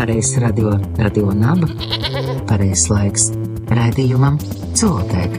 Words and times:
pareizs 0.00 0.38
radio, 0.38 0.70
radio 0.96 1.28
naba, 1.36 1.66
pareizs 2.48 2.86
laiks 2.88 3.26
raidījumam 3.68 4.38
Cilvēka. 4.72 5.36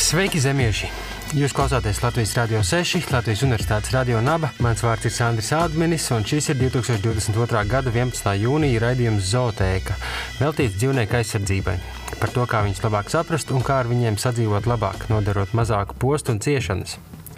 Sveiki, 0.00 0.40
zemieši! 0.40 0.88
Jūs 1.36 1.52
klausāties 1.52 1.98
Latvijas 2.00 2.32
Rādio 2.38 2.62
6, 2.64 3.10
Latvijas 3.12 3.42
Universitātes 3.44 3.92
Radio 3.92 4.22
Naba. 4.24 4.48
Mans 4.64 4.80
vārds 4.80 5.04
ir 5.08 5.12
Sandrs 5.12 5.50
Ādmenis, 5.52 6.06
un 6.14 6.24
šis 6.24 6.52
ir 6.54 6.60
2022. 6.62 7.66
gada 7.68 7.92
11. 7.92 8.32
jūnija 8.40 8.80
raidījums 8.86 9.28
Zootēka, 9.34 9.98
veltīts 10.38 10.78
dzīvnieku 10.78 11.20
aizsardzībai. 11.20 11.76
Par 12.20 12.32
to, 12.32 12.46
kā 12.48 12.62
viņus 12.64 12.80
labāk 12.84 13.10
saprast 13.12 13.52
un 13.52 13.64
kā 13.64 13.82
ar 13.82 13.90
viņiem 13.90 14.16
sadzīvot 14.20 14.68
labāk, 14.70 15.08
nodarot 15.12 15.52
mazāku 15.56 15.98
postu 16.00 16.32
un 16.32 16.40
ciešanas. 16.44 16.96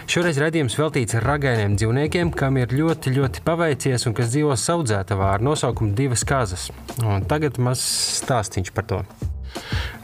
Šoreiz 0.08 0.38
raidījums 0.40 0.78
veltīts 0.78 1.18
ragainiem 1.20 1.74
dzīvniekiem, 1.76 2.30
kam 2.32 2.56
ir 2.56 2.72
ļoti, 2.72 3.12
ļoti 3.18 3.42
paveicies 3.44 4.08
un 4.08 4.14
kas 4.16 4.30
dzīvo 4.32 4.56
saudzētavā 4.56 5.34
ar 5.34 5.44
nosaukumu 5.44 5.92
Divas 5.98 6.24
kazas. 6.24 6.70
Un 7.02 7.26
tagad 7.28 7.60
mazs 7.60 8.22
stāstīns 8.22 8.72
par 8.72 8.88
to. 8.88 9.02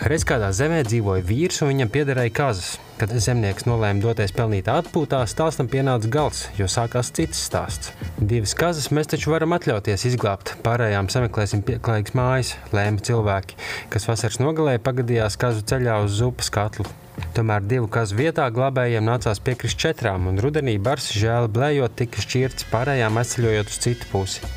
Reiz 0.03 0.25
kādā 0.27 0.49
zemē 0.51 0.81
dzīvoja 0.89 1.23
vīrs, 1.23 1.61
un 1.63 1.69
viņam 1.71 1.91
piederēja 1.95 2.33
kazas. 2.35 2.71
Kad 2.99 3.13
zemnieks 3.15 3.67
nolēma 3.69 4.03
doties 4.03 4.33
pelnīt 4.35 4.67
atpūtā, 4.71 5.21
stāstam 5.31 5.69
pienāca 5.71 6.11
gals, 6.11 6.41
jo 6.59 6.67
sākās 6.71 7.13
cits 7.15 7.45
stāsts. 7.47 7.93
Divas 8.19 8.57
kazas 8.59 8.91
mēs 8.91 9.13
taču 9.13 9.31
varam 9.31 9.55
atļauties 9.55 10.07
izglābt, 10.11 10.57
pārējām 10.67 11.11
sameklēsim 11.15 11.63
pieklājīgas 11.69 12.17
mājas, 12.19 12.53
lēma 12.75 13.07
cilvēki, 13.07 13.59
kas 13.95 14.09
vasaras 14.11 14.41
nogalē 14.43 14.81
pagadījās 14.83 15.39
kazu 15.39 15.63
ceļā 15.63 16.01
uz 16.09 16.19
zupas 16.19 16.51
katlu. 16.55 16.91
Tomēr 17.39 17.63
divu 17.63 17.87
kazu 17.87 18.19
vietā 18.19 18.49
glābējiem 18.51 19.07
nācās 19.07 19.39
piekrist 19.47 19.79
četrām, 19.79 20.27
un 20.27 20.43
rudenī 20.43 20.75
bars 20.83 21.13
žēl 21.15 21.47
blējot 21.55 21.95
tika 22.03 22.27
šķirts, 22.27 22.67
pārējām 22.75 23.23
aizceļojot 23.23 23.71
uz 23.71 23.83
citu 23.87 24.11
pusi. 24.11 24.55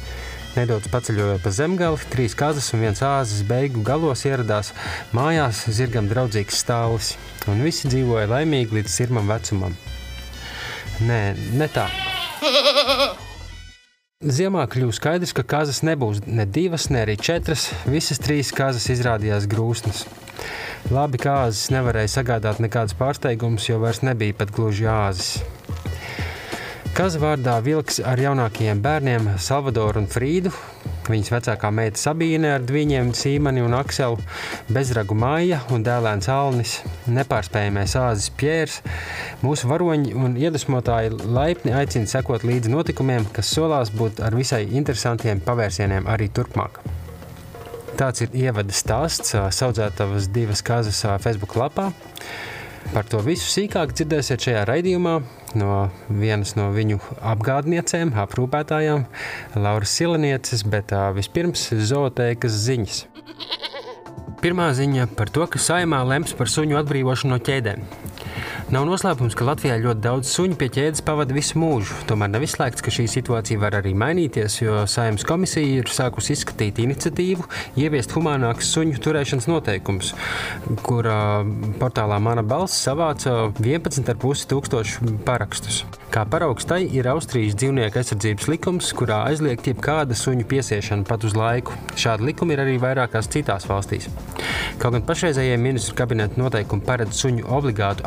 Nedaudz 0.57 0.87
paceļojot 0.89 1.43
pa 1.43 1.51
zemgali, 1.53 1.99
trīs 2.09 2.33
kazas 2.33 2.71
un 2.73 2.81
viens 2.81 3.03
āzis 3.05 3.43
beigu 3.45 3.83
galos 3.85 4.23
ieradās 4.25 4.71
mājās 5.13 5.59
zirgam 5.69 6.07
draudzīgs 6.09 6.63
stāvlis, 6.63 7.11
un 7.45 7.61
visi 7.61 7.85
dzīvoja 7.91 8.25
laimīgi 8.31 8.79
līdz 8.79 8.89
sirmam 8.89 9.29
vecumam. 9.29 9.77
Nē, 11.05 11.21
ne 11.61 11.67
tā. 11.69 11.85
Ziemā 14.37 14.63
kļuva 14.65 14.95
skaidrs, 14.97 15.35
ka 15.37 15.43
kazas 15.45 15.83
nebūs 15.85 16.23
ne 16.25 16.47
divas, 16.49 16.87
ne 16.89 17.03
arī 17.05 17.19
četras. 17.21 17.67
Visas 17.85 18.17
trīs 18.17 18.49
kazas 18.49 18.89
izrādījās 18.89 19.45
grūstas. 19.51 20.07
Labi, 20.89 21.21
ka 21.21 21.43
āzis 21.43 21.69
nevarēja 21.69 22.15
sagādāt 22.15 22.57
nekādus 22.65 22.97
pārsteigumus, 22.97 23.69
jo 23.69 23.77
vairs 23.85 24.01
nebija 24.01 24.33
pat 24.41 24.55
gluži 24.57 24.89
āzis. 24.89 25.35
Kaza 26.97 27.19
vārdā 27.21 27.59
vilks 27.61 27.99
ar 28.01 28.17
jaunākajiem 28.17 28.79
bērniem 28.81 29.27
Salvadoru 29.37 30.01
un 30.01 30.07
Frīdu. 30.09 30.49
Viņas 31.05 31.29
vecākā 31.29 31.69
meita 31.69 32.01
Sabīne 32.01 32.55
ar 32.55 32.65
viņiem 32.65 33.11
Sīmani 33.13 33.61
un 33.61 33.75
Akselu, 33.77 34.17
bezragu 34.73 35.13
Maija 35.13 35.59
un 35.75 35.85
dēlēns 35.85 36.25
Alnis, 36.33 36.73
nepārspējamais 37.05 37.93
āzis 38.01 38.33
Pjērs. 38.41 38.79
Mūsu 39.45 39.69
varoņi 39.69 40.17
un 40.17 40.41
iedvesmotāji 40.41 41.13
laipni 41.21 41.77
aicina 41.77 42.09
sekot 42.09 42.41
līdzi 42.49 42.73
notikumiem, 42.73 43.29
kas 43.29 43.53
solās 43.53 43.93
būt 43.93 44.25
ar 44.25 44.33
visai 44.33 44.63
interesantiem 44.65 45.45
pavērsieniem 45.45 46.09
arī 46.09 46.31
turpmāk. 46.33 46.81
Tāds 48.01 48.25
ir 48.25 48.33
ievada 48.47 48.73
stāsts 48.73 49.37
saudzētavas 49.37 50.33
divas 50.33 50.65
kazas 50.65 51.05
Facebook 51.21 51.59
lapā. 51.61 51.91
Par 52.89 53.05
to 53.05 53.21
visu 53.21 53.45
sīkāk 53.53 53.93
dzirdēsiet 53.93 54.49
šajā 54.49 54.71
raidījumā 54.73 55.19
no 55.55 55.89
vienas 56.09 56.55
no 56.57 56.67
viņu 56.75 56.99
apgādniecēm, 57.21 58.11
aprūpētājām, 58.19 59.05
Lauras 59.55 59.93
Silanieces, 59.95 60.65
bet 60.67 60.91
vispirms 61.15 61.69
zootēkas 61.71 62.57
ziņas. 62.65 63.05
Pirmā 64.41 64.67
ziņa 64.77 65.07
par 65.17 65.31
to, 65.33 65.47
ka 65.49 65.61
saimā 65.61 66.03
lems 66.05 66.35
par 66.37 66.51
suņu 66.51 66.77
atbrīvošanu 66.81 67.33
no 67.33 67.39
ķēdēm. 67.41 67.85
Nav 68.67 68.83
noslēpums, 68.83 69.31
ka 69.31 69.45
Latvijā 69.47 69.77
ļoti 69.79 70.01
daudz 70.03 70.27
suņu 70.27 70.57
pie 70.59 70.67
ķēdes 70.75 70.99
pavada 71.07 71.31
visu 71.31 71.55
mūžu. 71.55 71.95
Tomēr 72.09 72.33
nav 72.33 72.43
izslēgts, 72.43 72.83
ka 72.83 72.91
šī 72.91 73.05
situācija 73.07 73.61
var 73.61 73.77
arī 73.79 73.93
mainīties, 73.95 74.57
jo 74.59 74.81
Saimnes 74.91 75.23
komisija 75.23 75.77
ir 75.77 75.87
sākusi 75.87 76.35
izskatīt 76.35 76.81
iniciatīvu, 76.83 77.45
ieviest 77.79 78.11
humānākus 78.17 78.73
suņu 78.75 78.99
turēšanas 79.05 79.47
noteikumus, 79.47 80.11
kur 80.83 81.07
portālā 81.79 82.19
Mana 82.19 82.43
balss 82.43 82.83
savāca 82.83 83.53
11,5 83.55 84.49
tūkstošu 84.51 85.15
parakstus. 85.23 85.85
Kā 86.11 86.25
paraugs 86.27 86.67
tai 86.67 86.81
ir 86.91 87.07
Austrijas 87.11 87.55
dzīvnieku 87.59 87.99
aizsardzības 87.99 88.51
likums, 88.51 88.91
kurā 88.95 89.21
aizliegt 89.31 89.67
jebkāda 89.71 90.15
suņu 90.15 90.43
piesiešana 90.47 91.07
pat 91.07 91.23
uz 91.27 91.39
laiku. 91.39 91.75
Šādi 91.99 92.33
likumi 92.33 92.55
ir 92.55 92.65
arī 92.65 92.75
vairākās 92.83 93.31
citās 93.31 93.67
valstīs. 93.71 94.07
Kaut 94.79 94.95
gan 94.95 95.03
pašreizējie 95.07 95.55
ministru 95.59 95.95
kabineta 95.99 96.39
noteikumi 96.39 96.83
paredz 96.87 97.19
suņu 97.19 97.47
obligātu 97.57 98.05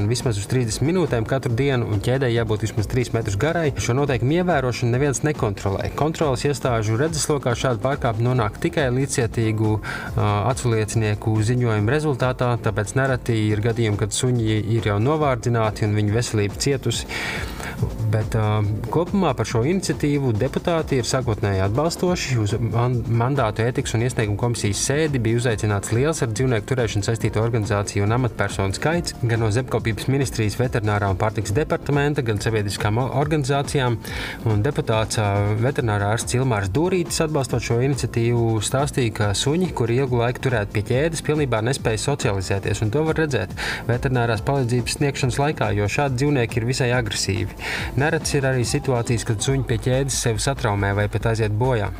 atsiešanu 0.00 0.08
vismaz 0.08 0.38
uz 0.38 0.46
30 0.48 0.82
minūtēm 0.84 1.26
katru 1.26 1.52
dienu, 1.54 1.86
un 1.90 2.00
ķēdē 2.00 2.30
jābūt 2.32 2.64
vismaz 2.64 2.88
3 2.88 3.12
metrus 3.14 3.36
garai, 3.36 3.72
šo 3.76 3.94
noteikumu 3.94 4.40
ievērošanu 4.40 4.92
neviens 4.92 5.22
nekontrolē. 5.22 5.90
Kontrolas 5.96 6.44
iestāžu 6.44 6.96
redzeslokā 6.96 7.54
šādi 7.54 7.82
pārkāpumi 7.82 8.24
nonāk 8.24 8.60
tikai 8.60 8.88
līdzcietīgu 8.94 9.72
uh, 9.76 10.20
aculiecinieku 10.50 11.36
ziņojumu 11.42 11.90
rezultātā, 11.90 12.56
tāpēc 12.62 12.94
nereti 12.96 13.36
ir 13.50 13.60
gadījumi, 13.60 14.00
kad 14.00 14.14
suņi 14.14 14.60
ir 14.76 14.92
jau 14.92 14.98
novārdzināti 15.02 15.88
un 15.88 15.96
viņu 15.98 16.16
veselība 16.16 16.60
cietusi. 16.60 17.06
Bet 18.10 18.34
uh, 18.34 18.64
kopumā 18.90 19.30
par 19.38 19.46
šo 19.46 19.60
iniciatīvu 19.68 20.32
deputāti 20.34 20.98
ir 20.98 21.06
sākotnēji 21.06 21.62
atbalstoši. 21.66 22.38
Uz 22.42 22.54
mandātu 22.58 23.62
ētikas 23.62 23.94
un 23.94 24.04
iesniegumu 24.06 24.38
komisijas 24.40 24.80
sēdi 24.88 25.20
bija 25.22 25.38
uzaicināts 25.38 25.92
liels 25.94 26.22
ar 26.24 26.32
dzīvnieku 26.32 26.66
turēšanu 26.70 27.06
saistīto 27.06 27.42
organizāciju 27.44 28.06
un 28.06 28.14
amatpersonu 28.16 28.74
skaits 28.74 29.14
gan 29.20 29.44
no 29.44 29.50
zemkopības 29.54 30.08
ministrijas 30.10 30.56
veterinārā 30.58 31.10
un 31.12 31.20
pārtiks 31.20 31.54
departamenta, 31.54 32.24
gan 32.26 32.42
sabiedriskām 32.42 32.98
organizācijām. 33.04 33.98
Un 34.50 34.64
deputāts 34.66 35.20
uh, 35.22 35.52
veterinārā 35.62 36.10
ārsts 36.16 36.38
Ilmārs 36.38 36.72
Dūrītis 36.74 37.22
atbalstot 37.26 37.62
šo 37.68 37.78
iniciatīvu 37.86 38.58
stāstīja, 38.66 39.14
ka 39.20 39.30
suņi, 39.38 39.70
kuri 39.76 40.00
ilgu 40.02 40.18
laiku 40.24 40.48
turēti 40.48 40.78
pie 40.78 40.86
ķēdes, 40.90 41.22
pilnībā 41.26 41.62
nespēja 41.68 42.02
socializēties. 42.08 42.82
To 42.90 43.04
var 43.06 43.20
redzēt 43.22 43.52
veterinārās 43.86 44.42
palīdzības 44.46 44.98
sniegšanas 44.98 45.38
laikā, 45.44 45.70
jo 45.78 45.86
šādi 45.86 46.24
dzīvnieki 46.24 46.58
ir 46.58 46.66
visai 46.72 46.90
agresīvi. 46.96 47.60
Nerets 48.00 48.32
ir 48.32 48.46
arī 48.48 48.62
situācijas, 48.64 49.26
kad 49.28 49.42
suņi 49.44 49.66
pie 49.68 49.76
ķēdes 49.84 50.20
sevi 50.24 50.40
satraumē 50.40 50.94
vai 50.96 51.04
pat 51.12 51.26
aiziet 51.34 51.52
bojā. 51.60 51.90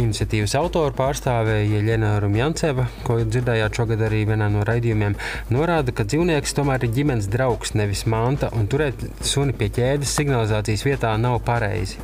Iniciatīvas 0.00 0.54
autora 0.56 0.94
pārstāve 0.96 1.58
Jeļena 1.68 2.14
Rumjanceva, 2.22 2.86
ko 3.04 3.18
dzirdējāt 3.20 3.80
šogad 3.80 4.06
arī 4.06 4.22
vienā 4.30 4.48
no 4.54 4.64
raidījumiem, 4.68 5.18
norāda, 5.52 5.92
ka 5.92 6.06
dzīvnieks 6.08 6.56
tomēr 6.56 6.86
ir 6.86 6.94
ģimenes 6.96 7.28
draugs, 7.34 7.74
nevis 7.76 8.06
manta, 8.08 8.48
un 8.56 8.70
turēt 8.72 9.04
suni 9.20 9.52
pie 9.58 9.68
ķēdes 9.80 10.16
signalizācijas 10.20 10.86
vietā 10.88 11.12
nav 11.20 11.42
pareizi. 11.44 12.00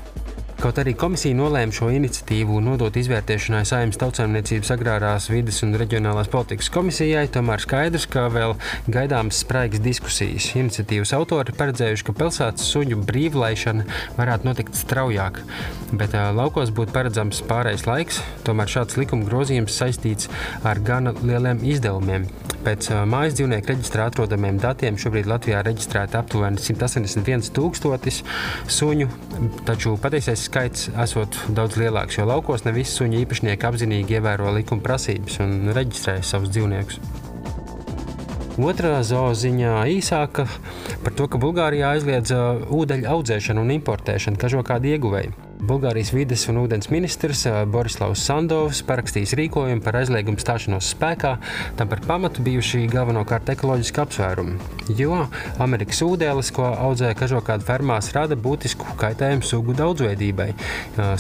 Kaut 0.64 0.78
arī 0.80 0.94
komisija 0.97 1.36
nolēma 1.36 1.75
šo 1.76 1.91
iniciatīvu 1.92 2.54
nodot 2.64 2.94
izvērtēšanai 2.97 3.66
Saimnes 3.69 3.98
tautsājumniecības 4.00 4.70
agrārās 4.72 5.26
vides 5.28 5.58
un 5.66 5.76
reģionālās 5.76 6.30
politikas 6.32 6.70
komisijai, 6.72 7.26
tomēr 7.34 7.60
skaidrs, 7.60 8.06
ka 8.08 8.22
vēl 8.32 8.54
gaidāmas 8.88 9.42
spraigas 9.44 9.82
diskusijas. 9.84 10.47
Iniciatīvas 10.56 11.12
autori 11.19 11.52
paredzējuši, 11.58 12.06
ka 12.08 12.16
pilsētas 12.16 12.72
suņu 12.72 13.02
brīvlaišana 13.04 13.84
varētu 14.16 14.48
notikt 14.48 14.80
straujāk, 14.80 15.42
bet 15.92 16.16
laukos 16.16 16.72
būtu 16.72 16.96
paredzams 16.96 17.44
pārējais 17.44 17.84
laiks. 17.91 18.25
Tomēr 18.48 18.72
šāds 18.78 18.96
likuma 18.96 19.28
grozījums 19.28 19.76
saistīts 19.76 20.32
ar 20.64 20.81
gana 20.81 21.12
lieliem 21.20 21.60
izdevumiem. 21.60 22.25
Pēc 22.64 22.87
mājas 23.05 23.34
dzīvnieku 23.37 23.69
reģistrā 23.69 24.06
atrodamiem 24.08 24.56
datiem 24.61 24.96
šobrīd 25.00 25.26
Latvijā 25.28 25.58
reģistrēta 25.66 26.22
aptuveni 26.22 26.62
181 26.62 27.50
tūkstotis 27.52 28.22
suņu, 28.72 29.08
taču 29.69 29.93
patiesais 30.00 30.46
skaits 30.49 30.88
esot 31.05 31.37
daudz 31.52 31.76
lielāks, 31.81 32.16
jo 32.16 32.25
laukos 32.31 32.64
ne 32.64 32.72
visi 32.72 32.96
suņu 32.96 33.20
īpašnieki 33.20 33.69
apzinīgi 33.69 34.16
ievēro 34.16 34.55
likuma 34.56 34.84
prasības 34.87 35.43
un 35.44 35.75
reģistrē 35.76 36.22
savus 36.25 36.55
dzīvniekus. 36.56 37.02
Otra 38.64 39.00
zooziņā 39.05 39.78
īsāka 39.99 40.46
par 41.05 41.17
to, 41.19 41.28
ka 41.28 41.40
Bulgārijā 41.43 41.93
aizliedz 41.99 42.32
ūdeņu 42.72 43.10
audzēšanu 43.12 43.60
un 43.60 43.75
importēšanu, 43.76 44.40
kā 44.40 44.49
jau 44.52 44.64
kādi 44.64 44.94
ieguvēji. 44.94 45.34
Bulgārijas 45.62 46.11
vides 46.15 46.43
un 46.51 46.59
ūdens 46.65 46.91
ministrs 46.91 47.45
Borislavs 47.71 48.23
Sandovs 48.27 48.81
parakstījis 48.87 49.35
rīkojumu 49.39 49.85
par 49.85 49.99
aizliegumu 50.01 50.41
stāšanos 50.43 50.89
spēkā, 50.95 51.37
tam 51.79 51.91
par 51.91 52.03
pamatu 52.05 52.43
bijuši 52.45 52.85
galvenokārt 52.93 53.53
ekoloģiski 53.55 54.03
apsvērumi. 54.03 54.56
Jo 54.99 55.25
Amerikas 55.62 56.03
ūdens, 56.05 56.51
ko 56.55 56.67
audzē 56.73 57.12
kažokādu 57.19 57.65
fermās, 57.69 58.11
rada 58.17 58.37
būtisku 58.37 58.97
kaitējumu 59.01 59.47
sugu 59.47 59.77
daudzveidībai. 59.79 60.51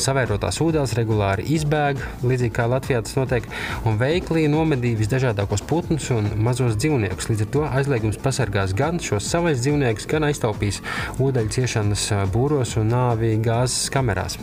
Savērotās 0.02 0.60
ūdens 0.64 0.96
regulāri 0.98 1.46
izbēg, 1.54 2.02
līdzīgi 2.26 2.54
kā 2.58 2.66
Latvijā 2.70 3.00
tas 3.06 3.16
notiek, 3.16 3.48
un 3.88 3.98
veikli 4.00 4.44
nomedīja 4.52 5.00
visdažādākos 5.00 5.64
putnus 5.70 6.10
un 6.14 6.28
mazos 6.44 6.76
dzīvniekus. 6.80 7.30
Līdz 7.30 7.46
ar 7.46 7.52
to 7.56 7.64
aizliegums 7.70 8.20
pasargās 8.20 8.74
gan 8.76 9.00
šos 9.02 9.30
savais 9.30 9.62
dzīvniekus, 9.64 10.10
gan 10.10 10.28
aiztaupīs 10.28 10.82
ūdeņu 11.22 11.56
ciešanas 11.58 12.08
būros 12.34 12.76
un 12.82 12.92
nāvi 12.92 13.36
gāzes 13.44 13.88
kamerās. 13.94 14.33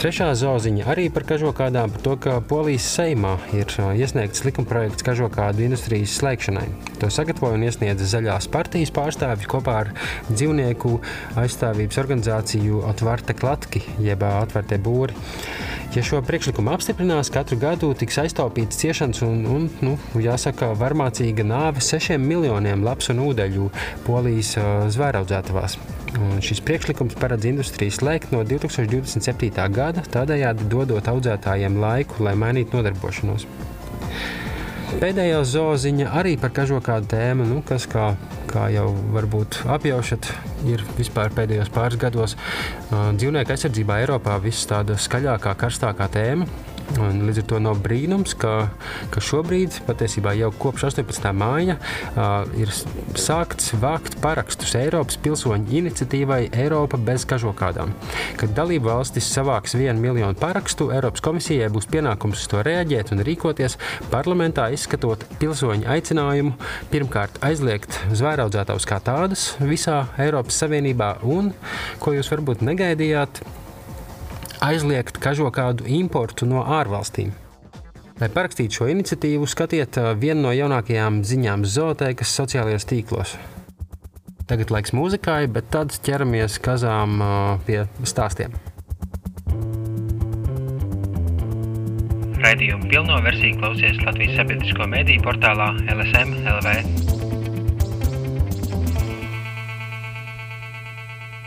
Trešā 0.00 0.30
zauziņa 0.38 0.86
arī 0.88 1.10
par 1.12 1.26
kažokādām, 1.28 1.90
par 1.92 2.00
to, 2.00 2.14
ka 2.24 2.38
Polijas 2.48 2.86
Seimā 2.88 3.34
ir 3.52 3.68
iesniegts 4.00 4.46
likumprojekts 4.46 5.04
kažokādu 5.04 5.66
industrijas 5.66 6.14
slēgšanai. 6.16 6.64
To 7.02 7.10
sagatavoja 7.12 7.58
un 7.58 7.66
iesniedza 7.66 8.08
zaļās 8.08 8.48
partijas 8.48 8.94
pārstāvji 8.96 9.50
kopā 9.52 9.76
ar 9.82 9.92
dzīvnieku 10.30 10.94
aizstāvības 11.42 12.00
organizāciju 12.00 12.80
Atvarte 12.88 13.36
Klatki, 13.36 13.84
jeb 14.00 14.24
Atvarte 14.24 14.80
Būri. 14.80 15.20
Ja 15.92 16.06
šo 16.06 16.22
priekšlikumu 16.24 16.72
apstiprinās, 16.72 17.28
katru 17.34 17.60
gadu 17.60 17.92
tiks 17.98 18.22
aiztaupīts 18.24 18.80
ciešanas 18.80 19.20
un, 19.26 19.40
un 19.52 19.70
nu, 19.84 19.98
jāsaka, 20.16 20.72
varmācīga 20.80 21.44
nāve 21.44 21.84
sešiem 21.84 22.24
miljoniem 22.24 22.88
lapas 22.88 23.12
un 23.12 23.26
ūdeļu 23.28 23.72
Polijas 24.08 24.54
zvēraudzētavās. 24.96 25.76
Un 26.18 26.40
šis 26.42 26.58
priekšlikums 26.66 27.14
paredz 27.20 27.46
industriju 27.46 27.94
slēgt 27.94 28.32
no 28.34 28.42
2027. 28.46 29.50
gada, 29.70 30.02
tādējādi 30.10 30.66
dodot 30.72 31.06
audzētājiem 31.12 31.78
laiku, 31.78 32.24
lai 32.26 32.34
mainītu 32.38 32.78
nodarbošanos. 32.78 33.46
Pēdējā 35.00 35.38
zooziņa 35.46 36.08
arī 36.18 36.34
par 36.40 36.50
kažokādu 36.56 37.06
tēmu, 37.12 37.46
nu, 37.46 37.60
kas, 37.66 37.86
kā, 37.88 38.08
kā 38.50 38.66
jau 38.74 38.88
varbūt 39.14 39.60
apjaušat, 39.70 40.26
ir 40.66 40.82
vispār 40.98 41.30
pēdējos 41.36 41.70
pāris 41.72 42.00
gados 42.02 42.34
dzīvnieku 42.90 43.54
aizsardzībā 43.54 44.00
Eiropā 44.02 44.34
viss 44.42 44.66
tāda 44.68 44.98
skaļākā, 44.98 45.54
karstākā 45.62 46.10
tēma. 46.10 46.50
Un 46.98 47.22
līdz 47.28 47.42
ar 47.42 47.46
to 47.52 47.58
nav 47.62 47.78
brīnums, 47.84 48.32
ka, 48.38 48.70
ka 49.14 49.22
šobrīd, 49.22 49.76
patiesībā 49.86 50.32
jau 50.38 50.50
kopš 50.58 50.88
18. 50.88 51.30
māja, 51.36 51.76
uh, 51.78 52.48
ir 52.58 52.72
sākts 53.18 53.70
vākt 53.78 54.16
parakstus 54.22 54.74
Eiropas 54.78 55.18
pilsoņu 55.22 55.70
iniciatīvai 55.80 56.40
Eiropa 56.50 56.98
bez 56.98 57.26
kažokādām. 57.30 57.94
Kad 58.40 58.56
dalību 58.58 58.90
valstis 58.90 59.28
savāks 59.30 59.76
vienu 59.78 60.02
miljonu 60.02 60.34
parakstu, 60.40 60.88
Eiropas 60.96 61.22
komisijai 61.24 61.70
būs 61.70 61.86
pienākums 61.92 62.42
uz 62.42 62.50
to 62.50 62.64
reaģēt 62.66 63.14
un 63.14 63.22
rīkoties 63.26 63.78
parlamentā, 64.10 64.66
izskatot 64.74 65.22
pilsoņu 65.38 65.86
aicinājumu 65.94 66.56
pirmkārt 66.90 67.38
aizliegt 67.46 68.00
zvēraudzētājus 68.10 68.90
kā 68.90 68.98
tādas 69.06 69.46
visā 69.62 70.02
Eiropas 70.18 70.58
Savienībā 70.64 71.14
un, 71.22 71.54
ko 72.02 72.18
jūs 72.18 72.34
varbūt 72.34 72.66
negaidījāt, 72.66 73.44
aizliegt 74.64 75.18
kažokādu 75.22 75.88
importu 75.88 76.48
no 76.48 76.64
ārvalstīm. 76.64 77.32
Lai 78.20 78.28
parakstītu 78.28 78.80
šo 78.80 78.88
iniciatīvu, 78.92 79.46
skatiet 79.48 79.96
vienu 80.20 80.44
no 80.44 80.52
jaunākajām 80.52 81.22
ziņām 81.24 81.64
zootēkas 81.64 82.34
sociālajos 82.36 82.84
tīklos. 82.90 83.36
Tagad 84.50 84.72
laiks 84.74 84.92
mūzikai, 84.96 85.46
bet 85.48 85.70
tad 85.72 85.94
ķeramies 86.04 86.58
kazām 86.60 87.22
pie 87.68 87.84
stāstiem. 88.04 88.56
Raidījumu 92.40 92.88
pilno 92.90 93.20
versiju 93.24 93.60
klausies 93.60 94.00
Latvijas 94.04 94.36
sabiedrisko 94.40 94.90
mediju 94.90 95.24
portālā 95.28 95.72
LSM 95.94 96.38
LV. 96.58 97.19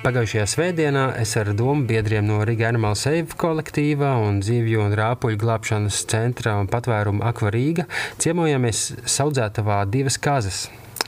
Pagājušajā 0.03 0.45
svētdienā 0.51 1.01
es 1.15 1.31
ar 1.39 1.53
domu 1.55 1.85
biedriem 1.87 2.25
no 2.27 2.41
Riga 2.43 2.65
Animal 2.67 2.97
Save 2.99 3.37
kolektīvā 3.39 4.09
un 4.19 4.41
dzīvju 4.43 4.81
un 4.83 4.95
rāpuļu 4.99 5.39
glābšanas 5.39 6.01
centra 6.11 6.57
un 6.59 6.67
patvērumu 6.67 7.23
Akvarīga 7.23 7.85
ciemojāmies 8.19 8.81
saudzētavā 9.07 9.77
divas 9.93 10.19
kazas. 10.19 10.65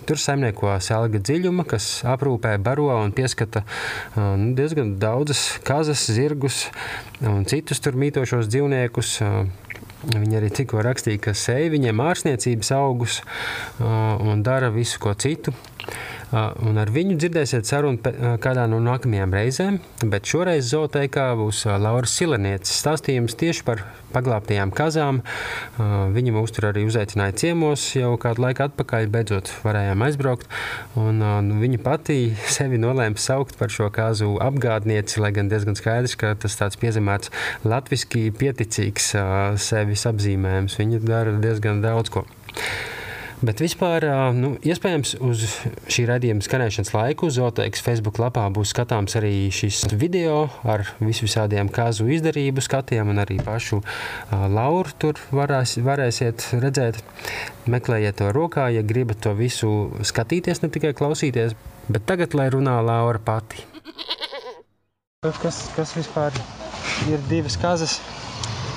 Tur 0.08 0.22
saimnieko 0.22 0.78
selga 0.80 1.20
dziļuma, 1.20 1.66
kas 1.68 1.90
aprūpē, 2.08 2.56
baro 2.64 2.88
un 2.94 3.12
pieskata 3.12 3.66
nu, 4.16 4.54
diezgan 4.56 4.96
daudzas 5.02 5.44
kazas, 5.68 6.08
zirgus 6.16 6.70
un 7.20 7.44
citus 7.52 7.84
tur 7.84 8.00
mītošos 8.00 8.48
dzīvniekus. 8.48 9.18
Viņa 10.06 10.40
arī 10.40 10.56
tikko 10.56 10.80
rakstīja, 10.86 11.20
ka 11.20 11.36
sēž 11.36 11.74
viņiem 11.74 12.00
ārsniecības 12.00 12.72
augus 12.80 13.20
un 13.82 14.46
dara 14.46 14.72
visu 14.72 15.04
ko 15.04 15.12
citu. 15.20 15.52
Un 16.34 16.80
ar 16.82 16.90
viņu 16.90 17.20
dzirdēsiet 17.20 17.68
sarunu 17.70 18.14
kādā 18.42 18.66
no 18.70 18.80
nākamajām 18.84 19.34
reizēm, 19.36 19.78
bet 20.10 20.26
šoreiz 20.26 20.72
zootēkā 20.72 21.28
būs 21.38 21.66
Laura 21.70 22.10
Silenietes 22.10 22.74
stāstījums 22.82 23.38
tieši 23.38 23.66
par 23.68 23.84
paglābtajām 24.16 24.72
kazām. 24.76 25.22
Viņa 26.16 26.34
mūs 26.36 26.56
tur 26.56 26.70
arī 26.72 26.86
uzaicināja 26.88 27.36
ciemos 27.44 27.86
jau 27.98 28.14
kādu 28.22 28.46
laiku 28.46 28.66
atpakaļ, 28.66 29.10
beidzot 29.14 29.52
varējām 29.66 30.06
aizbraukt. 30.08 30.50
Un, 31.00 31.22
nu, 31.22 31.60
viņa 31.62 31.82
pati 31.86 32.18
sevi 32.58 32.82
nolēma 32.82 33.22
saukt 33.22 33.60
par 33.60 33.74
šo 33.74 33.92
kazu 33.94 34.34
apgādnieci, 34.44 35.22
lai 35.22 35.34
gan 35.36 35.52
diezgan 35.52 35.78
skaidrs, 35.78 36.18
ka 36.20 36.34
tas 36.40 36.58
tāds 36.60 36.82
piezemēts 36.82 37.32
latviski 37.68 38.28
pieticīgs 38.36 39.14
sevis 39.62 40.10
apzīmējums. 40.10 40.82
Viņa 40.82 41.06
dara 41.06 41.38
diezgan 41.44 41.86
daudz 41.86 42.14
ko. 42.14 42.26
Bet 43.44 43.60
vispār, 43.60 44.06
nu, 44.32 44.54
iespējams, 44.64 45.18
uz 45.20 45.42
šī 45.92 46.06
raidījuma 46.08 46.44
skanēšanas 46.46 46.94
laiku 46.96 47.28
Zoteikas 47.34 47.84
Facebook 47.84 48.20
lapā 48.22 48.46
būs 48.54 48.72
skatāms 48.72 49.18
arī 49.20 49.50
šis 49.52 49.82
video 49.92 50.46
ar 50.64 50.86
visvisādiem 51.02 51.68
kazu 51.74 52.08
izdarību 52.16 52.64
skatiem 52.64 53.12
un 53.12 53.20
arī 53.26 53.42
pašu 53.44 53.82
uh, 53.82 54.46
Lauru 54.48 54.96
tur 55.02 55.20
varēs, 55.36 55.76
varēsiet 55.84 56.48
redzēt. 56.64 57.02
Meklējiet 57.68 58.22
to 58.22 58.32
rokā, 58.36 58.70
ja 58.72 58.86
gribat 58.88 59.20
to 59.26 59.36
visu 59.36 59.72
skatīties, 60.06 60.64
ne 60.64 60.72
tikai 60.72 60.94
klausīties, 60.96 61.58
bet 61.90 62.08
tagad, 62.08 62.38
lai 62.40 62.48
runā 62.54 62.78
Laura 62.86 63.20
pati. 63.20 63.66
Kas, 65.26 65.66
kas 65.76 65.96
vispār 65.98 66.32
ir 67.12 67.20
divas 67.28 67.60
kazas? 67.60 68.00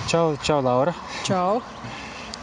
Čau, 0.08 0.32
čau 0.42 0.62
Laura! 0.64 0.96
Čau! 1.28 1.60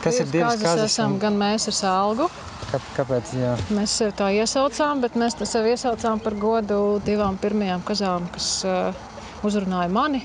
Kas 0.05 0.19
ir 0.21 0.29
divas 0.29 0.61
kazas? 0.61 0.91
Esam 0.91 1.17
gan 1.21 1.37
mēs 1.39 1.65
ar 1.71 1.75
salgu. 1.75 2.27
Kā, 2.69 2.79
kāpēc? 2.99 3.31
Jā. 3.39 3.55
Mēs 3.73 3.95
sev 4.01 4.11
tā 4.19 4.27
iesaucām, 4.37 5.01
bet 5.01 5.17
mēs 5.17 5.37
to 5.39 5.47
sev 5.49 5.65
iesaucām 5.71 6.21
par 6.21 6.35
godu 6.37 6.79
divām 7.05 7.39
pirmajām 7.41 7.81
kazām, 7.87 8.27
kas 8.35 8.49
uh, 8.69 9.05
uzrunāja 9.47 9.89
mani. 9.89 10.21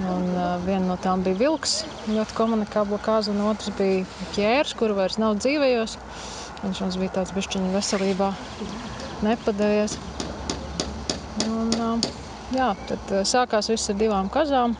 Un, 0.00 0.24
uh, 0.32 0.54
viena 0.64 0.86
no 0.86 0.96
tām 1.00 1.20
bija 1.26 1.36
vilks, 1.42 1.82
ļoti 2.08 2.36
komunikābla 2.38 2.98
kaza, 3.04 3.34
un 3.34 3.44
otrs 3.50 3.74
bija 3.76 4.06
ķērs, 4.36 4.72
kuru 4.80 4.96
vairs 4.96 5.20
nav 5.20 5.36
dzīvējos. 5.42 5.98
Viņš 6.62 6.80
mums 6.86 6.98
bija 7.02 7.16
tāds 7.18 7.34
bišķiņu 7.36 7.74
veselībā 7.74 8.30
nepadējies. 9.26 9.98
Un, 11.50 11.68
uh, 11.76 12.10
jā, 12.56 12.72
tad 12.88 13.12
uh, 13.12 13.26
sākās 13.28 13.68
viss 13.74 13.92
ar 13.92 14.00
divām 14.00 14.32
kazām. 14.32 14.78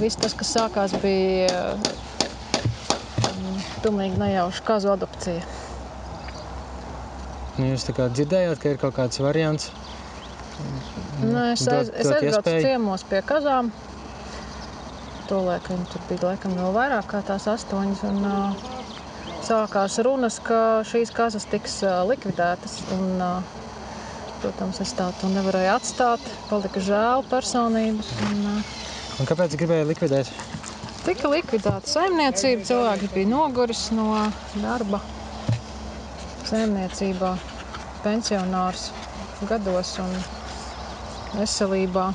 Viss 0.00 0.18
tas, 0.18 0.34
kas 0.34 0.50
sākās, 0.56 0.94
bija 1.02 1.76
pilnīgi 3.84 4.18
nejauša 4.18 4.64
kazu 4.66 4.90
adopcija. 4.94 5.42
Nu, 7.54 7.68
jūs 7.68 7.86
dzirdējāt, 7.86 8.58
ka 8.58 8.72
ir 8.72 8.78
kaut 8.82 8.96
kāds 8.96 9.20
variants? 9.22 9.68
Nē, 11.22 11.52
es, 11.52 11.66
aiz, 11.70 11.90
es 11.94 12.08
aizbraucu 12.10 12.54
ciemos 12.64 13.04
pie 13.10 13.20
kazām. 13.26 13.70
Tolēk 15.28 15.68
viņi 15.70 15.86
tur 15.92 16.02
bija 16.08 16.30
laikam 16.30 16.56
vēl 16.58 16.72
vairāk 16.74 17.06
kā 17.12 17.20
tās 17.26 17.46
astoņas. 17.50 18.02
Un, 18.10 18.18
uh, 18.28 18.72
sākās 19.46 19.98
runas, 20.04 20.40
ka 20.42 20.82
šīs 20.88 21.12
kazas 21.14 21.46
tiks 21.50 21.78
uh, 21.86 22.02
likvidētas. 22.08 22.80
Un, 22.96 23.06
uh, 23.22 23.62
protams, 24.42 24.82
es 24.84 24.92
tā 24.98 25.08
to 25.20 25.30
nevarēju 25.32 25.72
atstāt. 25.76 26.26
Palika 26.50 26.82
žēl 26.82 27.24
personības. 27.30 28.10
Un, 28.30 28.42
uh, 28.56 28.74
Un 29.14 29.28
kāpēc 29.30 29.52
gribēja 29.60 29.86
likvidēt? 29.86 30.30
Tika 31.04 31.28
likvidēta 31.30 31.86
saimniecība, 31.86 32.64
cilvēks 32.66 33.12
bija 33.14 33.28
noguris 33.30 33.82
no 33.94 34.08
darba 34.58 34.98
saimniecībā, 36.48 37.30
pensionārs 38.02 38.88
gados 39.50 39.92
un 40.02 40.16
veselībā. 41.36 42.08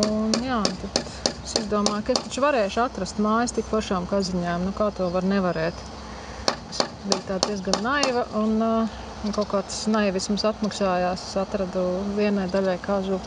Un, 0.00 0.32
jā, 0.40 0.62
tad 0.80 1.02
es 1.42 1.68
domāju, 1.68 2.06
ka 2.06 2.16
es 2.16 2.24
taču 2.24 2.46
varēšu 2.46 2.82
atrast 2.86 3.20
mājas 3.20 3.52
tik 3.58 3.68
pašām 3.68 4.08
kaziņām. 4.08 4.64
Nu, 4.70 4.72
kā 4.78 4.88
to 4.96 5.10
var 5.12 5.26
nevarēt? 5.28 5.84
Es 6.72 6.80
biju 7.10 7.38
diezgan 7.48 7.82
naiva 7.84 8.24
un 8.40 8.56
uh, 8.64 9.00
kaut 9.36 9.50
kā 9.52 9.60
tas 9.68 9.84
naivisms 9.92 10.46
atmaksājās. 10.48 11.28
Es 11.28 11.40
atradu 11.44 11.84
vienai 12.16 12.48
daļai 12.52 12.78
kāzu 12.86 13.20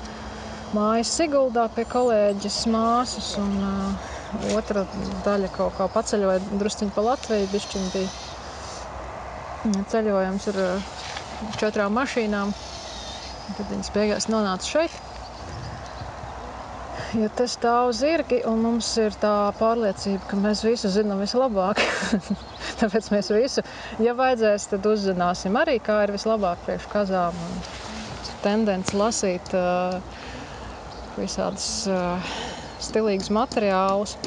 mājas 0.73 1.11
Siguldā 1.17 1.67
pie 1.75 1.85
kolēģis 1.91 2.59
māsas, 2.73 3.33
un 3.41 3.51
uh, 3.61 4.13
otra 4.57 4.85
daļa 5.25 5.49
kaut 5.55 5.75
kā 5.77 5.87
paceļoja 5.93 6.39
drusciņu 6.61 6.95
pa 6.95 7.03
Latviju. 7.09 7.51
Bišķiņ 7.53 7.85
bija 7.93 9.81
ceļojums 9.93 10.47
ar 10.53 10.61
uh, 10.63 10.93
četrām 11.61 11.93
mašīnām. 11.99 12.53
Tad 13.55 13.67
viņas 13.69 13.91
beigās 13.95 14.29
nonāca 14.31 14.65
šeit. 14.71 14.95
Jo 17.15 17.29
te 17.37 17.45
stāv 17.47 17.93
zirgi, 17.95 18.41
un 18.49 18.59
mums 18.65 18.87
ir 18.99 19.13
tā 19.21 19.33
pārliecība, 19.59 20.25
ka 20.27 20.39
mēs 20.41 20.63
visu 20.65 20.89
zinām 20.91 21.21
vislabāk. 21.23 21.79
Tāpēc 22.81 23.07
mēs 23.13 23.29
visu, 23.31 23.63
ja 24.03 24.15
vajadzēs, 24.17 24.65
tad 24.73 24.87
uzzināsim 24.89 25.55
arī, 25.61 25.77
kā 25.83 26.01
ir 26.07 26.11
vislabāk 26.15 26.59
priekš 26.65 26.89
kazām. 26.91 27.37
Tendence 28.43 28.97
lasīt 28.99 29.53
uh, 29.55 29.95
visādus 31.17 31.87
uh, 31.91 32.33
stilīgus 32.83 33.31
materiālus. 33.33 34.17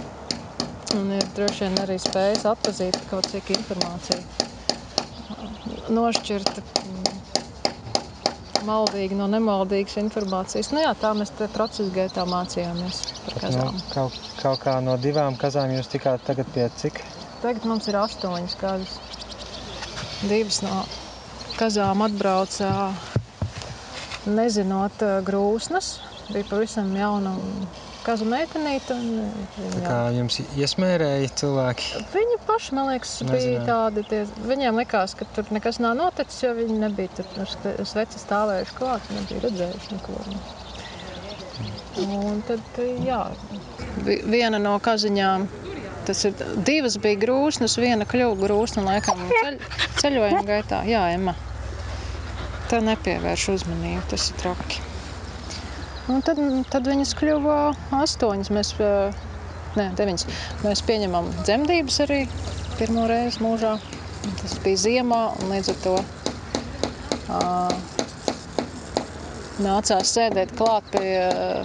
Un 0.97 1.11
ir 1.13 1.25
droši 1.37 1.67
vien 1.67 1.77
arī 1.83 1.99
spējas 2.01 2.47
atpazīt 2.49 2.97
kaut 3.11 3.29
cik 3.29 3.51
informāciju. 3.59 4.23
Nošķirt 5.93 6.63
maldīgi 8.69 9.17
no 9.19 9.29
nemaldīgas 9.31 9.99
informācijas. 10.03 10.73
Nu, 10.75 10.83
jā, 10.83 10.93
tā 11.01 11.13
mēs 11.17 11.33
procesa 11.55 11.89
gaitā 11.95 12.25
mācījāmies 12.29 13.03
par 13.25 13.37
Nu, 13.37 13.43
kazām. 13.45 13.79
kaut, 13.93 14.19
kaut 14.41 14.63
kā 14.65 14.79
no 14.85 14.97
divām 15.01 15.37
kazām 15.41 15.73
jūs 15.77 15.91
tikāt 15.93 16.25
tagad 16.27 16.51
pie 16.55 16.69
cik? 16.81 17.01
Tagad 17.43 17.69
mums 17.71 17.89
ir 17.89 18.01
astoņas 18.01 18.57
kazas. 18.59 18.97
Divas 20.27 20.63
no 20.65 20.83
kazām 21.59 22.03
atbrauca 22.07 22.73
nezinot 24.27 25.05
ā, 25.07 25.19
grūsnas. 25.27 25.99
Bija 26.29 26.45
pavisam 26.51 26.91
jauna 26.97 27.33
kazu 28.05 28.25
meitenīte. 28.29 28.95
Tā 29.57 29.63
Viņa, 29.63 29.81
kā 29.85 29.97
jums 30.17 30.37
iesmērēja 30.61 31.29
cilvēki? 31.41 32.03
viņa 32.15 32.37
paši, 32.49 32.75
man 32.77 32.91
liekas, 32.93 33.13
bija 33.25 33.33
Nezināju. 33.33 33.67
tādi. 33.69 34.05
Tie, 34.11 34.21
viņiem 34.51 34.81
likās, 34.81 35.15
ka 35.19 35.25
tur 35.37 35.49
nekas 35.57 35.81
nav 35.85 35.97
noticis, 35.99 36.43
jo 36.45 36.53
viņi 36.57 36.79
nebija 36.85 37.09
tur 37.35 37.53
sveci 37.89 38.21
stāvējuši 38.23 38.77
klāt, 38.79 39.09
nebija 39.17 39.45
redzējuši 39.49 39.93
neko. 39.97 40.21
Un 41.99 42.43
tad, 42.47 42.61
jā, 43.03 43.23
vi- 44.07 44.23
viena 44.31 44.59
no 44.63 44.77
kaziņām. 44.79 45.49
Tas 46.07 46.25
ir 46.25 46.33
divas 46.65 46.97
bija 46.97 47.19
grūsnas, 47.21 47.75
viena 47.77 48.07
kļuva 48.09 48.37
grūsna 48.41 48.85
laikam 48.87 49.19
ceļ, 49.29 49.59
ceļojuma 50.01 50.45
gaitā. 50.47 50.85
Jā, 50.89 51.03
Emma. 51.13 51.35
Tā 52.71 52.81
nepievērš 52.85 53.49
uzmanību, 53.57 54.03
tas 54.13 54.31
ir 54.31 54.37
traki. 54.41 54.81
Un 56.09 56.23
tad, 56.25 56.41
tad 56.73 56.89
viņas 56.89 57.15
kļuva 57.19 57.57
astoņas. 58.01 58.51
Mēs, 58.57 58.73
ā, 58.81 58.93
ne, 59.77 59.89
deviņas. 59.99 60.25
Mēs 60.65 60.83
pieņemam 60.89 61.29
dzemdības 61.43 62.01
arī 62.07 62.23
pirmo 62.79 63.05
reizi 63.11 63.43
mūžā. 63.45 63.75
Tas 64.41 64.57
bija 64.65 64.81
ziemā, 64.85 65.21
un 65.39 65.53
līdz 65.53 65.73
ar 65.75 65.81
to 65.85 65.97
ā, 67.39 67.43
nācās 69.63 70.15
sēdēt 70.17 70.57
klāt 70.59 70.89
pie 70.95 71.05
ā, 71.29 71.63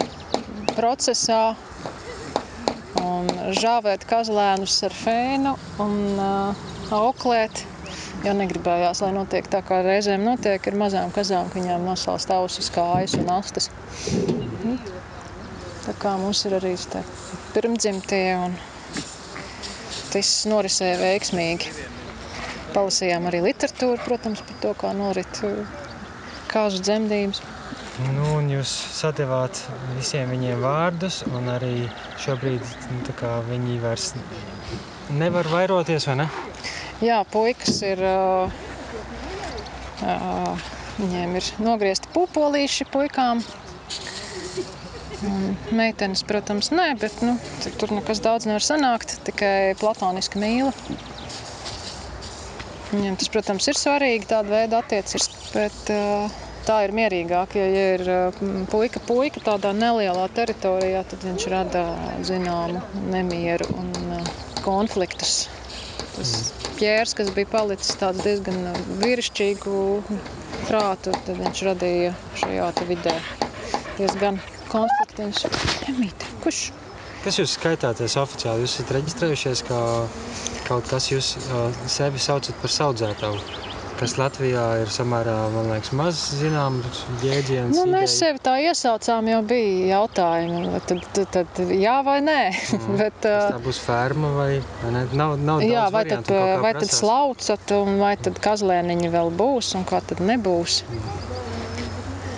procesā 0.76 1.44
un 3.04 3.30
žāvēt 3.58 4.06
kazlēnus 4.10 4.80
ar 4.88 4.96
fēnu 4.96 5.54
un 5.84 5.96
uh, 6.18 6.66
auklēt. 6.94 7.64
Jo 8.24 8.32
negribējās, 8.40 9.02
lai 9.04 9.12
notiek 9.16 9.48
tā, 9.52 9.60
kā 9.68 9.82
reizēm 9.84 10.22
notiek 10.24 10.68
ar 10.70 10.78
mazām 10.80 11.12
kazām, 11.12 11.50
ka 11.52 11.60
viņām 11.60 11.84
nosalst 11.84 12.30
ausis, 12.32 12.70
kājas 12.72 13.18
un 13.20 13.32
astes. 13.36 13.68
Tā 15.84 15.96
kā 16.00 16.14
mums 16.22 16.46
ir 16.48 16.56
arī 16.56 16.78
te 16.94 17.02
pirmdzimtie 17.52 18.24
un 18.40 18.56
tas 20.14 20.30
norisēja 20.48 21.02
veiksmīgi. 21.02 21.74
Palasījām 22.74 23.28
arī 23.30 23.42
literatūru, 23.44 24.00
protams, 24.06 24.42
par 24.48 24.62
to, 24.64 24.72
kā 24.80 24.94
norit 24.98 25.42
uh, 25.46 25.60
kāzu 26.50 26.80
dzemdības. 26.86 27.44
Nu, 28.16 28.24
un 28.40 28.48
jūs 28.50 28.72
sadevāt 28.96 29.60
visiem 29.98 30.32
viņiem 30.34 30.64
vārdus, 30.64 31.20
un 31.30 31.52
arī 31.54 31.76
šobrīd 32.24 32.64
nu, 32.94 33.04
tā 33.20 33.36
viņi 33.50 33.78
vairs 33.84 34.14
nevar 35.14 35.52
vairoties, 35.52 36.08
vai 36.10 36.22
ne? 36.24 36.30
Jā, 37.04 37.24
puikas 37.28 37.82
ir. 37.84 38.00
Uh, 38.04 38.62
viņiem 41.00 41.36
ir 41.40 41.48
nogriezti 41.64 42.10
pupolīši 42.14 42.88
puikām. 42.94 43.42
Un 45.24 45.54
Meitenes, 45.76 46.24
protams, 46.28 46.70
nē, 46.76 46.90
bet 47.00 47.22
nu, 47.24 47.38
tur- 47.80 47.94
nekas 47.96 48.20
daudz 48.24 48.48
nevar 48.48 48.64
sanākt. 48.64 49.18
Tikai 49.28 49.74
platoniska 49.80 50.40
mīla. 50.40 50.72
Viņiem 52.94 53.16
tas, 53.20 53.32
protams, 53.34 53.68
ir 53.72 53.80
svarīgi 53.80 54.30
tāda 54.30 54.54
veida 54.54 54.80
attiecības, 54.84 55.30
bet 55.56 55.92
uh, 55.96 56.36
tā 56.68 56.78
ir 56.86 56.94
mierīgāk. 56.96 57.56
Ja, 57.58 57.66
ja 57.74 57.88
ir 57.98 58.04
uh, 58.12 58.44
puika, 58.72 59.02
puika 59.08 59.44
tādā 59.44 59.74
nelielā 59.76 60.28
teritorijā, 60.36 61.04
tad 61.10 61.26
viņš 61.26 61.48
rada 61.52 61.84
zināmu 62.28 62.84
nemieru 63.16 63.68
un 63.80 63.92
uh, 64.20 64.34
konfliktus. 64.62 65.48
Tas 66.14 66.34
ķērs, 66.80 67.16
kas 67.18 67.32
bija 67.34 67.50
palicis 67.50 67.98
tāds 68.00 68.22
diezgan 68.26 68.60
vīrišķīgu 69.02 69.78
prātu, 70.68 71.16
tad 71.26 71.40
viņš 71.42 71.64
radīja 71.70 72.14
šajā 72.40 72.70
vidē 72.90 73.18
diezgan 73.98 74.40
konfliktiņš. 74.72 75.44
Emīte, 75.92 76.30
kurš? 76.44 76.64
Kas 77.24 77.38
jūs 77.40 77.56
skaitāties 77.56 78.18
oficiāli? 78.20 78.66
Jūs 78.66 78.78
esat 78.78 78.94
reģistrējušies 78.98 79.64
kā 79.70 79.82
kaut 80.68 80.90
kas, 80.92 81.08
jūs 81.12 81.34
uh, 81.46 81.70
sevi 81.92 82.20
saucat 82.20 82.58
par 82.60 82.74
saudzētavu, 82.74 83.40
kas 84.04 84.18
Latvijā 84.20 84.64
ir 84.84 84.90
samērā, 84.92 85.34
liekas, 85.70 85.94
maz 85.96 86.20
zināms 86.36 87.04
jēdziens. 87.24 87.78
Nu, 87.78 87.86
mēs 87.88 88.18
sevi 88.20 88.42
tā 88.44 88.58
iesaucām, 88.66 89.30
jo 89.32 89.40
bija 89.48 89.94
jautājumi, 89.94 90.82
tad, 90.90 91.06
tad, 91.16 91.52
tad 91.56 91.72
jā 91.72 91.96
vai 92.04 92.18
nē. 92.26 92.40
Bet, 93.00 93.22
Tas 93.24 93.48
uh, 93.48 93.56
tā 93.56 93.62
būs 93.64 93.80
ferma 93.84 94.34
vai, 94.36 94.50
vai 94.84 94.94
ne? 94.98 95.06
Nav, 95.16 95.38
nav 95.40 95.64
Jā, 95.64 95.88
vai 95.94 96.04
tad, 96.10 96.28
variantu, 96.28 96.36
kā 96.36 96.62
vai 96.66 96.74
tad 96.76 96.82
prasās. 96.84 97.00
slaucat, 97.00 97.76
un 97.80 98.02
vai 98.04 98.16
tad 98.20 98.42
kazlēniņi 98.44 99.14
vēl 99.14 99.32
būs, 99.40 99.72
un 99.80 99.88
kā 99.88 100.04
tad 100.12 100.24
nebūs? 100.24 100.82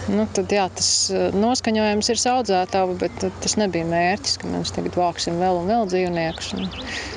Nu, 0.05 0.27
tad, 0.37 0.51
jā, 0.53 0.67
tas 0.69 0.87
noskaņojums 1.33 2.11
ir 2.13 2.19
audzētāva, 2.29 2.93
bet 3.01 3.15
tad 3.23 3.33
tas 3.41 3.55
nebija 3.57 3.87
mērķis, 3.89 4.35
ka 4.37 4.51
mēs 4.53 4.73
tagad 4.75 4.99
vāksim 5.01 5.39
vēl 5.41 5.63
un 5.63 5.71
vēl 5.71 5.89
dzīvniekus. 5.89 6.51
Un 6.59 6.69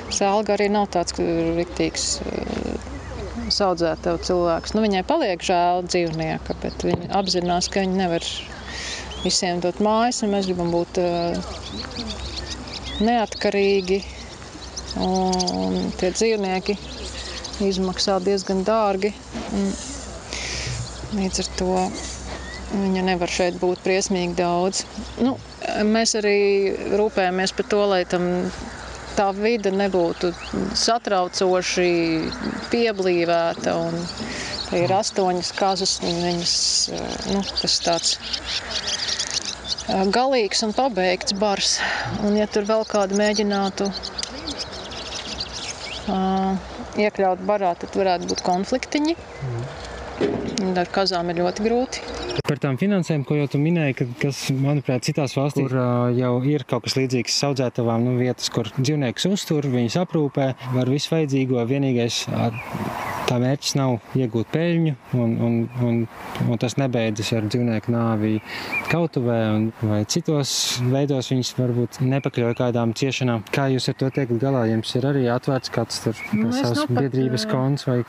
Sēlga 0.09 0.55
arī 0.55 0.71
nav 0.73 0.87
tāds 0.95 1.13
ka 3.59 3.65
riktīgs 3.65 3.67
audzētāva 3.67 4.19
cilvēks. 4.23 4.73
Nu, 4.73 4.81
viņai 4.83 5.03
paliek 5.07 5.41
žēl 5.43 5.83
dzīvnieka, 5.87 6.55
bet 6.61 6.83
viņa 6.85 7.09
apzinās, 7.19 7.67
ka 7.69 7.81
viņa 7.83 7.97
nevar 7.97 8.23
visiem 9.23 9.59
dot 9.59 9.79
mājas, 9.83 10.23
un 10.23 10.31
mēs 10.31 10.47
gribam 10.47 10.71
būt 10.71 10.99
eh, 10.99 11.35
neatkarīgi. 13.01 14.03
Un 14.99 15.91
tie 15.99 16.09
dzīvnieki 16.11 16.77
izmaksā 17.61 18.19
diezgan 18.25 18.63
dārgi. 18.65 19.11
Līdz 21.13 21.39
ar 21.43 21.49
to 21.59 21.75
viņa 22.71 23.03
nevar 23.05 23.29
šeit 23.29 23.59
būt 23.61 23.83
briesmīgi 23.85 24.37
daudz. 24.39 24.85
Nu, 25.21 25.35
mēs 25.85 26.15
arī 26.17 26.37
rūpējamies 26.97 27.53
par 27.57 27.69
to, 27.69 27.85
lai 27.91 28.03
tam 28.09 28.25
tā 29.19 29.27
vide 29.35 29.71
nebūtu 29.75 30.29
satraucoši 30.79 31.87
pieblīvēta. 32.71 33.73
Un 33.75 33.97
ir 34.79 34.93
astoņas 34.95 35.49
kazas, 35.57 35.97
un 36.05 36.15
viņas, 36.23 36.53
eh, 36.95 37.17
nu, 37.33 37.41
tas 37.61 37.75
tāds 37.83 38.13
eh, 39.89 40.05
galīgs 40.15 40.63
un 40.67 40.71
pabeigts 40.77 41.35
bars. 41.41 41.73
Un 42.23 42.37
ja 42.39 42.47
tur 42.47 42.63
vēl 42.69 42.85
kādu 42.89 43.17
mēģinātu 43.19 43.89
uh, 46.09 46.51
iekļaut 47.03 47.43
barā, 47.49 47.73
tad 47.81 47.97
varētu 47.99 48.29
būt 48.31 48.41
konfliktiņi. 48.45 49.15
Un 49.49 49.88
Ar 50.79 50.89
kazām 50.93 51.31
ir 51.31 51.41
ļoti 51.41 51.65
grūti. 51.65 52.03
Par 52.47 52.59
tām 52.61 52.77
finansēm, 52.79 53.25
ko 53.27 53.35
jau 53.37 53.47
tu 53.51 53.59
minēji, 53.61 53.95
ka, 53.99 54.07
kas, 54.23 54.41
manuprāt, 54.55 55.03
citās 55.05 55.35
valstīs 55.37 55.67
kur, 55.67 55.75
uh, 55.75 56.07
jau 56.15 56.33
ir 56.47 56.65
kaut 56.69 56.87
kas 56.87 56.95
līdzīgs 56.97 57.37
audzētavām, 57.49 58.07
nu, 58.07 58.15
vietas, 58.21 58.49
kur 58.53 58.71
dzīvniekus 58.79 59.27
uztur, 59.29 59.67
viņus 59.69 59.99
aprūpē, 60.01 60.51
var 60.75 60.91
visu 60.91 61.13
vajadzīgo. 61.13 61.61
Vienīgais 61.69 62.23
uh, 62.31 63.18
tā 63.29 63.37
mērķis 63.41 63.75
nav 63.79 63.97
iegūt 64.17 64.49
peļņu, 64.53 64.93
un, 65.19 65.35
un, 65.45 65.57
un, 65.85 65.99
un 66.47 66.61
tas 66.61 66.75
nebeidzas 66.81 67.31
ar 67.37 67.47
dzīvnieku 67.49 67.93
nāvi 67.93 68.33
kautuvē 68.89 69.39
vai 69.83 70.01
citos 70.09 70.51
veidos. 70.89 71.29
Viņas 71.29 71.53
varbūt 71.59 72.01
nepakļauj 72.01 72.57
kādām 72.59 72.95
ciešanām. 72.97 73.45
Kā 73.53 73.67
jūs 73.73 73.89
ar 73.91 73.99
to 74.01 74.09
tiekat 74.15 74.41
galā? 74.41 74.65
Jums 74.71 74.95
ir 74.97 75.05
arī 75.11 75.27
atvērts 75.29 75.73
kāds 75.73 76.01
tur 76.03 76.17
Nu, 76.33 76.49
savs 76.55 76.83
nu 76.83 76.87
pat, 76.89 77.03
biedrības 77.03 77.45
eh, 77.45 77.51
konts 77.53 77.85
vai 77.89 77.99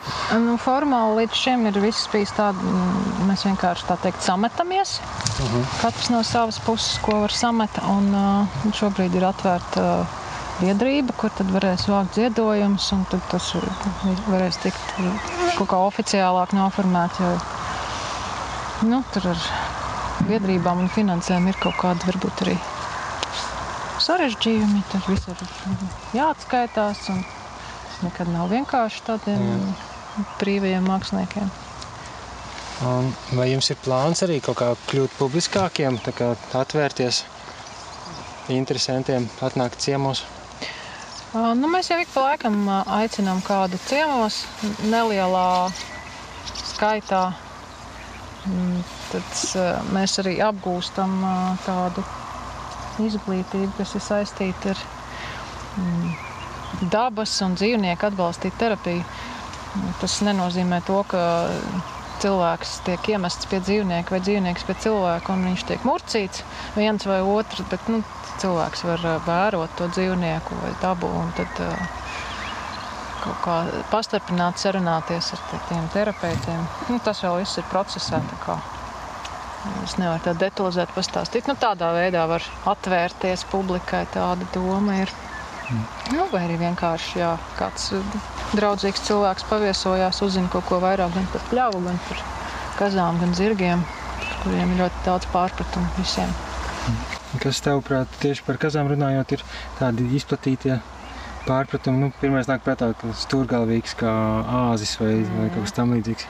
Nu, 0.40 0.56
formāli 0.60 1.22
līdz 1.22 1.36
šim 1.44 1.68
ir 1.70 1.80
viss 1.84 2.08
bijis 2.12 2.32
tāds, 2.36 2.64
mēs 3.28 3.44
vienkārši 3.48 3.88
tā 3.90 4.00
teikt 4.06 4.24
sametamies. 4.24 4.98
Uh 5.00 5.40
Mhm. 5.40 5.60
-huh. 5.60 5.80
Katrs 5.82 6.10
no 6.10 6.22
savas 6.22 6.58
puses, 6.58 6.98
ko 7.02 7.20
var 7.20 7.30
samet. 7.30 7.70
Un, 7.88 8.14
uh, 8.14 8.46
šobrīd 8.72 9.14
ir 9.14 9.24
atvērta 9.24 10.06
biedrība, 10.60 11.14
kur 11.18 11.32
tad 11.36 11.50
varēs 11.54 11.86
vākt 11.90 12.18
ziedojumus, 12.18 12.90
un 12.96 13.04
tad 13.10 13.24
tas 13.32 13.50
varēs 14.28 14.60
tikt 14.62 14.94
kaut 15.56 15.68
kā 15.72 15.80
oficiālāk 15.88 16.54
noformēts. 16.56 17.20
Jo, 17.20 17.32
nu, 18.90 19.02
tur 19.14 19.30
ar 19.32 19.46
biedrībām 20.28 20.84
un 20.84 20.92
finansēm 20.92 21.48
ir 21.50 21.58
kaut 21.62 21.78
kāda 21.80 22.10
varbūt 22.10 22.44
arī 22.46 22.56
sarežģījumi. 24.04 24.84
Tur 24.92 25.06
viss 25.08 25.28
ir 25.30 25.44
jāatskaitās. 26.16 27.06
Un, 27.14 27.24
nekad 28.04 28.30
nav 28.32 28.48
vienkārši 28.52 29.04
tādiem 29.08 29.42
brīvajiem 30.40 30.86
māksliniekiem. 30.88 31.50
Un 32.88 33.10
vai 33.36 33.50
jums 33.50 33.68
ir 33.72 33.76
plāns 33.84 34.24
arī 34.24 34.38
kaut 34.44 34.56
kā 34.62 34.70
kļūt 34.88 35.16
publiskākiem, 35.18 36.00
tā 36.00 36.14
kā 36.16 36.32
atvērties 36.56 37.24
interesantiem, 38.50 39.28
atnākt 39.44 39.82
ciemos? 39.84 40.24
Nu, 41.30 41.68
mēs 41.70 41.86
jau 41.86 42.00
ik 42.02 42.08
pa 42.10 42.24
laikam 42.24 42.64
aicinām 42.90 43.38
kādu 43.46 43.78
ciemos, 43.86 44.40
nelielā 44.90 45.70
skaitā. 46.72 47.28
Mm, 48.50 48.80
Tad 49.10 49.92
mēs 49.94 50.16
arī 50.22 50.36
apgūstam 50.42 51.14
tādu 51.64 52.02
izglītību, 53.02 53.70
kas 53.78 53.94
ir 53.98 54.04
saistīta 54.04 54.72
ar 54.72 54.82
mm, 55.78 56.10
dabas 56.94 57.36
un 57.46 57.54
dzīvnieku 57.58 58.10
atbalstītu 58.10 58.58
terapiju. 58.58 59.06
Tas 60.02 60.20
nenozīmē 60.26 60.80
to, 60.86 61.00
ka 61.10 61.24
cilvēks 62.22 62.80
tiek 62.86 63.12
iemests 63.14 63.46
pie 63.50 63.62
dzīvnieka 63.64 64.16
vai 64.16 64.22
dzīvnieks 64.26 64.66
pie 64.66 64.78
cilvēka 64.86 65.34
un 65.34 65.46
viņš 65.50 65.66
tiek 65.70 65.86
murcīts 65.86 66.42
viens 66.74 67.06
vai 67.06 67.20
otrs, 67.22 67.62
bet 67.70 67.86
nu, 67.92 68.02
cilvēks 68.40 68.84
var 68.88 69.06
vērot 69.26 69.76
to 69.78 69.88
dzīvnieku 69.92 70.58
vai 70.62 70.74
dabu 70.82 71.10
un 71.20 71.32
tad 71.36 71.62
kaut 73.20 73.40
kā 73.44 73.56
pastarpināt, 73.92 74.60
sarunāties 74.60 75.32
ar 75.36 75.62
tiem 75.68 75.88
terapeitiem. 75.94 76.60
Nu, 76.88 76.98
tas 77.04 77.22
vēl 77.24 77.40
viss 77.42 77.60
ir 77.60 77.66
procesā. 77.72 78.20
Es 79.84 79.98
nevaru 80.00 80.22
tā 80.24 80.32
detalizēt 80.40 80.92
pastāstīt. 80.96 81.48
Nu, 81.50 81.56
tādā 81.60 81.90
veidā 81.96 82.24
var 82.30 82.44
atvērties 82.72 83.44
publikai, 83.52 84.06
tāda 84.14 84.48
doma 84.54 85.02
ir. 85.02 85.12
Nu, 86.10 86.24
vai 86.32 86.46
arī 86.46 86.56
vienkārši 86.64 87.20
jā, 87.20 87.34
kāds 87.60 87.92
draudzīgs 88.56 89.04
cilvēks 89.06 89.46
paviesojās, 89.52 90.24
uzzina 90.26 90.50
kaut 90.50 90.66
ko 90.72 90.80
vairāk 90.82 91.14
gan 91.14 91.30
par 91.30 91.46
pļavu, 91.52 91.84
gan 91.86 92.02
par 92.08 92.26
kazām, 92.80 93.20
gan 93.22 93.36
zirgiem, 93.38 93.86
par 94.16 94.36
kuriem 94.42 94.74
ir 94.74 94.84
ļoti 94.86 95.06
daudz 95.06 95.30
pārpratumu 95.36 95.94
visiem. 96.00 96.38
Kas 97.38 97.60
tavuprāt, 97.62 98.10
tieši 98.18 98.42
par 98.42 98.58
kazām 98.58 98.88
runājot, 98.90 99.36
ir 99.36 99.42
tādi 99.78 100.08
izplatītie 100.18 100.80
pārpratumi? 101.44 102.00
Nu, 102.02 102.08
pirmais 102.18 102.48
nāk 102.50 102.64
prātā, 102.66 102.88
ka 102.98 103.12
stūrgalvīgs 103.14 103.94
kā 104.00 104.14
āzis 104.64 104.96
vai, 104.98 105.12
vai 105.36 105.46
kaut 105.54 105.68
kas 105.68 105.76
tam 105.76 105.94
līdzīgs. 105.94 106.26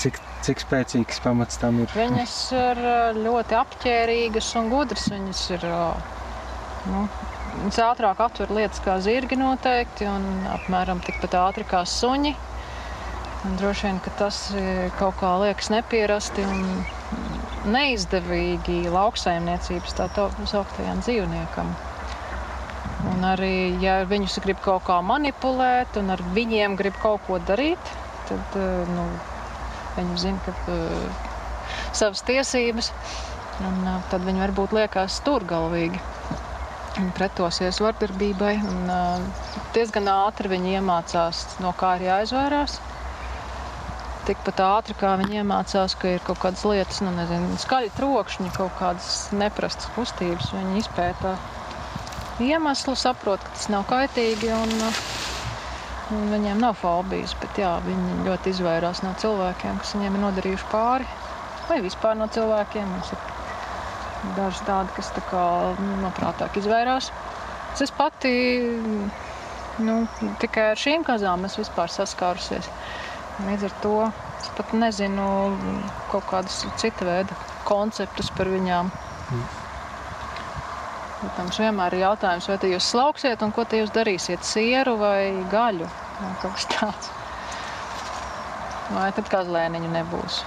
Cik, 0.00 0.16
cik 0.46 0.64
spēcīgs 0.64 1.20
pamats 1.22 1.60
tam 1.60 1.82
ir? 1.84 1.92
Viņas 1.92 2.38
ir 2.56 2.80
ļoti 3.20 3.58
apģērbīgas 3.60 4.48
un 4.62 4.72
gudras. 4.72 5.10
Viņas 5.12 5.44
ir 5.58 5.68
nu, 6.88 7.04
viņas 7.60 7.82
ātrāk 7.84 8.24
atver 8.24 8.56
lietas 8.56 8.80
kā 8.82 8.96
zirgi 9.04 9.38
noteikti, 9.38 10.08
un 10.08 10.48
apmēram 10.56 11.04
tikpat 11.04 11.36
ātri 11.44 11.68
kā 11.68 11.84
suņi. 11.84 12.32
Un 13.44 13.58
droši 13.60 13.90
vien, 13.90 14.00
ka 14.00 14.10
tas 14.24 14.40
kaut 14.96 15.20
kā 15.20 15.36
liekas 15.44 15.68
nepierasti 15.68 16.48
un 16.48 16.64
neizdevīgi 17.70 18.84
lauksaimniecības 18.92 19.96
tā 19.98 20.08
sauktajam 20.50 21.02
dzīvniekam. 21.04 21.74
Un 23.12 23.24
arī, 23.28 23.76
ja 23.84 23.98
viņus 24.08 24.38
grib 24.44 24.60
kaut 24.64 24.86
kā 24.86 24.98
manipulēt 25.04 25.98
un 26.00 26.12
ar 26.14 26.22
viņiem 26.36 26.76
grib 26.80 26.96
kaut 27.02 27.24
ko 27.26 27.38
darīt, 27.50 27.92
tad 28.28 28.58
eh, 28.60 28.92
nu, 28.96 29.04
viņi 29.98 30.16
zina, 30.20 30.40
ka 30.46 30.54
uh, 30.72 31.28
savas 31.94 32.24
tiesības, 32.26 32.90
un 33.68 33.84
uh, 33.84 34.00
tad 34.10 34.24
viņi 34.26 34.42
varbūt 34.46 34.74
liekas 34.78 35.20
stūrgalvīgi. 35.20 36.00
un 37.02 37.12
Pretosies 37.14 37.80
vardarbībai. 37.82 38.54
Un, 38.70 38.90
uh, 38.90 39.46
diezgan 39.76 40.08
ātri 40.10 40.50
viņi 40.54 40.76
iemācās, 40.78 41.44
no 41.62 41.74
kā 41.78 41.96
ir 41.98 42.08
jāizvairās. 42.08 42.80
Tikpat 44.24 44.60
ātri 44.64 44.96
kā 44.96 45.14
viņi 45.20 45.42
iemācās, 45.42 45.94
ka 46.00 46.14
ir 46.14 46.22
kaut 46.24 46.40
kādas 46.40 46.64
lietas, 46.64 47.02
nu, 47.04 47.12
nezinu, 47.12 47.58
skaļi 47.60 47.92
trokšņi, 47.98 48.54
kaut 48.56 48.72
kādas 48.78 49.10
neprastas 49.36 49.90
kustības. 49.96 50.52
Viņi 50.56 50.80
izpēta 50.80 51.34
iemeslu, 52.40 52.96
saprot, 52.96 53.44
ka 53.44 53.52
tas 53.58 53.68
nav 53.74 53.84
kaitīgi. 53.90 54.52
Un, 54.56 54.90
Un 56.12 56.26
viņiem 56.28 56.58
nav 56.60 56.74
fobijas, 56.76 57.32
bet 57.40 57.56
jā, 57.56 57.70
viņi 57.80 58.26
ļoti 58.26 58.50
izvairās 58.52 58.98
no 59.00 59.14
cilvēkiem, 59.20 59.78
kas 59.80 59.94
viņiem 59.96 60.18
ir 60.18 60.22
nodarījuši 60.26 60.66
pāri. 60.68 61.06
Vai 61.70 61.78
vispār 61.80 62.18
no 62.20 62.26
cilvēkiem. 62.28 62.90
Mums 62.90 63.12
ir 63.14 63.22
daži 64.36 64.66
tādi, 64.68 64.92
kas 64.98 65.08
tā 65.16 65.22
kā, 65.30 65.44
nu, 65.80 65.96
noprātāk 66.02 66.58
izvairās. 66.60 67.08
Es 67.80 67.90
pati 67.90 68.34
nu, 69.82 69.96
tikai 70.42 70.68
ar 70.74 70.80
šīm 70.80 71.06
kazām 71.08 71.48
esmu 71.48 71.64
saskārusies. 71.72 72.68
Līdz 73.42 73.64
ar 73.66 73.72
to 73.82 73.94
es 74.06 74.48
pat 74.54 74.72
nezinu 74.78 75.24
kaut 76.12 76.26
kādus 76.30 76.60
cita 76.78 77.06
veida 77.08 77.34
konceptus 77.66 78.30
par 78.36 78.46
viņām. 78.52 78.90
Protams, 81.24 81.58
vienmēr 81.58 81.96
ir 81.96 82.04
jautājums, 82.04 82.46
vai 82.50 82.70
jūs 82.70 82.86
slauksiet 82.92 83.42
un 83.42 83.52
ko 83.56 83.64
jūs 83.64 83.90
darīsiet? 83.94 84.44
Sieru 84.46 84.98
vai 85.00 85.32
gaļu? 85.50 85.88
Vai 86.20 86.32
kaut 86.42 86.58
kas 86.58 86.66
tāds. 86.74 87.10
Vai 88.92 89.08
tad 89.16 89.30
kazlēniņu 89.32 89.90
nebūs? 89.94 90.42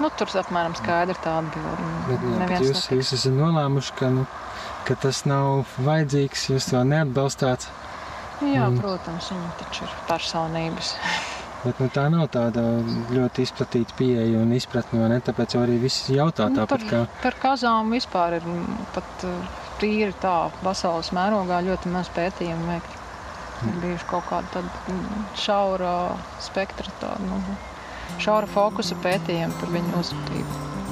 Nu, 0.00 0.10
tur 0.16 0.28
apmēram 0.38 0.76
skaidra 0.76 1.16
tā 1.24 1.38
atbilde. 1.40 1.86
Bet, 2.06 2.20
jā, 2.20 2.38
bet 2.44 2.60
jūs, 2.62 2.68
netiks. 2.76 2.90
jūs 2.94 3.12
esat 3.16 3.36
nolēmuši, 3.36 3.94
ka, 3.98 4.10
nu, 4.12 4.26
ka 4.86 4.96
tas 5.02 5.22
nav 5.28 5.64
vajadzīgs, 5.82 6.46
jūs 6.52 6.70
to 6.70 6.84
neatbalstāt. 6.86 7.66
Jā, 8.44 8.68
Mm. 8.68 8.78
protams, 8.82 9.30
viņi 9.32 9.50
taču 9.62 9.84
ir 9.88 9.92
personības. 10.08 10.94
Bet 11.66 11.80
nu, 11.82 11.88
tā 11.90 12.04
nav 12.12 12.28
tāda 12.30 12.62
ļoti 13.10 13.42
izplatīta 13.42 13.96
pieeja 13.98 14.38
un 14.38 14.52
izpratne. 14.54 15.00
vai 15.02 15.08
ne? 15.10 15.20
Tāpēc 15.24 15.56
jau 15.56 15.62
arī 15.64 15.80
viss 15.82 16.06
jautā 16.12 16.46
Nu, 16.50 16.60
tāpat. 16.60 16.84
Kā, 16.86 17.00
Par 17.24 17.38
kazām 17.42 17.90
vispār 17.90 18.38
ir 18.38 18.46
mm, 18.46 18.84
pat 18.94 19.26
uh, 19.26 19.64
tīri 19.80 20.14
tā 20.22 20.36
pasaules 20.62 21.10
mērogā 21.16 21.58
ļoti 21.66 21.90
maz 21.90 22.12
pētījumu 22.14 22.70
veikt. 22.70 23.02
Ir 23.66 23.78
bijuši 23.82 24.06
kaut 24.10 24.28
kāda 24.30 24.52
tāda 24.58 24.92
mm, 24.92 25.26
šaura 25.42 25.92
spektra, 26.44 26.92
tāda, 27.00 27.24
nu, 27.26 27.58
šaura 28.22 28.46
fokusa 28.52 28.98
pētījumi 29.02 29.58
par 29.60 29.72
viņu 29.74 30.02
uzvedību. 30.04 30.85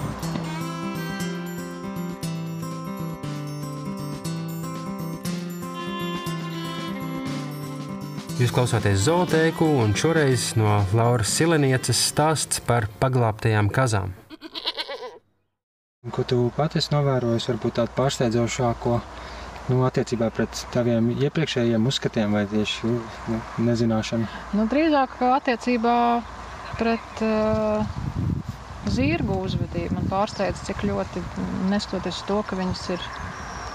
Jūs 8.34 8.50
klausāties 8.50 9.04
zootēku, 9.04 9.66
un 9.78 9.92
šoreiz 9.94 10.48
no 10.58 10.80
Lauras 10.90 11.30
Silenieces 11.36 12.00
stāsts 12.10 12.58
par 12.66 12.88
paglābtajām 12.98 13.68
kazām. 13.70 14.10
Ko 16.10 16.24
tu 16.26 16.48
pati 16.56 16.80
esi 16.80 16.90
novērojis, 16.90 17.46
varbūt 17.52 17.76
tādu 17.78 17.94
pārsteidzošāko 17.94 18.96
nu, 19.68 19.78
attiecībā 19.86 20.32
pret 20.34 20.64
taviem 20.74 21.12
iepriekšējiem 21.14 21.86
uzskatiem 21.86 22.34
vai 22.34 22.42
tieši 22.50 22.90
nu, 22.90 23.38
nezināšanu? 23.68 24.26
Nu, 24.58 24.66
drīzāk 24.72 25.14
attiecībā 25.28 25.94
pret 26.80 27.22
uh, 27.22 27.86
zirgu 28.98 29.44
uzvedību 29.46 29.94
man 30.00 30.10
pārsteidz, 30.10 30.66
cik 30.66 30.82
ļoti 30.90 31.22
neskatoties 31.70 32.24
to, 32.26 32.42
ka 32.50 32.58
viņas 32.58 32.82
ir 32.96 33.06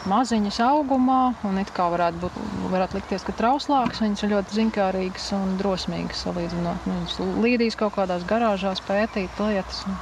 maziņas 0.07 0.59
augumā 0.63 1.19
un 1.47 1.59
it 1.61 1.71
kā 1.75 1.89
varētu, 1.91 2.21
būt, 2.23 2.37
varētu 2.71 2.99
likties, 2.99 3.25
ka 3.27 3.35
trauslākas, 3.39 3.99
viņas 4.03 4.23
ir 4.23 4.31
ļoti 4.35 4.57
zinkārīgas 4.59 5.25
un 5.35 5.57
drosmīgas 5.59 6.23
salīdzinot. 6.27 6.87
Nu, 6.87 6.99
Viņas 7.01 7.19
līdīs 7.43 7.79
kaut 7.79 7.97
kādās 7.97 8.23
garāžās 8.29 8.83
pētīt 8.87 9.41
lietas. 9.43 9.83
un 9.89 9.99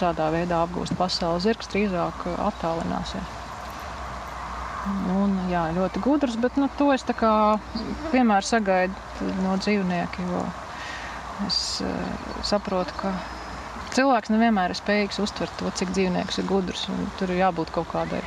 tādā 0.00 0.30
veidā 0.32 0.62
apgūst 0.64 0.96
pasauli. 0.96 1.44
Zirgs 1.44 1.68
drīzāk 1.72 2.24
uh, 2.28 2.40
attālināsies. 2.48 3.36
Un, 5.12 5.36
jā, 5.52 5.66
ļoti 5.76 6.00
gudrs, 6.00 6.38
bet 6.40 6.56
nu, 6.56 6.70
to 6.78 6.88
es 6.94 7.04
vienmēr 8.14 8.44
sagaidu 8.44 9.32
no 9.44 9.56
dzīvnieka. 9.60 10.24
Jo 10.32 10.44
Es 11.46 11.80
uh, 11.80 11.88
saprotu, 12.44 12.92
ka 13.00 13.14
cilvēks 13.96 14.32
nevienmēr 14.32 14.74
ir 14.74 14.78
spējīgs 14.78 15.20
uztvert 15.24 15.54
to, 15.60 15.70
cik 15.78 15.94
dzīvnieks 15.96 16.40
ir 16.42 16.48
gudrs. 16.50 16.86
Tur 17.18 17.32
ir 17.32 17.40
jābūt 17.40 17.72
kaut 17.74 17.88
kādai 17.94 18.20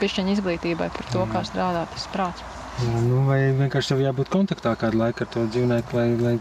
pišķiņa 0.00 0.34
izglītībai 0.36 0.88
par 0.94 1.12
to, 1.12 1.26
kā 1.32 1.44
strādā 1.48 1.84
tas 1.92 2.08
prāts. 2.14 2.46
Nu, 2.78 3.24
vai 3.26 3.40
vienkārši 3.58 3.94
tev 3.94 4.02
jābūt 4.04 4.28
kontaktā 4.30 4.74
kādu 4.78 5.00
laiku 5.00 5.24
ar 5.24 5.32
to 5.34 5.46
dzīvnieku, 5.50 5.98
lai, 5.98 6.08
lai 6.22 6.34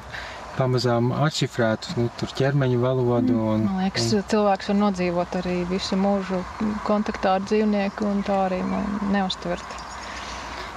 pamazām 0.58 1.10
atšifrētu 1.26 1.98
nu, 1.98 2.06
ķermeņa 2.38 2.78
valodu. 2.82 3.34
Un, 3.54 3.66
Man 3.66 3.84
liekas, 3.86 4.12
un... 4.14 4.24
cilvēks 4.34 4.72
var 4.72 4.80
nodzīvot 4.84 5.42
arī 5.42 5.58
visu 5.72 5.98
mūžu 6.00 6.42
kontaktā 6.88 7.38
ar 7.38 7.46
dzīvnieku 7.50 8.08
un 8.10 8.24
tā 8.28 8.46
arī 8.48 8.62
nu, 8.66 8.82
neustvert. 9.14 9.84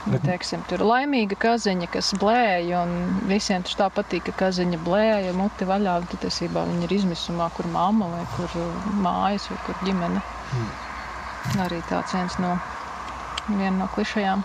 Bet, 0.09 0.23
teiksim, 0.25 0.63
tur 0.69 0.81
ir 0.81 0.89
laimīga 0.89 1.37
kaziņa, 1.43 1.87
kas 1.93 2.15
blēja, 2.23 2.85
un 2.87 3.19
visiem 3.29 3.65
tas 3.69 3.77
tā 3.77 3.91
patīk, 3.93 4.31
ka 4.31 4.47
kaziņa 4.47 4.81
blēja, 4.87 5.35
muti 5.37 5.69
vaļā. 5.69 5.99
Tad, 6.09 6.23
tiesībā, 6.25 6.65
viņi 6.71 6.89
ir 6.89 6.95
izmisumā, 7.03 7.51
kur 7.57 7.69
mamma 7.75 8.09
vai 8.15 8.23
kur 8.39 8.57
mājas 9.05 9.51
vai 9.53 9.59
kur 9.67 9.83
ģimene. 9.85 10.23
Mm. 10.57 10.71
Arī 11.61 11.81
tāds 11.89 12.15
viens 12.15 12.41
no, 12.43 12.57
viena 13.49 13.77
no 13.83 13.89
klišajām. 13.95 14.45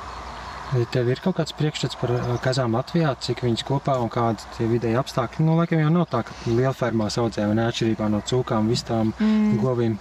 Vai 0.65 0.81
tev 0.89 1.11
ir 1.13 1.19
kaut 1.21 1.37
kāds 1.37 1.53
priekšstats 1.53 1.97
par 1.99 2.11
kazām 2.41 2.73
Latvijā, 2.73 3.11
cik 3.21 3.43
viņas 3.45 3.63
kopā 3.67 3.99
un 4.01 4.09
kādi 4.09 4.47
ir 4.63 4.71
vidēji 4.71 4.97
apstākļi? 4.97 5.45
Nu, 5.45 5.59
laikam 5.59 5.83
jau 5.83 5.91
nav 5.93 6.07
tā, 6.09 6.23
ka 6.25 6.33
liela 6.49 6.73
fermā 6.73 7.11
audzē 7.11 7.45
vai 7.51 7.57
neatšķirībā 7.59 8.07
no 8.09 8.23
cūkām, 8.25 8.71
vistām, 8.71 9.13
mm. 9.19 9.59
govīm. 9.61 9.99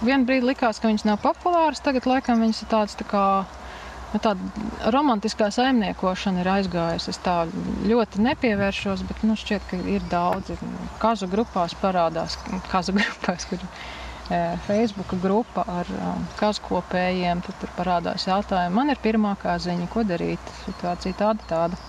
Vienu 0.00 0.24
brīdi 0.24 0.48
likās, 0.48 0.80
ka 0.80 0.88
viņas 0.88 1.04
nav 1.04 1.20
populāras, 1.20 1.82
tagad 1.84 2.08
laikam 2.08 2.40
viņas 2.40 2.62
ir 2.64 2.70
tādas 2.72 2.96
tā 2.96 3.04
kā. 3.08 3.24
Nu, 4.10 4.18
tāda 4.18 4.90
romantiskā 4.90 5.52
saimniekošana 5.54 6.40
ir 6.42 6.48
aizgājusi. 6.50 7.12
Es 7.12 7.20
tā 7.22 7.36
ļoti 7.86 8.24
nepievēršos, 8.24 9.04
bet 9.06 9.20
nu, 9.28 9.36
šķiet, 9.38 9.68
ka 9.70 9.78
ir 9.92 10.08
daudzi. 10.10 10.56
Kazu 10.98 11.28
grupās 11.30 11.76
parādās, 11.78 12.40
kazu 12.72 12.96
grupās, 12.96 13.46
kur 13.52 13.62
Facebook 14.66 15.14
grupa 15.22 15.64
ar 15.66 15.88
kazkopējiem. 16.38 17.42
Tad 17.46 17.58
tur 17.62 17.72
parādās 17.78 18.26
jautājumi. 18.28 18.76
Man 18.76 18.92
ir 18.92 19.00
pirmā 19.02 19.34
kāziņa, 19.42 19.88
ko 19.90 20.04
darīt. 20.06 20.52
Situācija 20.64 21.18
tāda, 21.18 21.46
tāda. 21.50 21.80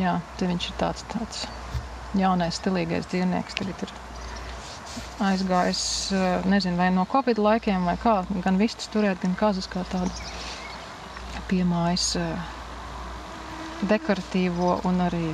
Jā, 0.00 0.18
viņš 0.42 0.70
ir 0.72 0.78
tāds, 0.80 1.04
tāds 1.12 1.44
jaunais, 2.18 2.58
stilīgais 2.58 3.06
dzīvnieks. 3.12 3.58
Tagad 3.60 3.84
ir 3.86 3.94
aizgājis, 5.30 5.82
nezinu, 6.50 6.78
vai 6.80 6.90
no 6.94 7.06
Covid 7.10 7.38
laikiem, 7.38 7.86
vai 7.86 7.96
kā. 8.02 8.20
Gan 8.44 8.58
vistas 8.60 8.90
turēt, 8.90 9.20
gan 9.22 9.36
kazas 9.38 9.70
kā 9.70 9.84
tādu 9.92 10.10
piemājas 11.50 12.16
dekoratīvo 13.90 14.80
un 14.88 15.00
arī 15.06 15.28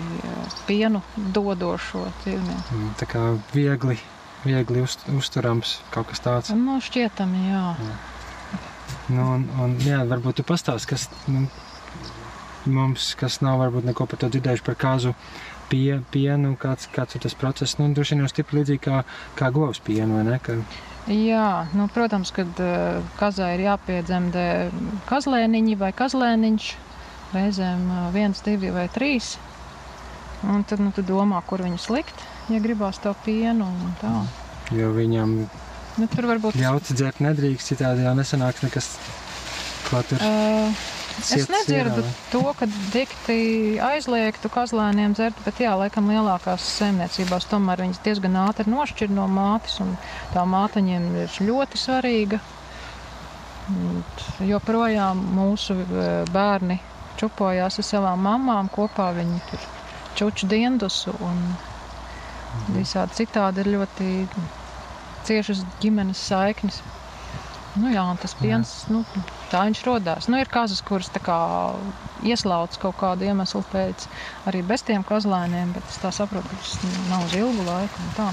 pienu 0.69 1.01
dodošo 1.17 2.05
dzīvnieku. 2.23 2.83
Tā 3.01 3.09
kā 3.11 3.25
viegli 3.55 3.99
viegli 4.47 4.83
uz, 4.85 4.99
uzturams, 5.13 5.81
kaut 5.95 6.11
kas 6.11 6.23
tāds. 6.25 6.53
Nu, 6.57 6.79
šķietami, 6.83 7.49
jā. 7.51 7.65
jā. 7.83 7.97
Nu, 9.11 9.23
un, 9.37 9.47
un, 9.63 9.77
jā, 9.83 10.01
varbūt 10.09 10.41
tu 10.41 10.47
pastāst, 10.47 10.89
kas 10.91 11.07
nu, 11.31 11.47
mums, 12.67 13.13
kas 13.19 13.41
nav 13.45 13.61
varbūt 13.63 13.87
neko 13.87 14.07
par 14.11 14.23
to 14.23 14.31
dzirdējuši 14.33 14.67
par 14.67 14.79
kāzu 14.81 15.15
pie, 15.71 16.01
pienu, 16.15 16.55
kāds, 16.61 16.89
kāds 16.95 17.19
ir 17.19 17.23
tas 17.27 17.37
process. 17.39 17.79
Nu, 17.81 17.89
droši 17.95 18.15
vien 18.15 18.25
jau 18.25 18.31
stipri 18.33 18.61
līdzīgi 18.61 18.83
kā, 18.87 19.03
kā 19.39 19.51
govs 19.55 19.83
pienu, 19.87 20.19
vai 20.19 20.27
ne? 20.27 20.39
Ka... 20.43 20.59
Jā, 21.11 21.49
nu, 21.79 21.87
protams, 21.95 22.33
kad 22.35 22.63
uh, 22.63 23.03
kazai 23.21 23.53
ir 23.57 23.67
jāpiedzemdē 23.69 24.47
kazlēniņi 25.11 25.77
vai 25.83 25.93
kazlēniņš, 25.95 26.71
reizēm 27.35 27.85
uh, 27.91 28.07
viens, 28.15 28.43
divi 28.47 28.73
vai 28.75 28.89
trīs. 28.95 29.37
Un 30.47 30.67
tad 30.69 30.83
nu, 30.83 30.91
tu 30.95 31.07
domā, 31.07 31.41
kur 31.47 31.63
viņus 31.65 31.91
likt 31.95 32.27
ja 32.53 32.61
gribās 32.63 33.01
to 33.03 33.15
pienu 33.25 33.69
un 33.69 33.95
tā. 34.01 34.13
Jo 34.75 34.91
viņam 34.97 35.39
nu, 35.47 36.11
tur 36.13 36.29
varbūt 36.33 36.59
ļauts 36.61 36.95
dzert 36.97 37.23
nedrīkst, 37.25 37.73
citādi 37.75 38.07
jau 38.07 38.15
nesanāks 38.19 38.67
nekas, 38.67 38.93
ko 39.89 40.03
tur. 40.09 40.23
Uh, 40.23 40.87
Es 41.17 41.49
nedzirdu 41.49 42.03
sierā, 42.03 42.15
to, 42.29 42.43
ka 42.59 42.67
dikti 42.93 43.37
aizliegtu 43.81 44.51
kazlēniem 44.53 45.15
dzert, 45.17 45.39
bet 45.47 45.63
jā, 45.65 45.73
laikam 45.81 46.11
lielākās 46.13 46.65
saimniecībās 46.77 47.49
tomēr 47.49 47.81
viņas 47.87 48.03
diezgan 48.05 48.37
ātri 48.43 48.69
nošķir 48.69 49.15
no 49.17 49.25
mātes, 49.31 49.79
un 49.81 49.95
tā 50.35 50.45
māteņiem 50.45 51.07
ir 51.23 51.39
ļoti 51.49 51.81
svarīga. 51.81 52.41
Joprojām 54.47 55.23
mūsu 55.39 55.79
bērni 56.35 56.77
čupojās 57.17 57.81
ar 57.81 57.89
savām 57.89 58.21
mamām 58.29 58.69
kopā, 58.73 59.09
viņi 59.17 59.41
tur 59.49 59.65
čuču 60.21 60.51
diendusu 60.53 61.17
un 61.25 61.41
Visādi 62.75 63.23
citādi 63.23 63.63
ir 63.63 63.73
ļoti 63.77 64.11
ciešas 65.27 65.65
ģimenes 65.83 66.21
saiknes. 66.29 66.83
Nu, 67.77 67.91
jā, 67.93 68.05
tas 68.23 68.33
piens, 68.39 68.71
jā. 68.87 68.95
nu, 68.95 69.25
tā 69.53 69.67
viņš 69.69 69.83
radās. 69.85 70.29
Nu, 70.33 70.39
ir 70.41 70.49
kazas, 70.49 70.81
kuras 70.87 71.11
ieslaucas 72.25 72.81
kaut 72.81 72.97
kādu 73.01 73.27
iemeslu 73.29 73.61
pēc, 73.73 74.07
arī 74.49 74.63
bez 74.65 74.85
tiem 74.87 75.05
kazlēniem, 75.05 75.75
bet 75.77 75.85
es 75.93 76.01
saprotu, 76.17 76.49
ka 76.49 76.61
tas 76.63 76.77
nav 77.11 77.27
uz 77.27 77.37
ilgu 77.37 77.67
laiku. 77.69 78.07
Tā. 78.17 78.31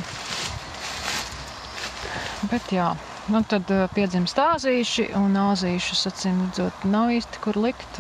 Bet 2.51 2.71
jā, 2.75 2.87
nu, 3.33 3.43
tad 3.47 3.69
uh, 3.71 3.83
piedzimst 3.95 4.39
āzīši, 4.39 5.09
un 5.19 5.35
āzīšus 5.39 6.07
acīm 6.11 6.39
redzot, 6.45 6.87
nav 6.87 7.11
īsti 7.15 7.43
kur 7.43 7.59
likt. 7.67 7.99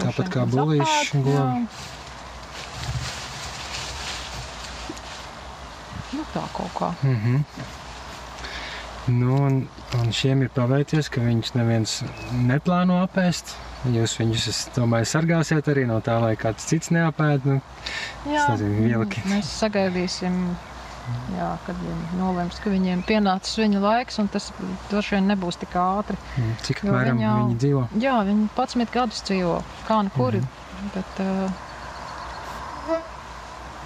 Tāpat 0.00 0.32
kā 0.32 0.46
bulīši. 0.52 1.24
Nu, 6.12 6.24
tā 6.34 6.42
kaut 6.52 6.72
kā. 6.76 6.94
Mm 7.02 7.16
-hmm. 7.16 7.44
Nu, 9.06 9.34
un, 9.34 9.68
un 9.98 10.12
šiem 10.14 10.42
ir 10.42 10.50
paveicies, 10.54 11.08
ka 11.08 11.20
viņus 11.20 11.54
neviens 11.54 12.02
neplāno 12.46 13.00
apēst. 13.02 13.56
Jūs 13.90 14.14
viņus, 14.20 14.44
es 14.52 14.58
domāju, 14.76 15.08
sargāsiet 15.10 15.66
arī 15.72 15.88
no 15.90 15.96
tā, 16.06 16.20
lai 16.22 16.36
kāds 16.38 16.68
cits 16.70 16.92
neapēd. 16.94 17.48
Nu, 17.48 17.56
jā, 18.30 18.44
nezinu, 18.52 18.84
vilki. 18.84 19.24
mēs 19.26 19.50
sagaidīsim, 19.58 20.36
jā, 21.34 21.48
kad 21.66 21.80
viņi 21.82 22.20
nolems, 22.20 22.60
ka 22.62 22.70
viņiem 22.70 23.02
pienācis 23.08 23.58
viņa 23.58 23.82
laiks, 23.82 24.20
un 24.22 24.30
tas 24.30 24.52
droši 24.92 25.16
vien 25.16 25.26
nebūs 25.32 25.58
tik 25.58 25.74
ātri. 25.74 26.20
Mm, 26.36 26.54
cik 26.68 26.84
apmēram 26.84 27.18
viņi, 27.18 27.34
viņi 27.40 27.60
dzīvo? 27.64 27.82
Jā, 28.06 28.14
viņi 28.30 28.48
11 28.54 28.94
gadus 28.94 29.26
dzīvo, 29.26 29.58
kā 29.88 29.98
nu 30.06 30.14
kuri. 30.14 30.38
Mm 30.38 30.46
-hmm. 30.46 30.94
bet, 30.94 31.26
uh, 31.26 31.71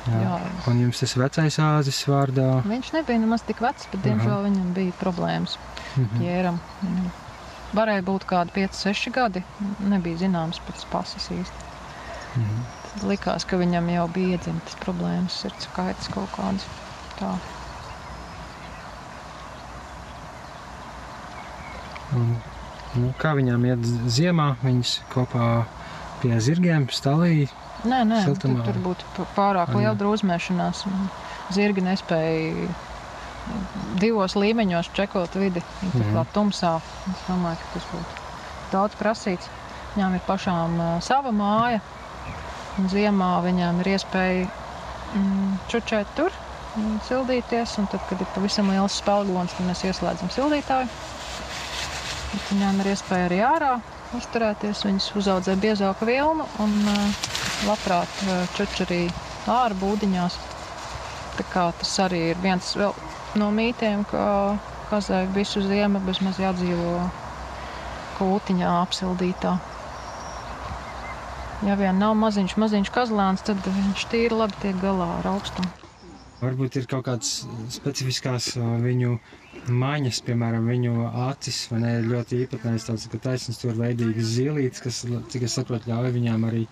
Jā. 0.07 0.23
Jā. 0.23 0.39
Un 0.71 0.81
jums 0.85 1.01
tas 1.03 1.15
vecais 1.19 1.59
āzis 1.63 2.01
vārdā? 2.07 2.47
Viņš 2.67 2.93
nebija 2.95 3.23
nemaz 3.23 3.45
tik 3.47 3.61
vecs, 3.65 3.89
bet 3.93 4.05
diemžēl 4.07 4.35
Aha. 4.37 4.43
viņam 4.47 4.73
bija 4.77 4.95
problēmas 5.01 5.57
mm 5.59 6.05
-hmm. 6.05 6.21
ķēram. 6.23 6.61
Varēja 7.77 8.05
būt 8.07 8.27
kādi 8.31 8.55
5-6 8.55 9.13
gadi. 9.17 9.43
Nebija 9.83 10.23
zināms 10.23 10.63
pēc 10.69 10.87
pasas 10.93 11.31
īsti. 11.31 11.71
Mm 12.37 12.43
-hmm. 12.43 12.65
Tad 12.93 13.09
likās, 13.11 13.45
ka 13.45 13.57
viņam 13.57 13.91
jau 13.91 14.09
bija 14.09 14.37
iedzimtas 14.37 14.77
problēmas, 14.85 15.41
sirds 15.43 15.69
kaitas 15.75 16.09
kaut 16.09 16.31
kādas. 16.37 16.67
Tā. 17.19 17.35
Un, 22.15 22.37
nu, 22.95 23.13
kā 23.19 23.35
viņām 23.35 23.65
iet 23.67 23.87
ziemā? 24.07 24.55
Viņas 24.63 25.01
kopā 25.13 25.65
pie 26.23 26.41
zirgiem 26.41 26.87
stāvīja 26.89 27.49
Nē, 27.85 28.03
nē 28.09 28.23
siltumā. 28.25 28.65
tur, 28.65 28.73
tur 28.73 28.83
būtu 28.85 29.27
pārāk 29.37 29.75
liela 29.77 29.95
drūzmēšanās. 29.99 30.85
Zirgi 31.55 31.85
nespēja 31.85 32.69
divos 34.01 34.35
līmeņos 34.39 34.91
čekot 34.97 35.37
vidi. 35.39 35.63
Tur 35.83 36.03
mm. 36.03 36.15
kā 36.17 36.25
tumsā. 36.35 36.73
Es 37.13 37.27
domāju, 37.29 37.61
ka 37.61 37.75
tas 37.75 37.89
būtu 37.93 38.25
daudz 38.73 38.99
prasīts. 39.01 39.51
Viņām 39.95 40.17
ir 40.19 40.25
pašām 40.27 40.81
uh, 40.81 40.95
sava 41.05 41.33
māja. 41.35 41.83
Ziemā 42.93 43.31
viņām 43.45 43.81
ir 43.85 43.93
iespēja 43.95 44.49
mm, 45.17 45.53
čučēt 45.73 46.11
tur, 46.19 46.35
sildīties. 47.07 47.79
Un 47.81 47.89
tad, 47.93 48.03
kad 48.11 48.21
ir 48.21 48.33
pavisam 48.35 48.73
liels 48.73 48.99
spēlgons, 49.01 49.55
tad 49.57 49.71
mēs 49.71 49.85
ieslēdzam 49.89 50.33
sildītāju. 50.35 50.91
Tad 52.27 52.51
viņām 52.51 52.83
ir 52.83 52.93
iespēja 52.93 53.31
arī 53.31 53.45
ārā 53.47 53.77
uzturēties. 54.15 54.85
Viņas 54.87 55.09
uzaudzē 55.19 55.57
biezāku 55.63 56.09
vilnu 56.09 56.47
un 56.63 56.75
uh, 56.93 57.27
labprāt 57.67 58.23
čuč 58.57 58.83
arī 58.87 59.03
ārā 59.51 59.77
būdiņās. 59.81 60.39
Tas 61.37 61.93
arī 62.01 62.23
ir 62.33 62.41
viens 62.41 62.73
no 63.37 63.51
mītiem, 63.53 64.05
ka 64.09 64.25
kazai 64.91 65.27
visu 65.35 65.61
ziemu 65.65 66.01
bezmaz 66.07 66.39
jādzīvo 66.41 67.01
kūtiņā 68.17 68.75
apsildītā. 68.83 69.57
Ja 71.67 71.77
vien 71.81 72.01
nav 72.01 72.15
maziņš, 72.21 72.57
maziņš 72.61 72.93
kazlēns, 72.93 73.45
tad 73.49 73.65
viņš 73.65 74.07
tīri 74.13 74.37
labi 74.45 74.63
tiek 74.65 74.79
galā 74.81 75.09
ar 75.19 75.35
augstumu. 75.37 75.86
Varbūt 76.37 76.77
ir 76.77 76.87
kaut 76.91 77.07
kādas 77.07 77.31
specifiskās 77.73 78.51
uh, 78.59 78.75
viņu 78.83 79.15
maņas, 79.73 80.19
piemēram, 80.27 80.67
viņu 80.69 81.07
acis, 81.31 81.63
vai 81.73 81.81
ne, 81.81 81.93
ir 82.01 82.11
ļoti 82.11 82.43
īpatnējs 82.45 82.89
tāds, 82.91 83.07
ka 83.13 83.21
taisnas 83.25 83.61
tur 83.63 83.73
veidīgas 83.79 84.35
zilītes, 84.37 84.83
kas, 84.85 84.99
cik 85.33 85.47
es 85.49 85.57
saprotu, 85.57 85.89
ļauj 85.91 86.13
viņām 86.19 86.45
arī, 86.51 86.67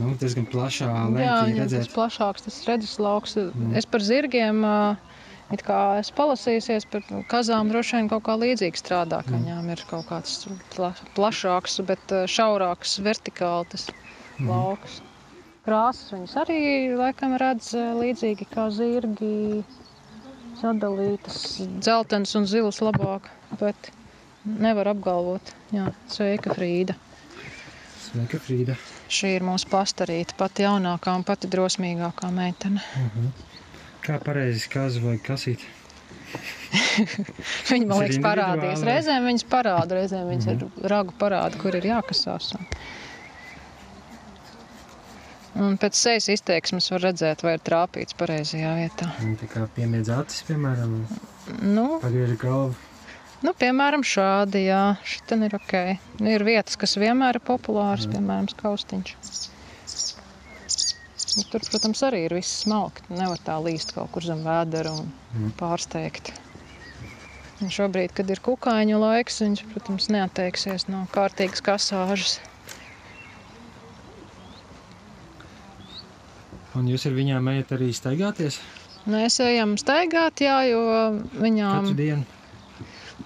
nu, 0.00 0.10
diezgan 0.18 0.48
plašā 0.50 0.90
Jā, 0.90 1.36
viņam 1.46 1.62
tas 1.68 1.76
redzēt. 1.76 1.94
plašāks, 1.94 2.48
tas 2.48 2.58
redzes 2.66 2.96
lauks. 2.98 3.38
Es 3.78 3.86
par 3.86 4.02
zirgiem, 4.02 4.64
ā, 4.66 4.96
it 5.54 5.62
kā 5.62 5.80
esmu 6.02 6.18
palasījusies 6.18 6.90
par 6.90 7.06
kazām, 7.30 7.70
droši 7.70 8.00
vien 8.00 8.10
kaut 8.10 8.26
kā 8.26 8.34
līdzīgi 8.42 8.82
strādā, 8.82 9.22
ka 9.22 9.38
viņām 9.38 9.70
ir 9.70 9.86
kaut 9.86 10.10
kāds 10.10 10.48
pla 10.74 10.90
plašāks, 11.14 11.78
bet 11.86 12.16
šaurāks 12.26 12.98
vertikāli 13.06 13.70
tas 13.70 13.86
lauks. 14.42 14.98
Krāsas 15.66 16.12
viņas 16.14 16.36
arī 16.44 16.60
laikam 16.94 17.34
redz 17.42 17.72
ā, 17.74 17.88
līdzīgi 17.98 18.46
kā 18.52 18.68
zirgi 18.70 19.64
sadalītas, 20.60 21.40
dzeltens 21.82 22.34
un 22.38 22.46
zils 22.46 22.78
labāk, 22.84 23.26
bet 23.58 23.90
nevar 24.46 24.92
apgalvot. 24.92 25.50
Jā, 25.74 25.88
sveika 26.12 26.54
Frīda. 26.54 26.94
Sveika, 28.06 28.38
Frīda. 28.38 28.76
Šī 29.12 29.32
ir 29.36 29.46
mūsu 29.46 29.66
pastarīta, 29.72 30.36
pati 30.38 30.64
jaunākā 30.64 31.16
un 31.18 31.26
pati 31.26 31.50
drosmīgākā 31.50 32.30
meitene. 32.34 32.82
Kā 34.06 34.20
pareizi 34.22 34.70
kazu 34.70 35.02
vai 35.02 35.16
kasīt? 35.18 35.66
Viņa 37.70 37.88
man 37.90 38.04
liekas, 38.04 38.20
parādīs. 38.22 38.86
Reizēm 38.86 39.26
viņas 39.26 39.46
parāda, 39.50 39.98
reizēm 39.98 40.30
viņas 40.30 40.48
ir 40.52 40.88
ragu 40.92 41.14
parāda, 41.18 41.58
kur 41.58 41.74
ir 41.74 41.90
jākasās. 41.90 42.52
Un, 42.58 42.70
un 45.56 45.76
pēc 45.80 45.96
sejas 45.98 46.28
izteiksmes 46.32 46.90
var 46.92 47.04
redzēt, 47.08 47.42
vai 47.46 47.54
ir 47.56 47.62
trāpīts 47.66 48.16
pareizajā 48.18 48.74
vietā. 48.78 49.08
Tā 49.40 49.48
kā 49.52 49.64
piemiedz 49.76 50.10
acis, 50.12 50.44
piemēram, 50.48 50.98
Nu, 51.62 51.86
pagriež 52.02 52.32
galvu. 52.42 52.74
nu 53.46 53.52
piemēram, 53.54 54.02
šādi, 54.02 54.64
jā, 54.66 54.80
šitan 55.06 55.44
ir 55.46 55.54
ok. 55.60 55.74
Nu, 56.18 56.30
ir 56.34 56.42
vietas, 56.46 56.74
kas 56.80 56.96
vienmēr 56.98 57.38
ir 57.38 57.44
populāras, 57.46 58.08
piemēram, 58.10 58.48
skaustiņš. 58.50 59.12
Nu, 61.36 61.44
Tur, 61.52 61.60
protams, 61.68 62.00
arī 62.06 62.22
ir 62.26 62.34
viss 62.38 62.62
smalki. 62.64 63.04
Nevar 63.12 63.38
tā 63.44 63.58
līst 63.60 63.92
kaut 63.94 64.08
kur 64.14 64.24
zem 64.24 64.40
vēdera 64.46 64.92
un 64.96 65.52
pārsteigt. 65.60 66.32
Un 67.60 67.70
šobrīd, 67.72 68.12
kad 68.16 68.28
ir 68.32 68.40
kukaiņu 68.44 68.98
laiks, 69.00 69.38
viņš, 69.44 69.62
protams, 69.72 70.08
neatteiksies 70.12 70.88
no 70.92 71.04
kārtīgas 71.12 71.62
kasāžas. 71.64 72.38
Un 76.76 76.90
jūs 76.90 77.06
ar 77.08 77.14
viņām 77.16 77.54
ejat 77.54 77.72
arī 77.78 77.92
staigāties 77.96 78.60
Mēs 79.06 79.36
ejam 79.38 79.76
staigāt, 79.78 80.40
jā, 80.42 80.56
jo 80.66 80.80
viņām, 81.38 81.84
katru 81.86 81.94
dienu? 81.94 82.24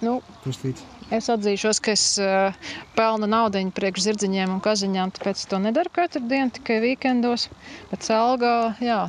nu, 0.05 0.19
Pustīt. 0.45 0.83
es 1.09 1.31
atzīšos, 1.33 1.81
ka 1.81 1.95
es 1.97 2.05
uh, 2.21 2.69
pelnu 2.99 3.25
naudu 3.31 3.63
priekš 3.73 4.05
zirdziņiem 4.11 4.53
un 4.53 4.61
kaziņām, 4.61 5.15
tāpēc 5.17 5.47
to 5.49 5.63
nedaru 5.65 5.93
katru 5.97 6.21
dienu, 6.29 6.53
tikai 6.53 6.83
weekendos. 6.85 7.49
Bet 7.89 8.05
algā, 8.13 8.75
jā. 8.85 9.01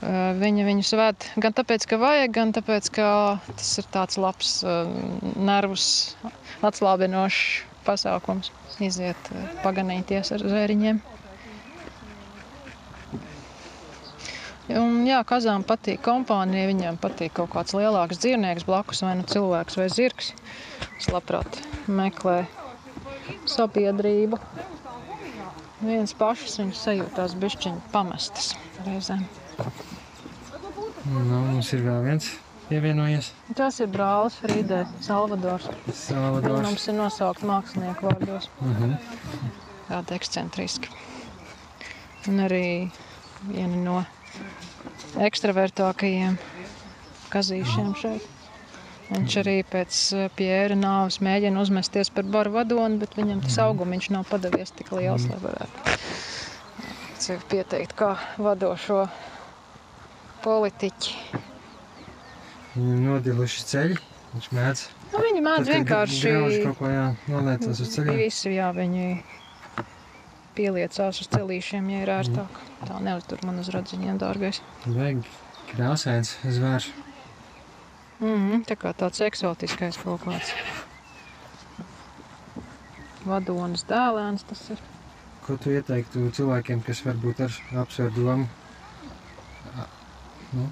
Uh, 0.00 0.32
Viņa 0.40 0.64
viņus 0.70 0.96
ved 0.96 1.28
gan 1.44 1.52
tāpēc, 1.60 1.84
ka 1.84 2.00
vajag, 2.00 2.32
gan 2.32 2.56
tāpēc, 2.56 2.88
ka 2.96 3.06
tas 3.52 3.76
ir 3.82 3.92
tāds 3.92 4.16
labs, 4.16 4.62
uh, 4.64 4.88
nervus 5.36 6.16
atslābinošs 6.64 7.42
pasākums. 7.84 8.54
Iziet, 8.80 9.28
paganīties 9.60 10.32
ar 10.32 10.48
zvēriņiem. 10.48 11.04
Un, 14.72 15.02
jā, 15.04 15.18
kazām 15.28 15.60
patīk 15.68 16.00
kompānija, 16.06 16.70
viņiem 16.70 16.96
patīk 17.02 17.34
kaut 17.36 17.50
kāds 17.52 17.74
lielāks 17.76 18.20
dzīvnieks 18.22 18.64
blakus, 18.64 19.02
vai 19.04 19.12
nu 19.18 19.26
cilvēks 19.28 19.76
vai 19.76 19.90
zirgs. 19.92 20.30
Es 20.96 21.10
labprāt 21.12 21.58
meklēju 21.84 23.44
sabiedrību. 23.50 24.38
Viens 25.84 26.14
pašs 26.16 26.56
viņas 26.62 26.80
sajūtās 26.86 27.34
bišķiņi 27.42 27.82
pamestas 27.92 28.54
reizēm. 28.86 29.26
Nu, 31.12 31.42
mums 31.50 31.68
ir 31.76 31.84
vēl 31.84 32.00
viens 32.06 32.30
pievienojies. 32.70 33.34
Tas 33.58 33.82
ir 33.84 33.92
brālis 33.92 34.40
Frīdē, 34.40 34.86
Salvadors. 35.04 35.68
Salvadors. 35.92 36.64
mums 36.64 36.88
ir 36.88 36.96
nosaukt 36.96 37.44
mākslinieku 37.44 38.08
vārdos. 38.08 38.48
Mhm. 38.64 38.96
Tāda 39.90 40.16
ekscentriska. 40.16 40.88
Un 42.32 42.40
arī 42.46 42.90
viena 43.44 43.76
no 43.76 43.98
ekstravertākajiem 45.22 46.38
kazīšiem 47.32 47.92
šeit. 47.98 48.30
Viņš 49.10 49.36
arī 49.42 49.56
pēc 49.68 49.98
eh, 50.16 50.28
Pjēra 50.38 50.76
nāves 50.78 51.20
mēģina 51.24 51.60
uzmesties 51.60 52.10
par 52.14 52.24
baru 52.24 52.54
vadoni, 52.56 52.98
bet 53.02 53.18
viņam 53.18 53.42
tas 53.44 53.58
augumiņš 53.66 54.10
nav 54.14 54.24
padavies 54.30 54.72
tik 54.74 54.94
liels, 54.96 55.26
lai 55.28 55.40
varētu 55.42 55.98
sevi 57.24 57.44
pieteikt 57.52 57.94
kā 57.96 58.14
vadošo 58.40 59.04
politiķi. 60.44 61.14
Viņam 62.74 63.06
nodiluši 63.10 63.68
ceļi. 63.70 64.00
Viņš 64.34 64.48
mēdz. 64.50 64.80
Nu, 65.12 65.20
viņi 65.22 65.42
mēdz 65.46 65.68
vienkārši 65.70 66.30
Grauž 66.32 66.56
kaut 66.64 66.78
ko, 66.80 66.88
jā, 66.90 67.04
noliecās 67.30 67.80
uz 67.84 67.92
ceļiem. 67.92 68.16
visu, 68.18 68.50
jā, 68.50 68.72
viņi 68.74 69.04
pieliecās 70.56 71.20
uz 71.22 71.30
celīšiem, 71.32 71.88
ja 71.92 72.04
ir 72.04 72.12
ērtāk. 72.14 72.60
Tā 72.84 73.00
neuztur 73.02 73.42
man 73.46 73.60
uz 73.62 73.70
radziņiem, 73.74 74.18
dārgais. 74.22 74.60
Vajag 74.86 75.24
krāsains 75.72 76.36
zvērs. 76.44 76.90
Mm, 78.22 78.62
tā 78.68 78.76
kā 78.78 78.94
tāds 78.96 79.20
eksotiskais 79.26 79.98
kaut 80.00 80.22
kāds. 80.24 80.52
Vadonis 83.24 83.86
dēlēns 83.88 84.44
tas 84.48 84.62
ir. 84.74 84.82
Ko 85.44 85.56
tu 85.60 85.72
ieteiktu 85.74 86.28
cilvēkiem, 86.36 86.84
kas 86.84 87.02
varbūt 87.04 87.42
ar 87.44 87.56
apsver 87.82 88.12
domu 88.14 88.46
nu, 90.54 90.68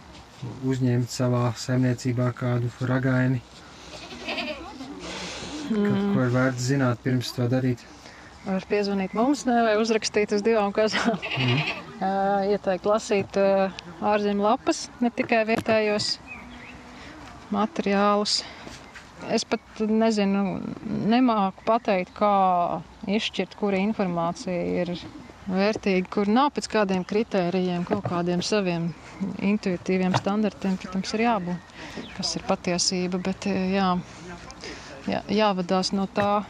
uzņemt 0.69 1.11
savā 1.13 1.51
saimniecībā 1.59 2.31
kādu 2.39 2.71
ragaini? 2.89 3.43
Mm. 5.73 6.15
Ko 6.15 6.25
ir 6.25 6.33
vērts 6.35 6.71
zināt 6.73 7.03
pirms 7.05 7.33
to 7.37 7.49
darīt? 7.49 7.85
Var 8.43 8.65
piezvanīt 8.67 9.13
mums, 9.15 9.45
ne, 9.47 9.61
vai 9.63 9.77
uzrakstīt 9.79 10.33
uz 10.35 10.43
divām 10.43 10.73
kazām. 10.75 11.15
Mm. 11.39 11.61
Ieteikt 12.51 12.87
lasīt 12.91 13.37
ā, 13.39 13.71
ārzemju 14.03 14.43
lapas, 14.43 14.89
ne 14.99 15.13
tikai 15.15 15.45
vietējos 15.47 16.17
materiālus. 17.55 18.41
Es 19.31 19.45
pat 19.47 19.85
nezinu, 19.87 20.59
nemāku 21.13 21.63
pateikt, 21.69 22.11
kā 22.17 22.33
izšķirt, 23.07 23.55
kura 23.61 23.79
informācija 23.79 24.83
ir 24.83 24.97
vērtīga, 25.47 26.09
kur 26.11 26.31
nav 26.31 26.51
pēc 26.57 26.67
kādiem 26.73 27.05
kritērijiem, 27.07 27.85
kaut 27.87 28.09
kādiem 28.11 28.43
saviem 28.43 28.91
intuitīviem 29.39 30.15
standartiem, 30.19 30.75
protams, 30.83 31.15
ir 31.15 31.25
jābūt, 31.29 31.77
kas 32.17 32.35
ir 32.39 32.47
patiesība, 32.49 33.23
bet 33.23 33.47
jā, 33.47 33.93
jā, 35.11 35.23
jāvadās 35.31 35.93
no 35.95 36.09
tā, 36.11 36.43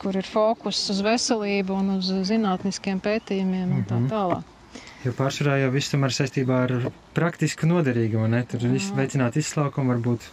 kur 0.00 0.16
ir 0.16 0.26
fokus 0.28 0.80
uz 0.92 1.02
veselību 1.04 1.76
un 1.76 1.96
uz 1.98 2.10
zinātniskiem 2.30 3.00
pētījumiem 3.04 3.78
un 3.78 3.86
tā 3.88 4.00
tālāk. 4.10 4.50
Jo 5.04 5.12
pārsvarā 5.12 5.58
jau 5.60 5.68
viss 5.74 5.92
tomēr 5.92 6.14
saistībā 6.16 6.58
ar 6.64 6.72
praktisku 7.16 7.68
noderīgumu, 7.68 8.24
ne? 8.32 8.40
Tur 8.48 8.62
viss 8.70 8.92
veicināt 8.96 9.36
izslaukumu, 9.36 9.92
varbūt, 9.92 10.28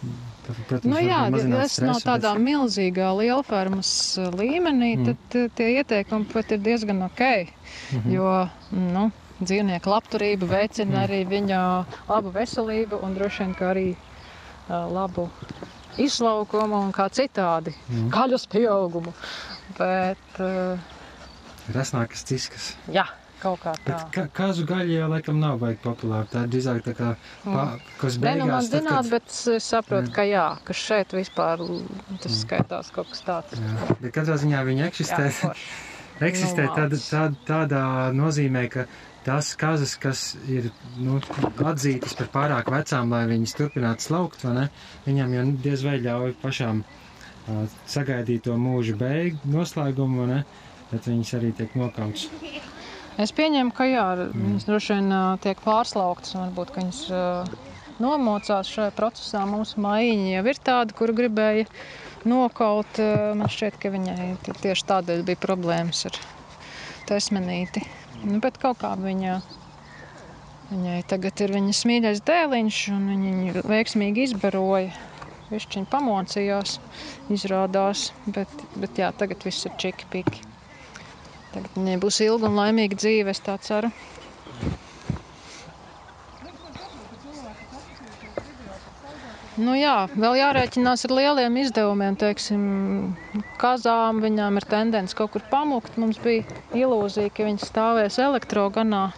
protams, 0.46 0.86
Nu, 0.88 0.96
jā, 1.04 1.18
mazināt 1.34 1.74
stresu, 1.74 2.06
tādā 2.06 2.32
milzīgā 2.40 3.10
lielfermas 3.18 3.90
uh, 4.16 4.30
līmenī, 4.32 4.94
mm. 4.96 5.10
tad 5.10 5.36
uh, 5.42 5.50
tie 5.58 5.68
ieteikumi 5.74 6.30
pat 6.32 6.56
ir 6.56 6.62
diezgan 6.64 7.04
ok. 7.04 7.20
Mm 7.20 7.98
-hmm. 7.98 8.14
Jo 8.16 8.48
nu, 8.94 9.10
dzīvnieku 9.42 9.92
labturība 9.92 10.48
veicina 10.54 10.96
mm. 10.96 11.04
arī 11.04 11.20
viņa 11.28 11.60
labu 12.08 12.32
veselību 12.32 13.02
un 13.04 13.14
droši 13.14 13.44
vien 13.44 13.54
kā 13.60 13.70
arī 13.74 13.88
uh, 13.92 14.88
labu 14.88 15.28
izlaukumu 16.00 16.80
un 16.86 16.92
kā 16.96 17.10
citādi 17.12 17.74
mm. 17.76 18.08
gaļas 18.12 18.46
pieaugumu. 18.46 19.12
Bet, 19.78 20.38
uh, 20.40 20.78
Bet 21.66 21.76
rasnākas 21.76 22.24
ciskas. 22.26 22.72
jā, 22.90 23.04
kaut 23.42 23.60
kā 23.62 23.72
tā. 23.84 23.84
Bet 23.86 24.08
ka, 24.14 24.24
kāzu 24.40 24.64
gaļa 24.68 24.96
jau 24.98 25.08
laikam 25.12 25.38
nav 25.42 25.60
baigi 25.62 25.80
populāra. 25.84 26.26
Tā 26.32 26.44
ir 26.46 26.50
drīzāk 26.56 26.82
tā 26.86 26.94
kā, 26.98 27.12
pa, 27.44 27.64
kas 28.00 28.18
Nē, 28.18 28.34
nu 28.40 28.46
man 28.46 28.56
beigās, 28.56 28.70
tad, 28.72 28.82
zināt, 28.82 28.98
kad, 28.98 29.10
bet 29.14 29.38
es 29.56 29.68
saprotu, 29.70 30.10
Jā. 30.10 30.14
ka 30.18 30.26
jā, 30.28 30.46
ka 30.66 30.76
šeit 30.76 31.14
vispār 31.16 31.62
tas 32.22 32.40
skaitās 32.42 32.90
kaut 32.94 33.10
kas 33.14 33.24
tāds. 33.26 33.62
jā, 33.62 33.96
bet 34.02 34.10
katrā 34.18 34.36
ziņā 34.42 34.64
viņi 34.68 34.86
eksistē. 34.90 35.30
Jā, 35.30 35.54
eksistē 36.32 36.66
Nu, 36.68 36.74
tāda, 36.76 36.98
tāda, 37.02 37.40
tādā 37.48 37.84
nozīmē, 38.14 38.66
ka 38.70 38.84
tās 39.26 39.52
kazas, 39.58 39.94
kas 40.02 40.32
ir 40.50 40.68
nu, 40.98 41.20
atzītas 41.62 42.14
par 42.18 42.28
pārāk 42.34 42.70
vecām, 42.74 43.10
lai 43.14 43.24
viņas 43.30 43.54
turpinātu 43.58 44.02
slaukt, 44.08 44.42
ne, 44.50 44.68
viņam 45.06 45.34
jau 45.38 45.44
diez 45.62 45.82
vai 45.86 45.96
ļauj 46.02 46.34
pašām 46.42 46.82
uh, 47.48 47.64
sagaidīt 47.90 48.44
to 48.46 48.56
mūža 48.60 48.96
beigu 49.00 49.38
noslēgumu, 49.52 50.26
ne, 50.30 50.42
bet 50.92 51.08
viņas 51.10 51.34
arī 51.40 51.52
tiek 51.56 51.74
nokauts. 51.78 52.28
Es 53.20 53.32
pieņemu, 53.36 53.74
ka 53.76 53.84
jā, 53.84 54.06
viņas 54.32 54.64
droši 54.64 54.94
vien 54.96 55.10
tiek 55.44 55.58
pārslauktas. 55.60 56.32
Varbūt 56.38 56.70
viņas 56.78 57.00
ā, 57.12 57.24
nomocās 58.00 58.70
šajā 58.72 58.92
procesā. 58.96 59.42
Mūsu 59.48 59.82
mājiņa 59.84 60.30
jau 60.38 60.44
ir 60.48 60.60
tāda, 60.64 60.96
kuru 60.96 61.12
gribēja 61.18 61.66
nokaut. 62.24 63.02
Man 63.36 63.52
šķiet, 63.52 63.76
ka 63.82 63.92
viņai 63.92 64.30
ti- 64.46 64.56
tieši 64.64 64.86
tādēļ 64.88 65.26
bija 65.28 65.42
problēmas 65.44 66.06
ar 66.08 66.16
taismenīti. 67.10 67.84
Nu, 68.24 68.40
bet 68.40 68.56
kaut 68.62 68.80
kā 68.80 68.94
viņa, 68.96 69.42
viņai 70.72 70.98
tagad 71.10 71.44
ir 71.44 71.52
viņas 71.58 71.84
mīļais 71.90 72.24
dēliņš, 72.24 72.80
un 72.96 73.08
viņa 73.12 73.32
viņu 73.36 73.64
veiksmīgi 73.68 74.28
izbaroja. 74.30 74.92
Viņš 75.52 75.82
pamocījās, 75.92 76.78
izrādās, 77.34 78.06
bet, 78.24 78.48
bet 78.80 78.96
jā, 79.02 79.10
tagad 79.12 79.44
viss 79.44 79.68
ir 79.68 79.76
čiki 79.82 80.08
piki. 80.12 80.40
Tagad 81.52 81.76
viņai 81.76 81.98
būs 82.00 82.22
ilga 82.24 82.48
un 82.48 82.56
laimīga 82.56 82.96
dzīve, 82.96 83.34
es 83.34 83.42
tā 83.44 83.58
ceru. 83.60 83.92
Nu 89.60 89.74
jā, 89.76 90.06
vēl 90.16 90.38
jārēķinās 90.40 91.04
ar 91.04 91.12
lieliem 91.18 91.60
izdevumiem. 91.60 92.16
Teiksim, 92.16 92.62
kazām 93.60 94.22
viņām 94.24 94.56
ir 94.56 94.66
tendence 94.70 95.16
kaut 95.18 95.34
kur 95.34 95.44
pamukt. 95.52 95.98
Mums 96.00 96.16
bija 96.24 96.48
ilūzija, 96.72 97.28
ka 97.36 97.44
viņas 97.44 97.68
stāvēs 97.68 98.16
elektroganā, 98.24 99.10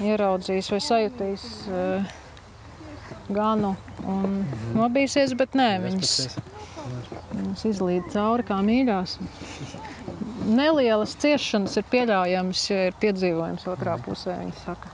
ieraudzīs 0.00 0.72
vai 0.72 0.80
sajutīs 0.80 1.44
uh, 1.68 2.14
ganu 3.32 3.74
un 4.04 4.44
nobīsies, 4.76 5.32
bet 5.38 5.54
nē, 5.56 5.68
viņas, 5.84 6.12
viņas 7.32 7.64
izlīd 7.70 8.10
cauri 8.12 8.44
kā 8.46 8.58
mīļās. 8.66 9.16
Nelielas 10.44 11.14
ciešanas 11.22 11.76
ir 11.80 11.86
pieļaujamas, 11.92 12.64
ja 12.70 12.82
ir 12.90 12.96
piedzīvojums 13.00 13.64
otrā 13.72 13.96
pusē, 14.04 14.36
viņi 14.42 14.56
saka. 14.64 14.90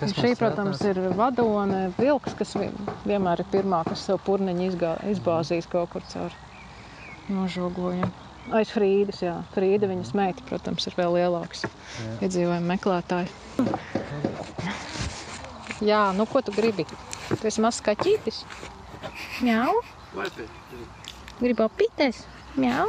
Un 0.00 0.08
šī, 0.16 0.32
protams, 0.38 0.82
ir 0.88 0.98
vadone, 1.18 1.92
vilks, 1.98 2.34
kas 2.38 2.54
vi- 2.56 2.70
vienmēr 3.06 3.42
ir 3.44 3.48
pirmā, 3.52 3.84
kas 3.84 4.06
savu 4.08 4.18
purniņu 4.26 4.66
izgā, 4.70 4.94
izbāzīs 5.12 5.68
kaut 5.70 5.90
kur 5.90 6.02
caur 6.08 6.32
nožogojumu. 7.28 8.10
Aiz 8.56 8.70
Frīdas, 8.72 9.20
jā. 9.22 9.34
Frīda, 9.54 9.86
viņas 9.90 10.14
meita, 10.16 10.42
protams, 10.48 10.86
ir 10.88 10.94
vēl 10.96 11.12
lielāks 11.20 11.66
iedzīvojuma 12.24 12.74
meklētāji. 12.74 13.28
Jā, 15.86 16.00
nu 16.16 16.26
ko 16.26 16.40
tu 16.42 16.52
gribi? 16.52 16.86
Tu 17.30 17.46
esi 17.46 17.62
mazs 17.62 17.82
kaķītis. 17.86 18.42
Mjau. 19.44 19.78
Gribu 21.40 21.68
apīties. 21.68 22.24
Mjau. 22.58 22.88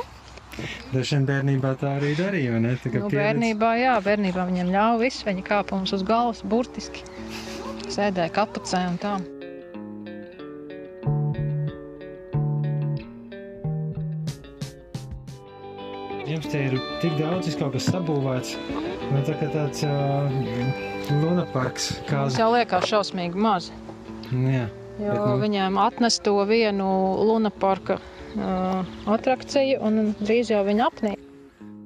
Dažs 0.91 1.13
vien 1.13 1.25
bērnībā 1.27 1.75
tā 1.80 1.93
arī 1.99 2.12
darīja. 2.17 2.58
Ne? 2.60 2.73
Tā 2.82 2.91
Nu, 2.97 3.12
bērnībā, 3.12 3.69
jā, 3.80 3.93
bērnībā 4.04 4.47
viņam 4.49 4.71
ļāva 4.73 4.97
viss. 5.06 5.23
Viņi 5.27 5.45
kāpa 5.47 5.77
mums 5.77 5.93
uz 5.95 6.04
galvas, 6.08 6.41
burtiski. 6.43 7.06
Sēdēja 7.91 8.34
kapucē 8.36 8.82
un 8.89 8.97
tā. 9.01 9.13
Jums 16.32 16.47
te 16.47 16.60
ir 16.69 16.77
tik 17.01 17.15
daudz, 17.19 17.49
kas 17.49 17.58
kaut 17.60 17.73
kas 17.75 17.88
sabūvēts. 17.91 18.54
Nu, 19.12 19.23
tā 19.27 19.36
kā 19.39 19.49
tāds 19.51 19.84
uh, 19.84 20.32
lunaparks. 21.19 21.89
Kā 22.08 22.25
Tas 22.30 22.39
jau 22.39 22.51
liekas 22.54 22.88
šausmīgi 22.88 23.36
maz. 23.36 23.67
Jā. 24.31 24.67
Jo 25.01 25.11
Bet, 25.15 25.21
nu- 25.25 25.37
viņiem 25.41 25.77
atnes 25.81 26.19
to 26.23 26.33
vienu 26.45 26.87
lunaparka 27.25 27.97
uh, 27.99 28.85
atrakciju 29.09 29.79
un 29.81 30.13
drīz 30.19 30.51
jau 30.53 30.63
viņa 30.67 30.87
apnīk. 30.91 31.27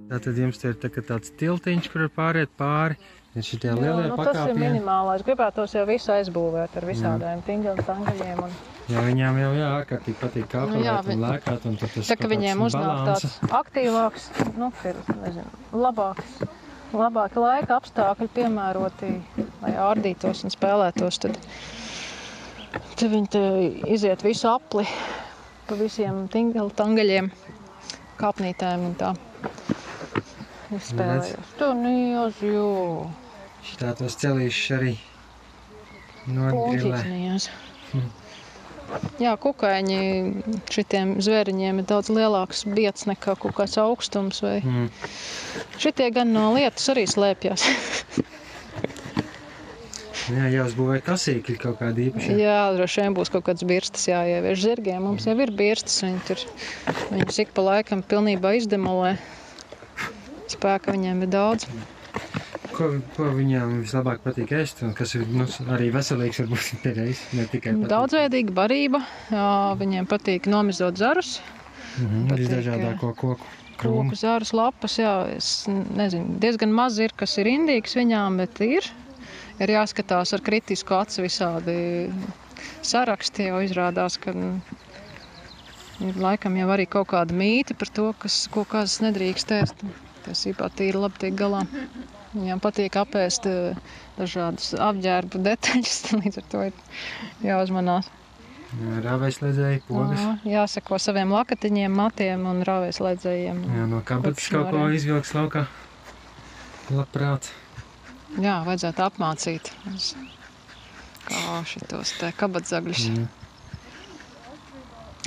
Tātad 0.10 0.38
jums 0.38 0.60
ir 0.68 0.76
tā, 0.78 0.90
tāds 1.02 1.32
tiltiņš, 1.40 1.88
kur 1.94 2.06
pāriet 2.14 2.52
pāri. 2.60 2.98
Ir 3.36 3.44
šitie 3.44 3.72
lielie 3.76 4.06
nu, 4.08 4.16
tas 4.16 4.30
ir 4.30 4.32
pakāpieni. 4.32 4.60
minimālais. 4.62 5.24
Gribētos 5.28 5.74
jau 5.76 5.82
visu 5.90 6.12
aizbūvēt 6.14 6.78
ar 6.80 6.86
visādiem 6.88 7.42
tingļiem, 7.44 7.82
tangaļiem. 7.84 8.38
Un... 8.46 8.54
Jā, 8.88 9.02
viņām 9.04 9.40
jau 9.42 9.50
jā, 9.58 9.72
ārkārtīgi 9.82 10.20
patīk 10.22 10.46
kāpāt 10.54 10.72
Nu, 10.72 10.84
jā, 10.86 10.94
un 11.02 11.10
vi- 11.10 11.18
lēkāt. 11.24 11.66
Un 11.68 11.76
tad 11.82 11.92
tas 11.98 12.12
Tā 12.12 12.16
kaut 12.22 12.32
viņiem 12.32 12.62
uznāk 12.64 13.02
tāds 13.10 13.36
aktīvāks, 13.60 14.30
nu, 14.62 14.70
ir, 14.88 15.02
nezinu, 15.26 15.52
labāks, 15.74 16.38
labāki 16.96 17.44
laika 17.44 17.80
apstākļi 17.82 18.30
piemēroti, 18.38 19.12
lai 19.66 19.74
ārdītos 19.90 20.46
un 20.48 20.56
spēlētos, 20.56 21.20
tad, 21.26 21.36
tad 22.96 23.08
viņi 23.12 23.32
te 23.36 23.44
iziet 23.96 24.24
visu 24.26 24.50
apli 24.52 24.86
pa 25.66 25.78
visiem 25.80 26.26
tangaļiem, 26.32 27.32
kāpnītēm 28.20 28.90
un 28.90 28.98
tā. 29.00 29.14
Izspēlējos. 30.76 31.56
Tu 31.60 31.72
nījoz, 31.80 32.44
jo. 32.50 32.68
Šitā 33.66 33.96
tos 33.98 34.18
celīšus 34.22 34.76
arī 34.78 34.94
nogrilē. 36.28 37.02
Puķis 37.02 37.50
Jā, 39.20 39.32
kukaiņi 39.42 40.00
šitiem 40.72 41.16
zvēriņiem 41.26 41.82
ir 41.82 41.88
daudz 41.90 42.12
lielāks 42.14 42.66
biets 42.78 43.08
nekā 43.10 43.34
kaut 43.42 43.56
kāds 43.58 43.80
augstums. 43.82 44.44
Vai... 44.46 44.60
Mm. 44.62 44.90
Šitie 45.82 46.12
gan 46.16 46.34
no 46.36 46.52
lietas 46.56 46.86
arī 46.94 47.08
slēpjas. 47.10 47.66
Jā, 50.34 50.46
jāuzbūvē 50.50 51.00
kasīkļi 51.06 51.56
kaut 51.62 51.78
kādi 51.82 52.08
īpaši. 52.10 52.36
Jā, 52.42 52.60
droši 52.74 53.04
vien 53.04 53.16
būs 53.18 53.30
kaut 53.34 53.46
kāds 53.46 53.66
birstas 53.68 54.08
jāievieš 54.10 54.64
zirgiem. 54.64 55.04
Mums 55.06 55.28
jau 55.30 55.36
ir 55.38 55.52
birstas, 55.54 56.00
viņi 56.02 56.22
tur 56.26 56.42
viņus 57.12 57.42
ik 57.44 57.52
pa 57.54 57.66
laikam 57.68 58.02
pilnībā 58.06 58.56
izdemolē. 58.58 59.16
Spēka 60.50 60.96
viņiem 60.96 61.22
ir 61.26 61.32
daudz. 61.34 61.68
Ko, 62.76 62.90
ko 63.16 63.30
viņām 63.38 63.78
vislabāk 63.84 64.24
patīk 64.26 64.52
ēst, 64.58 64.82
un 64.84 64.96
kas 64.98 65.14
ir 65.16 65.30
nu, 65.32 65.46
arī 65.72 65.92
veselīgs, 65.94 66.42
varbūt 66.42 66.72
pierreiz, 66.84 67.22
ne 67.38 67.46
tikai 67.52 67.76
patīk. 67.76 67.92
Daudzveidīga 67.94 68.56
barība. 68.58 69.04
Jā, 69.32 69.52
viņiem 69.80 70.10
patīk 70.12 70.50
nomizot 70.52 70.98
zarus. 71.00 71.38
Mhm, 72.02 72.26
patīk, 72.32 72.48
visdažādāko 72.48 73.14
koku 73.22 73.38
krūmu. 73.80 74.10
Koku 74.10 74.20
zārus 74.20 74.52
lapas, 74.58 74.98
jā, 75.00 75.14
es 75.38 75.54
nezinu, 75.70 76.40
diezgan 76.42 76.74
maz 76.76 77.00
ir, 77.04 77.14
kas 77.16 77.38
ir 77.42 77.52
indīgs 77.52 77.96
viņām, 78.00 78.42
bet 78.42 78.64
ir. 78.66 78.90
Ir 79.64 79.72
jāskatās 79.72 80.34
ar 80.36 80.42
kritisku 80.44 80.98
acu 80.98 81.24
visādi 81.24 81.76
saraksti, 82.84 83.48
jo 83.50 83.62
izrādās, 83.64 84.18
ka 84.20 84.34
mm, 84.36 84.58
ir 86.10 86.20
laikam 86.20 86.58
jau 86.60 86.68
arī 86.76 86.88
kaut 86.92 87.08
kāda 87.14 87.36
mīte 87.36 87.78
par 87.80 87.92
to, 87.96 88.10
kas, 88.20 88.42
ko 88.52 88.66
kāds 88.68 89.00
nedrīkst 89.06 89.56
ēst. 89.56 89.86
Tiesībā 90.26 90.68
tīri 90.74 91.00
labi 91.00 91.22
tiek 91.22 91.38
galā. 91.38 91.62
Viņām 92.36 92.60
patīk 92.60 92.98
apēst 93.00 93.48
eh, 93.48 93.96
dažādas 94.18 94.74
apģērbu 94.76 95.42
detaļas, 95.46 96.00
līdz 96.20 96.42
ar 96.42 96.48
to 96.52 96.68
ir 96.68 96.80
jāuzmanās. 97.46 98.12
Rāvēs 99.06 99.38
ledzēji, 99.40 99.84
pogas. 99.88 100.20
Ā, 100.20 100.34
Jāsako 100.52 100.98
saviem 101.00 101.32
lakatiņiem, 101.32 101.94
matiem 101.96 102.44
un 102.50 102.64
rāvēslēdzējiem. 102.68 103.62
Jā, 103.78 103.86
no 103.88 104.02
kabatas 104.04 104.50
kaut 104.52 104.74
ko 104.74 104.90
izvilks 104.92 105.32
laukā. 105.38 105.64
Labprāt. 106.92 107.54
Jā, 108.36 108.58
vajadzētu 108.68 109.04
apmācīt, 109.06 109.72
uz 109.94 110.12
kā 111.26 111.62
šitos 111.70 112.12
te 112.20 112.32
kabatzagļus. 112.36 113.06
Mm. 113.14 113.28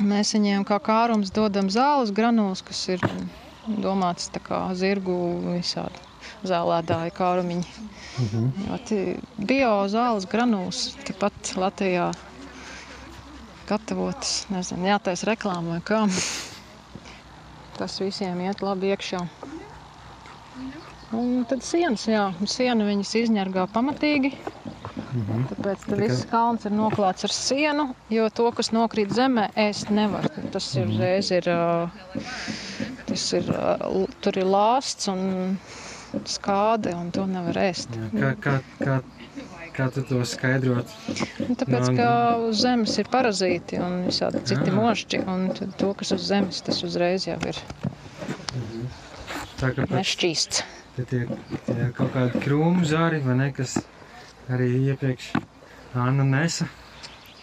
Mēs 0.09 0.35
viņiem 0.37 0.63
kā 0.69 0.77
kārums 0.85 1.33
dodam 1.35 1.71
zāles 1.73 2.13
granulas, 2.15 2.61
kas 2.63 2.83
ir 2.93 3.01
domāts 3.67 4.29
tā 4.35 4.43
kā 4.45 4.61
zirgu 4.79 5.17
visādi 5.49 6.05
zālēdāji 6.47 7.15
kārumiņi. 7.17 7.67
Mhm. 8.19 8.47
Ļoti 8.69 9.01
bio 9.49 9.73
zāles 9.91 10.29
granulas, 10.31 10.85
tepat 11.09 11.55
Latvijā 11.59 12.11
gatavotas, 13.69 14.47
nezinu, 14.53 14.89
jātais 14.89 15.25
reklāma 15.29 15.77
vai 15.77 15.83
kā. 15.85 16.05
Tas 17.79 18.01
visiem 18.03 18.41
iet 18.47 18.63
labi 18.65 18.93
iekšā. 18.95 19.21
Un 21.17 21.45
tad 21.49 21.63
sienas, 21.65 22.03
jā, 22.11 22.27
siena 22.45 22.85
viņas 22.85 23.15
izņargā 23.23 23.65
pamatīgi. 23.73 24.35
Mhm. 25.09 25.47
Tāpēc 25.49 25.85
Tā 25.89 25.97
viss 25.97 26.27
kalns 26.29 26.67
ir 26.69 26.75
noklāts 26.77 27.25
ar 27.25 27.33
sienu, 27.33 27.95
jo 28.13 28.27
to, 28.29 28.51
kas 28.53 28.69
nokrīt 28.77 29.15
zemē, 29.17 29.47
ēst 29.57 29.89
nevar. 29.95 30.29
Tas 30.53 30.67
ir 30.77 30.85
Mhm. 30.87 30.99
reiz 31.01 31.31
ir, 31.33 31.49
tas 33.07 33.33
ir, 33.33 33.43
tur 34.21 34.37
ir 34.37 34.45
lāsts 34.45 35.09
un 35.09 35.59
skāde, 36.25 36.95
un 36.95 37.11
to 37.11 37.25
nevar 37.27 37.55
ēst. 37.55 37.89
Jā, 38.13 38.35
kā, 38.37 38.37
kā, 38.41 38.61
kā, 38.85 39.03
kā 39.73 39.89
tu 39.95 40.03
to 40.03 40.21
skaidrot? 40.29 40.87
Nu, 41.49 41.55
tāpēc, 41.55 41.89
Nā, 41.89 41.97
ka 41.97 42.37
uz 42.49 42.61
zemes 42.61 42.99
ir 42.99 43.05
parazīti 43.05 43.81
un 43.81 44.05
visādi 44.09 44.45
citi 44.45 44.69
Ah. 44.69 44.77
mošķi, 44.77 45.27
un 45.27 45.73
to, 45.79 45.95
kas 45.95 46.13
uz 46.13 46.21
zemes, 46.29 46.61
tas 46.63 46.83
uzreiz 46.83 47.25
jau 47.27 47.39
ir 47.49 47.57
Tā 49.59 49.73
kā 49.75 49.89
pat 49.89 49.91
nešķīsts. 49.91 50.63
Te 50.99 51.07
tie, 51.07 51.23
tie 51.69 51.89
kaut 51.97 52.13
kādi 52.17 52.43
krūmu 52.43 52.87
zāri, 52.89 53.23
vai 53.23 53.39
ne, 53.39 53.49
kas 53.55 53.79
arī 54.51 54.69
iepriekš 54.91 55.33
Anna 55.95 56.27
nesa. 56.27 56.69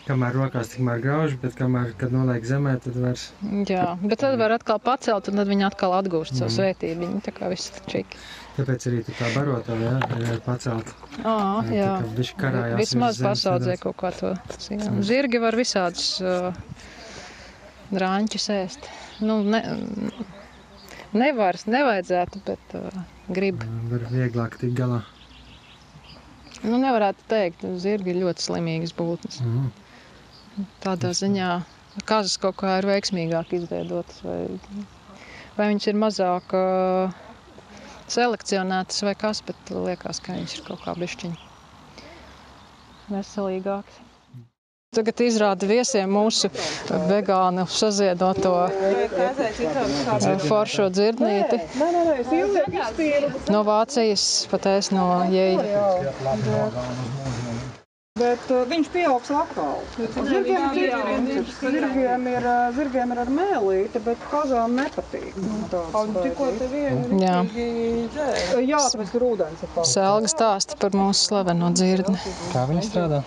Kamēr 0.05 0.35
rokās 0.37 0.69
tikmēr 0.69 0.99
grauž, 1.01 1.31
bet 1.41 1.55
kamēr, 1.57 1.95
kad 1.97 2.11
noliek 2.13 2.43
zemē, 2.45 2.75
tad 2.83 2.97
vairs. 3.01 3.23
Jā, 3.65 3.95
bet 4.03 4.19
tad 4.21 4.35
var 4.37 4.53
atkal 4.53 4.77
pacelt, 4.77 5.31
un 5.31 5.39
tad 5.41 5.49
viņi 5.49 5.65
atkal 5.65 5.95
atgūst 5.97 6.37
savu 6.37 6.53
svētību. 6.53 6.99
Viņi 7.01 7.23
tā 7.25 7.33
kā 7.33 7.49
viss 7.49 7.73
čiki. 7.89 8.19
Tāpēc 8.59 8.85
arī 8.91 8.99
tā 9.07 9.31
barotā, 9.33 9.79
jā, 9.81 9.95
ir 10.19 10.43
pacelt. 10.45 10.93
Ā, 11.23 11.33
jā. 11.73 11.89
Tā 11.89 12.05
kā 12.05 12.13
bišķi 12.19 12.37
karājās 12.43 12.77
Vismaz 12.83 13.23
pasaudzē 13.25 13.79
kaut 13.81 13.97
kā 14.03 14.13
to. 14.19 14.35
Jā. 14.69 14.93
Zirgi 15.09 15.41
var 15.41 15.57
visādus 15.57 16.11
uh, 16.21 16.53
drāņķus 17.97 18.47
ēst. 18.59 18.87
Nu, 19.25 19.41
ne, 19.41 19.63
nevar, 21.17 21.57
nevajadzētu, 21.65 22.45
bet 22.45 22.77
uh, 22.77 23.03
grib. 23.29 23.63
Var 23.91 24.05
vieglāk 24.11 24.57
tikt 24.61 24.77
galā. 24.77 25.01
Nu, 26.63 26.77
nevarētu 26.81 27.25
teikt, 27.29 27.65
zirgi 27.81 28.13
ir 28.13 28.21
ļoti 28.23 28.45
slimīgas 28.47 28.93
būtnes. 28.97 29.41
Mhm. 29.43 29.71
Tādā 30.85 31.11
ziņā 31.17 31.49
kazas 32.07 32.37
kaut 32.41 32.57
kā 32.61 32.77
ir 32.79 32.87
veiksmīgāk 32.89 33.51
izveidotas, 33.57 34.21
vai, 34.23 34.39
vai 35.57 35.67
viņš 35.73 35.89
ir 35.91 35.99
mazāk 35.99 36.55
uh, 36.55 37.11
selekcionētas 38.11 39.03
vai 39.07 39.15
kas, 39.19 39.43
bet 39.45 39.73
liekas, 39.73 40.21
ka 40.23 40.37
viņš 40.37 40.57
ir 40.59 40.65
kaut 40.69 40.83
kā 40.85 40.95
bišķiņ 41.01 41.35
veselīgāks. 43.11 44.04
Tagad 44.95 45.21
izrāda 45.25 45.67
viesiem 45.67 46.11
mūsu 46.15 46.49
vegānu 47.09 47.65
saziedoto 47.67 48.53
foršo 50.47 50.89
dzirdnīti 50.93 51.59
no 53.51 53.63
Vācijas, 53.67 54.27
pateic 54.51 54.91
no 54.95 55.09
Jēja. 55.33 55.83
Bet 58.15 58.45
uh, 58.47 58.61
viņš 58.71 58.87
pieaugs 58.93 59.27
atkal. 59.35 59.81
Zirgiem, 59.99 60.69
zirgiem, 60.71 61.25
ir, 61.33 61.49
zirgiem, 61.57 62.29
ir, 62.31 62.47
uh, 62.47 62.69
zirgiem 62.77 63.11
ir 63.11 63.19
ar 63.25 63.31
mēlīti, 63.41 63.99
bet 64.07 64.23
kazām 64.31 64.79
nepatīk. 64.79 65.35
Nu, 65.35 65.83
Tikko 66.21 66.47
te 66.55 66.71
vienu 66.71 67.19
Jā. 67.19 67.43
Jā, 68.63 68.79
tāpēc, 68.87 69.11
ka 69.11 69.25
ūdens 69.33 69.67
ir 69.67 69.75
pārāk. 69.75 69.91
Selga 69.91 70.31
stāsta 70.31 70.79
par 70.79 70.95
mūsu 70.95 71.27
slaveno 71.27 71.75
dzirdni. 71.75 72.15
Kā 72.55 72.63
viņi 72.71 72.87
strādā? 72.87 73.25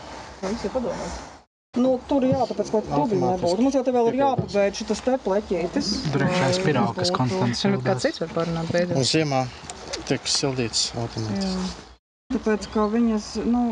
Nu, 1.78 1.92
tur 2.10 2.24
jā, 2.26 2.38
tāpēc, 2.50 2.70
ka 2.74 2.80
tubiņi 2.88 3.20
nebūtu. 3.22 3.62
Mums 3.62 3.76
jau 3.78 3.82
te 3.86 3.92
vēl 3.94 4.10
ir 4.10 4.16
jāpabeidz 4.20 4.80
šitas 4.80 5.02
te 5.06 5.14
pleķītis. 5.24 5.90
Brīvšais 6.14 6.58
pirāgs, 6.64 6.96
kas 6.98 7.12
konstants 7.14 7.62
Varbūt 7.66 7.84
kāds 7.86 8.06
cits 8.06 8.22
var 8.24 8.32
parunāt 8.34 8.72
beidzot. 8.74 8.98
Un 8.98 9.06
ziemā 9.06 9.42
tiek 10.08 10.26
sildīts 10.28 10.88
automātiski. 10.98 11.86
Tāpēc, 12.34 12.66
ka 12.74 12.84
viņas, 12.92 13.28
nu, 13.48 13.62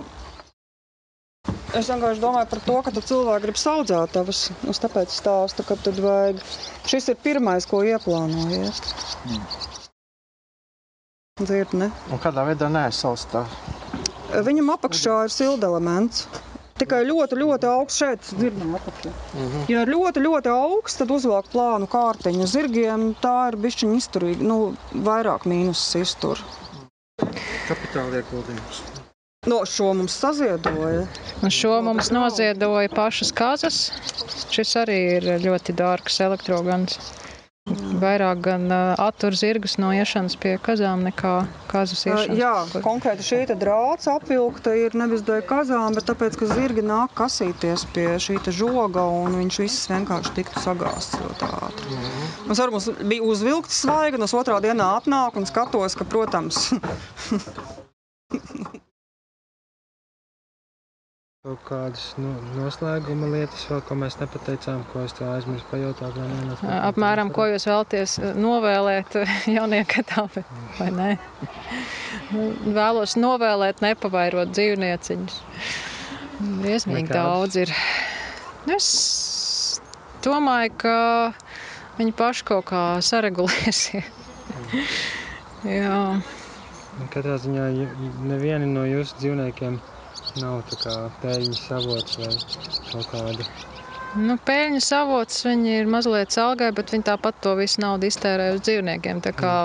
es 1.77 1.91
vienkārši 1.91 2.23
domāju 2.23 2.51
par 2.55 2.63
to, 2.69 2.77
ka 2.87 2.95
tu 2.97 3.03
cilvēki 3.11 3.45
grib 3.49 3.61
saudzēt 3.61 4.15
tavas. 4.17 4.47
Es 4.71 4.81
tāpēc 4.85 5.13
stāstu, 5.13 5.67
ka 5.69 5.77
tad 5.83 6.01
vajag. 6.01 6.41
Šis 6.89 7.11
ir 7.13 7.19
pirmais, 7.27 7.67
ko 7.69 7.83
ieplānojiet. 7.85 8.93
Dzirdne. 11.43 11.91
Un 12.15 12.23
kādā 12.23 12.47
veidā 12.49 12.71
neaizsalst 12.73 13.35
tā? 13.35 13.45
Viņam 14.47 14.73
apakšā 14.73 15.19
ir 15.27 15.33
silda 15.35 15.69
elements. 15.69 16.25
Tikai 16.81 17.03
ļoti, 17.09 17.37
ļoti 17.41 17.69
augsts 17.71 18.03
šeit 18.03 18.27
dzirdam 18.37 18.75
apakšā. 18.77 19.13
Ja 19.73 19.85
ir 19.87 19.93
ļoti, 19.95 20.21
ļoti 20.27 20.51
augsts, 20.53 20.99
tad 21.01 21.15
uzvelk 21.15 21.49
plānu 21.55 21.89
kārtiņu. 21.95 22.49
Zirgiem 22.53 23.07
tā 23.25 23.37
ir 23.53 23.57
bišķiņa 23.65 23.97
izturīga, 24.03 24.45
nu, 24.51 24.59
vairāk 25.09 25.47
mīnusus 25.49 25.97
iztur. 26.03 26.43
Kapitāla 27.23 28.21
ieguldījums. 28.21 28.83
No 29.49 29.63
šo 29.73 29.93
mums 29.95 30.19
saziedoja. 30.21 31.07
Un 31.47 31.53
šo 31.55 31.77
mums 31.87 32.11
noziedoja 32.13 32.91
pašas 32.93 33.33
kazas. 33.41 33.77
Šis 34.53 34.73
arī 34.83 34.97
ir 35.17 35.29
ļoti 35.47 35.75
dārgs 35.81 36.21
elektrogans. 36.29 36.99
Vairāk 37.67 38.45
gan 38.47 38.69
uh, 38.71 38.93
attur 39.03 39.35
zirgus 39.35 39.73
no 39.83 39.89
iešanas 39.91 40.37
pie 40.39 40.53
kazām 40.63 41.01
nekā 41.03 41.33
kazas 41.67 42.05
Uh, 42.07 42.13
iešanas. 42.15 42.39
Jā, 42.39 42.51
Kur- 42.71 42.85
konkrēti 42.85 43.27
šī 43.27 43.39
te 43.51 43.57
drāts 43.59 44.07
apvilkta 44.13 44.71
ir 44.79 44.95
nevis 44.95 45.25
dēļ 45.27 45.43
kazām, 45.49 45.97
bet 45.99 46.07
tāpēc, 46.07 46.39
ka 46.39 46.47
zirgi 46.53 46.85
nāk 46.87 47.17
kasīties 47.19 47.83
pie 47.97 48.07
šī 48.23 48.37
te 48.47 48.55
žoga 48.55 49.03
un 49.11 49.35
viņš 49.41 49.59
viss 49.65 49.91
vienkārši 49.91 50.37
tiktu 50.39 50.63
sagāsts 50.63 51.19
ļoti 51.25 51.51
ātri. 51.59 51.99
Mums 52.47 52.63
var 52.63 52.75
mums 52.77 52.87
bija 53.03 53.27
uzvilkts 53.27 53.83
svaigi, 53.83 54.15
un 54.21 54.29
es 54.29 54.37
otrā 54.39 54.61
dienā 54.63 54.93
atnāk 55.01 55.35
un 55.43 55.51
skatos, 55.51 55.99
ka, 55.99 56.07
protams, 56.07 56.69
Kaut 61.47 61.61
kādas 61.63 62.05
nu, 62.19 62.33
noslēguma 62.57 63.29
lietas, 63.31 63.69
vēl, 63.71 63.79
ko 63.87 63.95
mēs 64.01 64.17
nepateicām, 64.19 64.81
ko 64.91 65.05
es 65.07 65.13
tev 65.15 65.29
aizmirsu 65.31 65.69
pajautāt. 65.71 66.17
Apmēram, 66.75 67.31
ko 67.37 67.45
jūs 67.47 67.69
vēlaties 67.69 68.15
uh, 68.19 68.33
novēlēt 68.35 69.15
uh, 69.21 69.37
jauniekai 69.55 70.03
tāpai, 70.11 70.43
vai 70.81 70.89
ne? 70.97 71.09
Vēlos 72.65 73.15
novēlēt, 73.23 73.79
nepavairot 73.87 74.51
dzīvnieciņus. 74.59 75.39
Briesmīgi 76.65 77.15
daudz 77.15 77.63
ir. 77.63 77.77
Es 78.75 78.91
domāju, 80.27 80.75
ka 80.83 80.99
viņi 82.01 82.19
paši 82.25 82.49
kaut 82.51 82.73
kā 82.75 82.87
saregulēsies. 82.99 84.11
Jā. 85.79 86.07
Nu, 86.97 87.13
Katrā 87.15 87.39
ziņā 87.39 87.71
nevieni 88.35 88.67
no 88.67 88.83
jūsu 88.91 89.23
dzīvniekiem 89.23 89.79
nav 90.43 90.63
tā 90.71 90.79
kā 90.81 90.95
peļņas 91.23 91.65
avots 91.77 92.19
vai 92.21 92.31
kaut 92.91 93.11
kāda. 93.13 93.47
Nu, 94.17 94.39
peļņas 94.49 94.89
avots 94.97 95.43
viņi 95.45 95.75
ir 95.83 95.91
mazliet 95.93 96.33
salgai, 96.33 96.71
bet 96.77 96.93
viņi 96.95 97.05
tāpat 97.11 97.41
to 97.45 97.53
visu 97.59 97.83
naudu 97.83 98.09
iztērē 98.09 98.53
uz 98.55 98.63
dzīvniekiem. 98.65 99.21
Tā, 99.25 99.33
kā, 99.37 99.57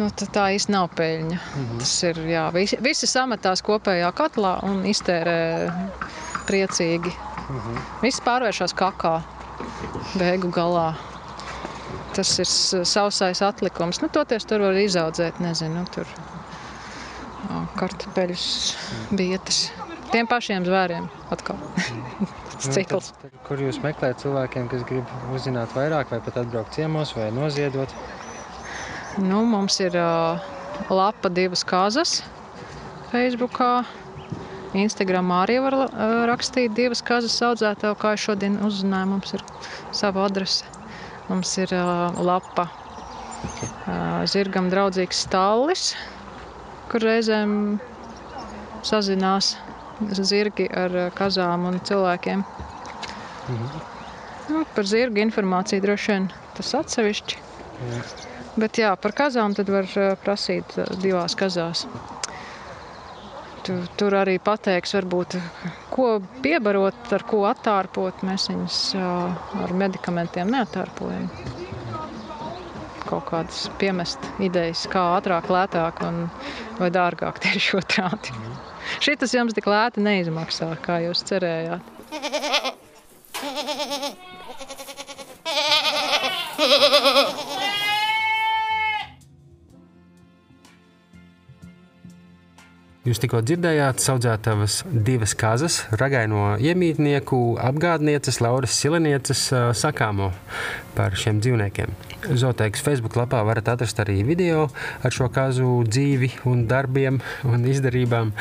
nu, 0.00 0.08
tā, 0.16 0.28
tā 0.32 0.46
īsti 0.56 0.72
nav 0.72 0.88
peļņa. 0.96 1.36
Mm 1.36 1.66
-hmm. 1.66 1.82
Tas 1.82 1.92
ir 2.08 2.22
jā, 2.30 2.46
visi, 2.56 2.78
visi 2.80 3.10
sametās 3.10 3.62
kopējā 3.66 4.12
katlā 4.16 4.54
un 4.64 4.84
iztērē 4.86 5.36
priecīgi. 6.48 7.12
Mm 7.50 7.60
-hmm. 7.60 7.84
Viss 8.02 8.24
pārvēršas 8.24 8.74
kakā 8.74 9.20
beigu 10.14 10.48
galā. 10.48 10.94
Tas 12.14 12.38
ir 12.38 12.46
sausais 12.84 13.42
atlikums. 13.42 14.00
Nu, 14.00 14.08
toties 14.08 14.44
tur 14.44 14.60
var 14.60 14.74
izaudzēt, 14.74 15.40
nezinu, 15.40 15.84
tur 15.94 16.06
kartupeļus, 17.78 18.44
bietas. 19.16 19.60
Tiem 20.10 20.26
pašiem 20.26 20.64
zvēriem 20.66 21.04
atkal. 21.30 21.58
Tas 21.76 22.66
Nu, 22.68 22.72
cikls. 22.74 23.12
tad- 23.22 23.36
Kur 23.46 23.60
jūs 23.62 23.78
meklējat 23.82 24.20
cilvēkiem, 24.24 24.66
kas 24.72 24.82
grib 24.88 25.10
uzzināt 25.34 25.72
vairāk, 25.76 26.10
vai 26.10 26.18
pat 26.24 26.40
atbraukt 26.42 26.74
ciemos, 26.76 27.14
vai 27.16 27.30
noziedot? 27.34 27.94
Nu, 29.18 29.44
mums 29.48 29.78
ir 29.82 29.96
uh, 29.98 30.42
lapa 30.90 31.30
divas 31.32 31.62
kazas 31.66 32.20
Facebookā. 33.10 33.84
Instagramā 34.78 35.40
arī 35.46 35.56
var 35.64 35.74
uh, 35.74 35.88
rakstīt 36.30 36.74
divas 36.78 37.00
kazas 37.02 37.34
audzētāju, 37.42 37.96
kā 37.98 38.12
es 38.14 38.22
šodien 38.22 38.60
uzzināju. 38.66 39.08
Mums 39.14 39.34
ir 39.34 39.42
sava 39.90 40.26
adrese. 40.28 40.68
Mums 41.30 41.50
ir 41.58 41.72
uh, 41.74 42.10
lapa 42.22 42.68
uh, 42.70 44.22
zirgam 44.30 44.68
draudzīgs 44.70 45.24
stallis, 45.26 45.88
kur 46.90 47.04
reizēm 47.06 47.52
sazinās 48.86 49.54
zirgi 50.16 50.66
ar 50.74 50.96
uh, 50.96 51.08
kazām 51.14 51.68
un 51.70 51.78
cilvēkiem. 51.86 52.42
Nu, 54.50 54.64
par 54.74 54.88
zirgu 54.88 55.22
informāciju 55.22 55.84
droši 55.84 56.12
vien 56.12 56.30
tas 56.56 56.72
atsevišķi. 56.80 57.38
Jā. 57.90 58.00
Bet 58.60 58.80
jā, 58.80 58.94
par 58.98 59.14
kazām 59.16 59.54
tad 59.56 59.70
var 59.72 59.88
uh, 59.94 60.14
prasīt 60.24 60.74
uh, 60.78 60.88
divās 61.02 61.36
kazās. 61.38 61.86
Tur, 63.60 63.84
tur 64.00 64.16
arī 64.16 64.38
pateiks, 64.42 64.94
varbūt, 64.96 65.36
ko 65.92 66.14
piebarot, 66.42 67.00
ar 67.12 67.26
ko 67.28 67.44
attārpot. 67.50 68.24
Mēs 68.24 68.48
viņus 68.48 68.78
ar 68.96 69.74
medikamentiem 69.84 70.48
neatārpojam. 70.56 71.28
Kaut 73.10 73.24
kādas 73.26 73.64
piemest 73.80 74.22
idejas, 74.38 74.84
kā 74.90 75.00
ātrāk, 75.16 75.48
lētāk 75.50 75.98
un, 76.06 76.28
vai 76.78 76.90
dārgāk 76.94 77.40
tieši 77.42 77.76
otrādi. 77.80 78.34
Šis 79.02 79.34
jums 79.34 79.56
tik 79.56 79.66
lēti 79.70 80.04
neizmaksā, 80.04 80.68
kā 80.86 81.00
jūs 81.08 81.24
cerējāt. 81.26 81.82
Jūs 93.00 93.16
tikko 93.16 93.38
dzirdējāt 93.40 94.02
audzētavas 94.12 94.74
divas 94.92 95.32
kazas, 95.32 95.78
ragaino 95.96 96.58
iemītnieku 96.60 97.38
apgādnieces 97.56 98.42
Lauras 98.44 98.74
Silenieces 98.76 99.46
sakāmo 99.80 100.26
par 100.98 101.16
šiem 101.16 101.38
dzīvniekiem. 101.40 101.94
Zoteikas 102.36 102.84
Facebook 102.84 103.16
lapā 103.16 103.40
varat 103.48 103.72
atrast 103.72 104.04
arī 104.04 104.18
video 104.28 104.66
ar 105.00 105.16
šo 105.16 105.30
kazu 105.32 105.78
dzīvi 105.88 106.28
un 106.52 106.66
darbiem 106.68 107.22
un 107.48 107.64
izdarībām. 107.72 108.34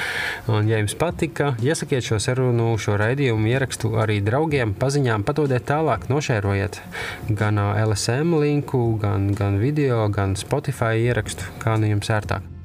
Un, 0.51 0.67
ja 0.67 0.83
jums 0.83 0.99
patika, 0.99 1.53
iesakiet 1.63 2.11
šo 2.11 2.19
sarunu, 2.19 2.73
šo 2.75 2.99
raidījumu 2.99 3.47
ierakstu 3.55 3.95
arī 4.03 4.19
draugiem, 4.27 4.75
paziņām, 4.75 5.23
padodiet 5.23 5.69
tālāk, 5.71 6.11
nošērojiet 6.11 6.83
gan 7.31 7.63
LSM 7.63 8.35
linku, 8.43 8.89
gan, 8.99 9.31
gan 9.39 9.55
video, 9.63 10.03
gan 10.11 10.35
Spotify 10.35 10.99
ierakstu, 11.07 11.47
kā 11.63 11.79
nu 11.79 11.95
jums 11.95 12.11
ērtāk. 12.11 12.58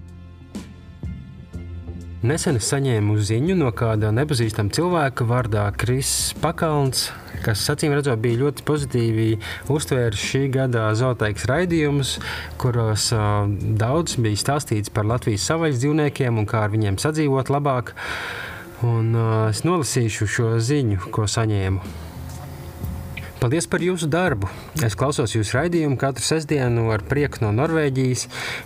Nesen 2.25 2.57
es 2.57 2.71
saņēmu 2.71 3.19
ziņu 3.21 3.53
no 3.61 3.67
kāda 3.77 4.09
nepazīstama 4.17 4.73
cilvēka 4.73 5.27
vārdā 5.29 5.65
Kris 5.77 6.33
Pakalns, 6.41 7.11
kas 7.45 7.61
acīm 7.69 7.93
redzot 7.93 8.23
bija 8.23 8.39
ļoti 8.41 8.65
pozitīvi 8.65 9.27
uztvērs 9.75 10.23
šī 10.31 10.41
gada 10.55 10.87
zooteikas 10.97 11.45
raidījumus, 11.51 12.15
kuros 12.63 13.11
uh, 13.13 13.45
daudz 13.83 14.17
bija 14.25 14.41
stāstīts 14.41 14.95
par 14.95 15.05
Latvijas 15.11 15.45
savvaļas 15.51 15.83
dzīvniekiem 15.83 16.41
un 16.41 16.49
kā 16.49 16.65
ar 16.65 16.73
viņiem 16.73 16.97
sadzīvot 17.03 17.53
labāk. 17.53 17.93
Un, 18.81 19.13
uh, 19.13 19.37
es 19.51 19.61
nolasīšu 19.69 20.31
šo 20.39 20.57
ziņu, 20.65 21.13
ko 21.13 21.29
saņēmu. 21.29 22.14
Paldies 23.45 23.67
par 23.69 23.83
jūsu 23.85 24.07
darbu! 24.09 24.49
Es 24.87 24.95
klausos 24.97 25.35
jūsu 25.35 25.59
raidījumu 25.59 25.99
katru 26.01 26.25
sestdienu 26.25 26.87
ar 26.95 27.03
prieku 27.05 27.43
no 27.43 27.51
Norvēģijas. 27.53 28.23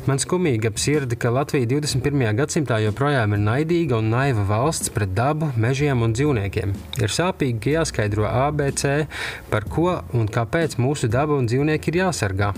Man 0.06 0.20
skumīgi 0.22 0.68
ap 0.70 0.76
sirdi, 0.78 1.16
ka 1.18 1.32
Latvija 1.34 1.66
21. 1.72 2.20
gadsimtā 2.38 2.76
joprojām 2.84 3.32
ir 3.34 3.40
naidīga 3.42 3.96
un 3.98 4.12
naiva 4.12 4.44
valsts 4.46 4.92
pret 4.94 5.10
dabu, 5.16 5.48
mežiem 5.58 6.04
un 6.06 6.14
dzīvniekiem. 6.14 6.76
Ir 7.02 7.10
sāpīgi, 7.10 7.56
ka 7.64 7.72
jāskaidro 7.72 8.28
ABC, 8.30 9.08
par 9.50 9.66
ko 9.66 9.96
un 10.14 10.30
kāpēc 10.30 10.76
mūsu 10.78 11.10
daba 11.10 11.34
un 11.34 11.50
dzīvnieki 11.50 11.90
ir 11.90 11.98
jāsargā. 12.04 12.52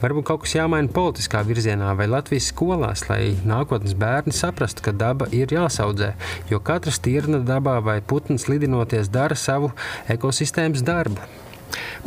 Varbūt 0.00 0.28
kaut 0.30 0.46
kas 0.46 0.56
jāmaina 0.56 0.88
politiskā 0.88 1.42
virzienā 1.44 1.90
vai 2.00 2.06
Latvijas 2.08 2.48
skolās, 2.48 3.04
lai 3.10 3.34
nākotnes 3.44 3.92
bērni 3.92 4.32
saprastu, 4.32 4.86
ka 4.88 4.96
daba 4.96 5.28
ir 5.36 5.52
jāsaudzē, 5.52 6.14
jo 6.48 6.62
katra 6.64 6.96
stirna 6.96 7.42
dabā 7.44 7.76
vai 7.84 7.98
putns 8.00 8.48
lidinoties 8.48 9.12
dara 9.12 9.36
savu 9.36 9.74
ekosistēmas 10.16 10.86
darbu. 10.88 11.28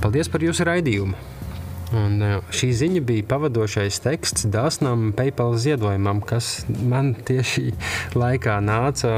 Paldies 0.01 0.31
par 0.33 0.41
jūsu 0.41 0.65
raidījumu! 0.65 1.13
Un 1.91 2.21
e, 2.23 2.29
šī 2.55 2.69
ziņa 2.79 3.01
bija 3.05 3.25
pavadošais 3.27 3.99
teksts 4.01 4.47
dāsnam 4.49 5.11
PayPal 5.13 5.57
ziedojumam, 5.59 6.21
kas 6.25 6.63
man 6.71 7.11
tieši 7.27 7.73
laikā 8.15 8.55
nāca, 8.63 9.11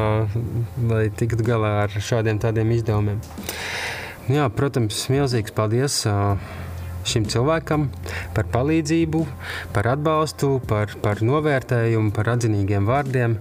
lai 0.90 1.06
tiktu 1.14 1.46
galā 1.46 1.72
ar 1.86 1.94
šādiem 1.94 2.42
tādiem 2.42 2.74
izdevumiem. 2.76 3.22
Jā, 4.34 4.50
protams, 4.58 5.06
milzīgs 5.14 5.56
paldies 5.56 6.02
e, 6.10 6.18
šim 7.08 7.30
cilvēkam 7.30 7.88
par 8.36 8.50
palīdzību, 8.52 9.24
par 9.76 9.94
atbalstu, 9.94 10.58
par, 10.68 10.98
par 11.06 11.24
novērtējumu, 11.24 12.12
par 12.16 12.34
atzinīgiem 12.36 12.90
vārdiem. 12.90 13.38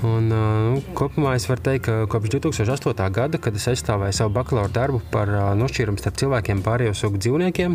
Un, 0.00 0.30
nu, 0.32 0.80
kopumā 0.96 1.34
es 1.36 1.44
varu 1.48 1.60
teikt, 1.60 1.84
ka 1.84 2.06
kopš 2.08 2.30
2008. 2.32 3.04
gada, 3.12 3.38
kad 3.42 3.56
es 3.56 3.66
aizstāvēju 3.68 4.16
savu 4.16 4.32
bakalaura 4.32 4.72
darbu 4.72 5.02
par 5.12 5.28
nošķīrumu 5.60 6.00
starp 6.00 6.16
cilvēkiem 6.22 6.62
pārējo 6.64 6.94
sugu 6.96 7.20
dzīvniekiem 7.20 7.74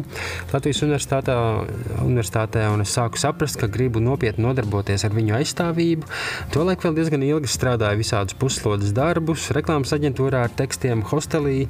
Latvijas 0.49 0.82
universitātē, 0.88 1.36
universitātē, 2.01 2.64
un 2.74 2.82
es 2.82 2.93
sāku 2.97 3.22
saprast, 3.22 3.60
ka 3.62 3.70
gribu 3.70 4.01
nopietni 4.01 4.45
nodarboties 4.45 5.06
ar 5.06 5.14
viņu 5.14 5.36
aizstāvību. 5.38 6.10
Tolaik 6.56 6.86
vēl 6.86 6.95
diezgan 6.97 7.26
ilgi 7.28 7.51
strādāju 7.51 8.01
visādus 8.01 8.38
puslodes 8.41 8.95
darbus, 8.95 9.51
reklāmas 9.53 9.93
aģentūrā 9.93 10.47
ar 10.47 10.58
tekstiem, 10.58 11.06
hostelī, 11.12 11.68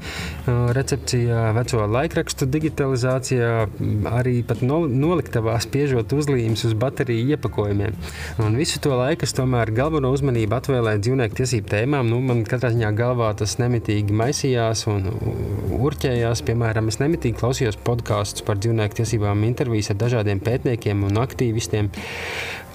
recepcijā, 0.47 1.49
veco 1.59 1.83
laikrakstu 1.97 2.47
digitalizācijā, 2.55 3.51
arī 4.13 4.37
pat 4.47 4.63
noliktavā 4.63 5.57
spiežot 5.63 6.15
uzlīmes 6.15 6.63
uz 6.69 6.79
bateriju 6.79 7.35
iepakojumiem. 7.35 7.99
Un 8.45 8.55
visu 8.59 8.79
to 8.79 8.95
laiku 8.95 9.27
es 9.27 9.35
tomēr 9.35 9.73
galveno 9.75 10.15
uzmanību 10.15 10.24
uzmanību 10.25 10.55
atvēlēt 10.57 11.03
dzīvnieku 11.05 11.37
tiesību 11.37 11.69
tēmām, 11.69 12.07
nu, 12.09 12.17
man 12.25 12.41
katrā 12.49 12.71
ziņā 12.73 12.89
galvā 12.97 13.29
tas 13.37 13.57
nemitīgi 13.61 14.13
maisījās 14.15 14.85
un 14.89 15.05
urķējās. 15.77 16.41
Piemēram, 16.47 16.89
es 16.89 16.97
nemitīgi 17.01 17.37
klausījos 17.37 17.77
podkāstus 17.85 18.45
par 18.45 18.57
dzīvnieku 18.57 19.01
tiesībām, 19.01 19.45
intervijas 19.45 19.91
ar 19.93 19.99
dažādiem 20.01 20.41
pētniekiem 20.41 21.05
un 21.05 21.21
aktīvistiem. 21.21 21.91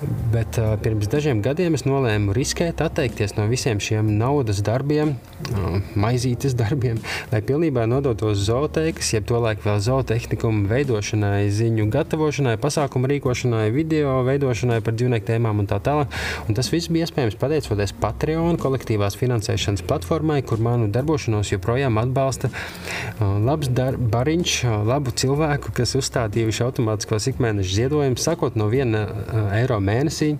Bet 0.00 0.56
uh, 0.56 0.78
pirms 0.80 1.08
dažiem 1.12 1.42
gadiem 1.44 1.74
es 1.76 1.82
nolēmu 1.84 2.32
riskēt, 2.32 2.80
atteikties 2.80 3.34
no 3.36 3.44
visiem 3.50 3.80
šiem 3.82 4.14
naudas 4.16 4.62
darbiem, 4.64 5.12
uh, 5.52 5.74
maizītes 5.92 6.54
darbiem, 6.56 7.02
lai 7.28 7.42
pilnībā 7.44 7.84
nodotos 7.90 8.40
zooteikas, 8.46 9.10
jeb 9.12 9.26
tolaik 9.28 9.60
vēl 9.66 9.76
zootehniku 9.84 10.52
veidošanai, 10.70 11.50
ziņu 11.52 11.88
gatavošanai, 11.92 12.54
pasākumu 12.62 13.10
rīkošanai, 13.12 13.66
video 13.74 14.14
veidošanai 14.24 14.78
par 14.86 14.96
dzīvnieku 14.96 15.28
tēmām 15.28 15.60
un 15.60 15.68
tā 15.68 15.76
tālāk. 15.84 16.16
Un 16.48 16.56
tas 16.56 16.72
viss 16.72 16.88
bija 16.88 17.04
iespējams 17.04 17.36
pateicoties 17.40 17.92
Patreon 18.00 18.56
kolektīvās 18.62 19.18
finansēšanas 19.20 19.84
platformai, 19.84 20.40
kur 20.48 20.64
manu 20.64 20.88
darbošanos 20.88 21.52
joprojām 21.52 22.00
atbalsta 22.00 22.48
uh, 22.48 23.36
labs 23.36 23.68
bariņš, 23.68 24.56
labu 24.88 25.12
cilvēku, 25.12 25.76
kas 25.76 25.92
uzstādījuši 26.00 26.66
automātiskos 26.70 27.28
ikmēneša 27.34 27.78
ziedojumus, 27.82 28.24
sākot 28.24 28.56
no 28.56 28.72
1 28.72 28.96
uh, 28.96 29.52
eiro 29.60 29.80
mēnesī. 29.90 30.30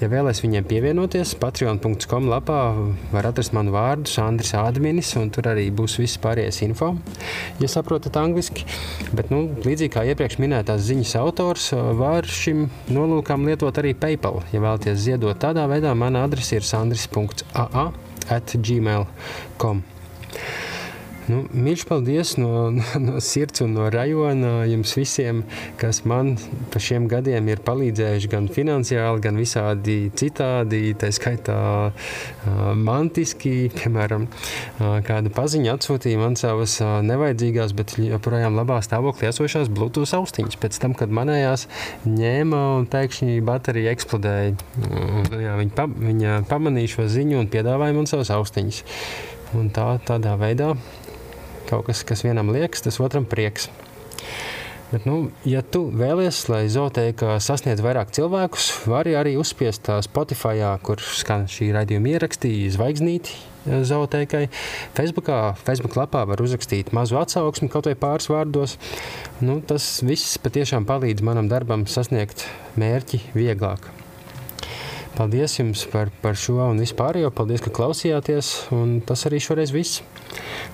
Ja 0.00 0.08
vēlaties 0.12 0.42
viņiem 0.44 0.66
pievienoties, 0.70 1.34
patreon.com 1.42 2.30
lapā 2.30 2.60
var 3.12 3.28
atrast 3.28 3.54
manu 3.56 3.74
vārdu, 3.74 4.08
Sandrs 4.10 4.54
Adminis, 4.58 5.12
un 5.20 5.30
tur 5.34 5.50
arī 5.52 5.68
būs 5.74 5.98
viss 6.00 6.20
pārējais 6.22 6.62
info, 6.66 6.92
ja 7.60 7.70
saprotat 7.70 8.16
angliski. 8.20 8.66
Bet, 9.12 9.32
nu, 9.34 9.44
līdzīgi 9.66 9.92
kā 9.96 10.06
iepriekš 10.12 10.38
minētās 10.42 10.86
ziņas 10.88 11.16
autors, 11.20 11.70
var 11.98 12.28
šim 12.30 12.68
nolūkam 12.92 13.46
lietot 13.48 13.82
arī 13.82 13.94
PayPal. 13.98 14.42
Ja 14.54 14.62
vēlaties 14.64 15.00
ziedot 15.04 15.40
tādā 15.42 15.66
veidā, 15.70 15.94
mana 15.98 16.24
adrese 16.26 16.60
ir 16.60 16.66
sandris.aa 16.66 17.88
at 18.30 18.54
gmail.com. 18.54 19.82
Nu, 21.30 21.44
Mīļš 21.54 21.82
paldies 21.86 22.32
no, 22.40 22.72
no, 23.04 23.20
sirds 23.22 23.62
un 23.62 23.76
no 23.76 23.86
rajona 23.92 24.64
jums 24.66 24.94
visiem, 24.98 25.44
kas 25.78 26.02
man 26.08 26.34
pa 26.72 26.80
šiem 26.82 27.06
gadiem 27.10 27.46
ir 27.52 27.62
palīdzējuši 27.62 28.30
gan 28.32 28.48
finansiāli, 28.50 29.22
gan 29.22 29.38
visādi 29.38 29.96
citādi, 30.18 30.80
tā 30.98 31.12
skaitā 31.14 31.58
mantiski, 32.78 33.70
piemēram, 33.76 34.26
kāda 35.06 35.30
paziņa 35.36 35.76
atsūtīja 35.76 36.20
man 36.20 36.38
savas 36.40 36.78
nevajadzīgās, 36.82 37.74
bet 37.78 37.94
joprojām 38.02 38.58
labā 38.58 38.80
stāvoklī 38.82 39.30
esošās 39.30 39.70
Bluetooth 39.70 40.16
austiņas. 40.18 40.58
Pēc 40.62 40.80
tam, 40.82 40.96
kad 40.98 41.12
manējās 41.14 41.68
ņēma 42.08 42.64
un 42.80 42.88
pēkšņi 42.90 43.38
baterija 43.46 43.94
eksplodēja, 43.94 44.56
jā, 45.38 45.54
viņa, 45.60 45.76
pa, 45.78 45.86
viņa 45.86 46.40
pamanīja 46.50 46.96
šo 46.96 47.06
ziņu 47.14 47.44
un 47.44 47.52
piedāvāja 47.52 47.94
man 48.00 48.10
savas 48.10 48.34
austiņas. 48.34 48.82
Un 49.52 49.66
tā, 49.68 49.84
tādā 50.08 50.32
veidā 50.40 50.72
kaut 51.72 51.88
kas, 51.88 52.04
kas 52.06 52.26
vienam 52.26 52.52
liekas, 52.52 52.84
tas 52.84 53.00
otram 53.02 53.24
prieks. 53.28 53.70
Bet, 54.92 55.06
nu, 55.08 55.30
ja 55.48 55.62
tu 55.64 55.86
vēlies, 55.88 56.42
lai 56.52 56.66
zooteka 56.68 57.38
sasniedz 57.40 57.80
vairāk 57.80 58.10
cilvēkus, 58.12 58.66
vari 58.92 59.14
arī 59.16 59.38
uzspiest 59.40 59.88
Spotify, 60.04 60.60
kur 60.84 61.00
skan 61.00 61.46
šī 61.48 61.70
raidījuma 61.72 62.12
ierakstīja 62.12 62.74
zvaigznīti 62.76 63.38
zootekai. 63.88 64.42
Facebookā, 64.92 65.38
Facebook 65.64 65.96
lapā 65.96 66.26
var 66.28 66.44
uzrakstīt 66.44 66.92
mazu 66.92 67.16
atsauksmi, 67.22 67.70
kaut 67.72 67.88
vai 67.88 67.96
pāris 67.96 68.28
vārdos. 68.28 68.76
Nu, 69.40 69.62
tas 69.64 70.02
viss 70.04 70.36
patiešām 70.44 70.84
palīdz 70.88 71.24
manam 71.24 71.48
darbam 71.48 71.88
sasniegt 71.88 72.44
mērķi 72.76 73.24
vieglāk. 73.32 73.88
Paldies 75.12 75.58
jums 75.58 75.84
par, 75.92 76.08
par 76.22 76.38
šo 76.40 76.56
un 76.70 76.80
vispārējo. 76.80 77.28
Paldies, 77.36 77.60
ka 77.64 77.72
klausījāties. 77.74 78.52
Tas 79.08 79.26
arī 79.28 79.42
šoreiz 79.44 79.74
viss. 79.74 80.00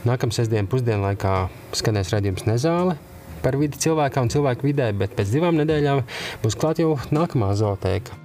Nākamā 0.07 0.37
sestdienas 0.37 0.71
pusdienlaikā 0.71 1.35
skanēs 1.79 2.15
redzējums 2.15 2.47
Nezāle 2.47 2.99
par 3.43 3.59
vidi 3.59 3.79
cilvēkam 3.79 4.27
un 4.27 4.33
cilvēku 4.33 4.67
vidē, 4.67 4.89
bet 4.99 5.13
pēc 5.19 5.31
divām 5.35 5.59
nedēļām 5.61 6.03
būs 6.43 6.57
klāta 6.59 6.83
jau 6.83 6.97
nākamā 7.15 7.53
zootēka. 7.59 8.25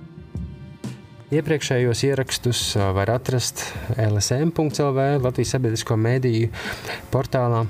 Iepriekšējos 1.34 2.02
ierakstus 2.06 2.60
var 2.94 3.10
atrast 3.10 3.64
LSM.CLV, 3.98 5.06
Latvijas 5.24 5.56
sabiedrisko 5.56 5.98
mēdīju 5.98 6.52
portālā, 7.14 7.64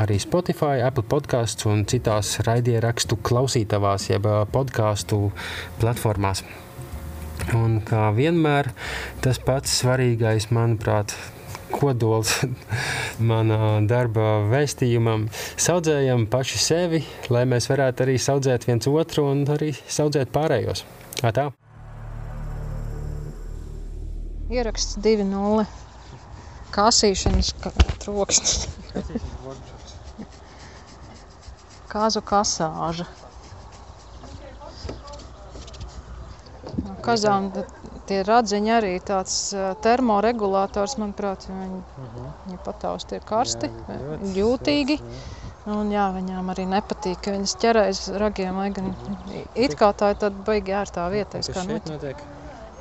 arī 0.00 0.16
Spotify, 0.22 0.80
Apple 0.86 1.04
podkāsts 1.10 1.68
un 1.68 1.84
citās 1.90 2.38
raidierakstu 2.46 3.20
klausītavās, 3.28 4.08
jeb 4.08 4.30
podkāstu 4.54 5.20
platformās. 5.82 6.46
Un 7.56 7.78
kā 7.86 8.08
vienmēr, 8.12 8.68
tas 9.24 9.38
pats 9.40 9.72
svarīgais, 9.80 10.50
manuprāt, 10.52 11.14
kodols 11.72 12.34
manā 13.30 13.78
darba 13.88 14.42
vēstījumam. 14.50 15.28
Saudzējam 15.60 16.26
paši 16.32 16.60
sevi, 16.60 17.00
lai 17.32 17.44
mēs 17.48 17.68
varētu 17.70 18.04
arī 18.04 18.18
saudzēt 18.20 18.68
viens 18.68 18.88
otru 18.90 19.28
un 19.30 19.44
arī 19.54 19.72
saudzēt 19.86 20.32
pārējos. 20.34 20.84
Tā. 21.22 21.48
Ieraksts 24.48 24.96
2.0. 25.04 25.64
Kasīšanas 26.72 27.54
ka- 27.62 27.72
troksnis. 28.00 28.68
Kāzu 31.88 32.20
kasāža. 32.24 33.08
Kazām 37.08 37.50
tie 38.08 38.22
radziņi 38.28 38.72
arī 38.76 38.94
tāds 39.04 39.34
termoregulators, 39.84 40.96
manuprāt, 41.00 41.46
jo 41.48 41.56
viņi, 41.56 41.82
viņi 42.46 42.58
pataust 42.66 43.10
tie 43.12 43.20
karsti, 43.24 43.70
jūtīgi. 44.36 44.98
Un 45.68 45.90
jā, 45.92 46.06
viņām 46.14 46.46
arī 46.48 46.64
nepatīk, 46.70 47.18
ka 47.24 47.34
viņas 47.34 47.54
ķerēs 47.60 47.98
ragiem, 48.22 48.56
lai 48.56 48.70
gan 48.72 48.86
it 49.52 49.74
kā 49.76 49.90
tā 49.92 50.14
ir 50.14 50.20
tāda 50.22 50.44
baigi 50.46 50.72
ērtā 50.72 51.04
vieta. 51.12 51.42
es 51.42 51.50
kā 51.52 51.64
noķer- 51.68 51.92
notiek? 51.92 52.22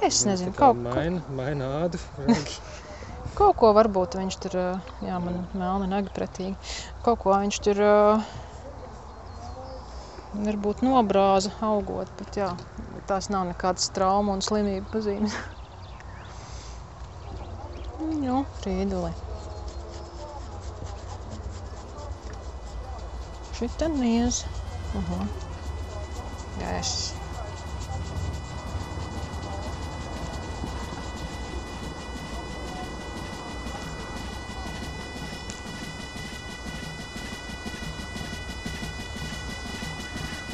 Es 0.07 0.21
nezinu, 0.29 0.53
kaut, 0.55 0.77
ko- 0.77 0.93
maina, 0.93 1.21
maina 1.35 1.71
ādu. 1.83 1.99
kaut 3.37 3.57
ko 3.59 3.73
varbūt 3.75 4.15
viņš 4.21 4.37
tur, 4.45 4.55
jā, 5.03 5.17
man 5.19 5.43
melni 5.57 5.89
nagi 5.91 6.13
pretīgi, 6.15 6.55
kaut 7.03 7.19
ko 7.25 7.35
viņš 7.35 7.59
tur 7.67 7.83
varbūt 10.33 10.83
nobrāza 10.85 11.51
augot, 11.63 12.11
bet 12.19 12.39
jā, 12.39 12.49
tās 13.09 13.29
nav 13.33 13.47
nekādas 13.51 13.89
trauma 13.95 14.35
un 14.37 14.43
slimību 14.45 14.91
pazīmes. 14.95 15.37
Nu, 18.17 18.43
frīduli. 18.61 19.09
Šita 23.57 23.87
niez. 23.89 24.43
Aha. 24.99 25.17
Yes. 26.61 27.16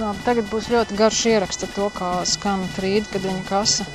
Labi, 0.02 0.24
tagad 0.26 0.48
būs 0.50 0.72
ļoti 0.74 0.96
garš 0.98 1.20
ieraksts 1.30 1.68
ar 1.68 1.72
to, 1.76 1.88
kā 1.94 2.08
skan 2.26 2.64
frīda, 2.74 3.12
kad 3.14 3.26
viņa 3.28 3.44
kasa. 3.46 3.86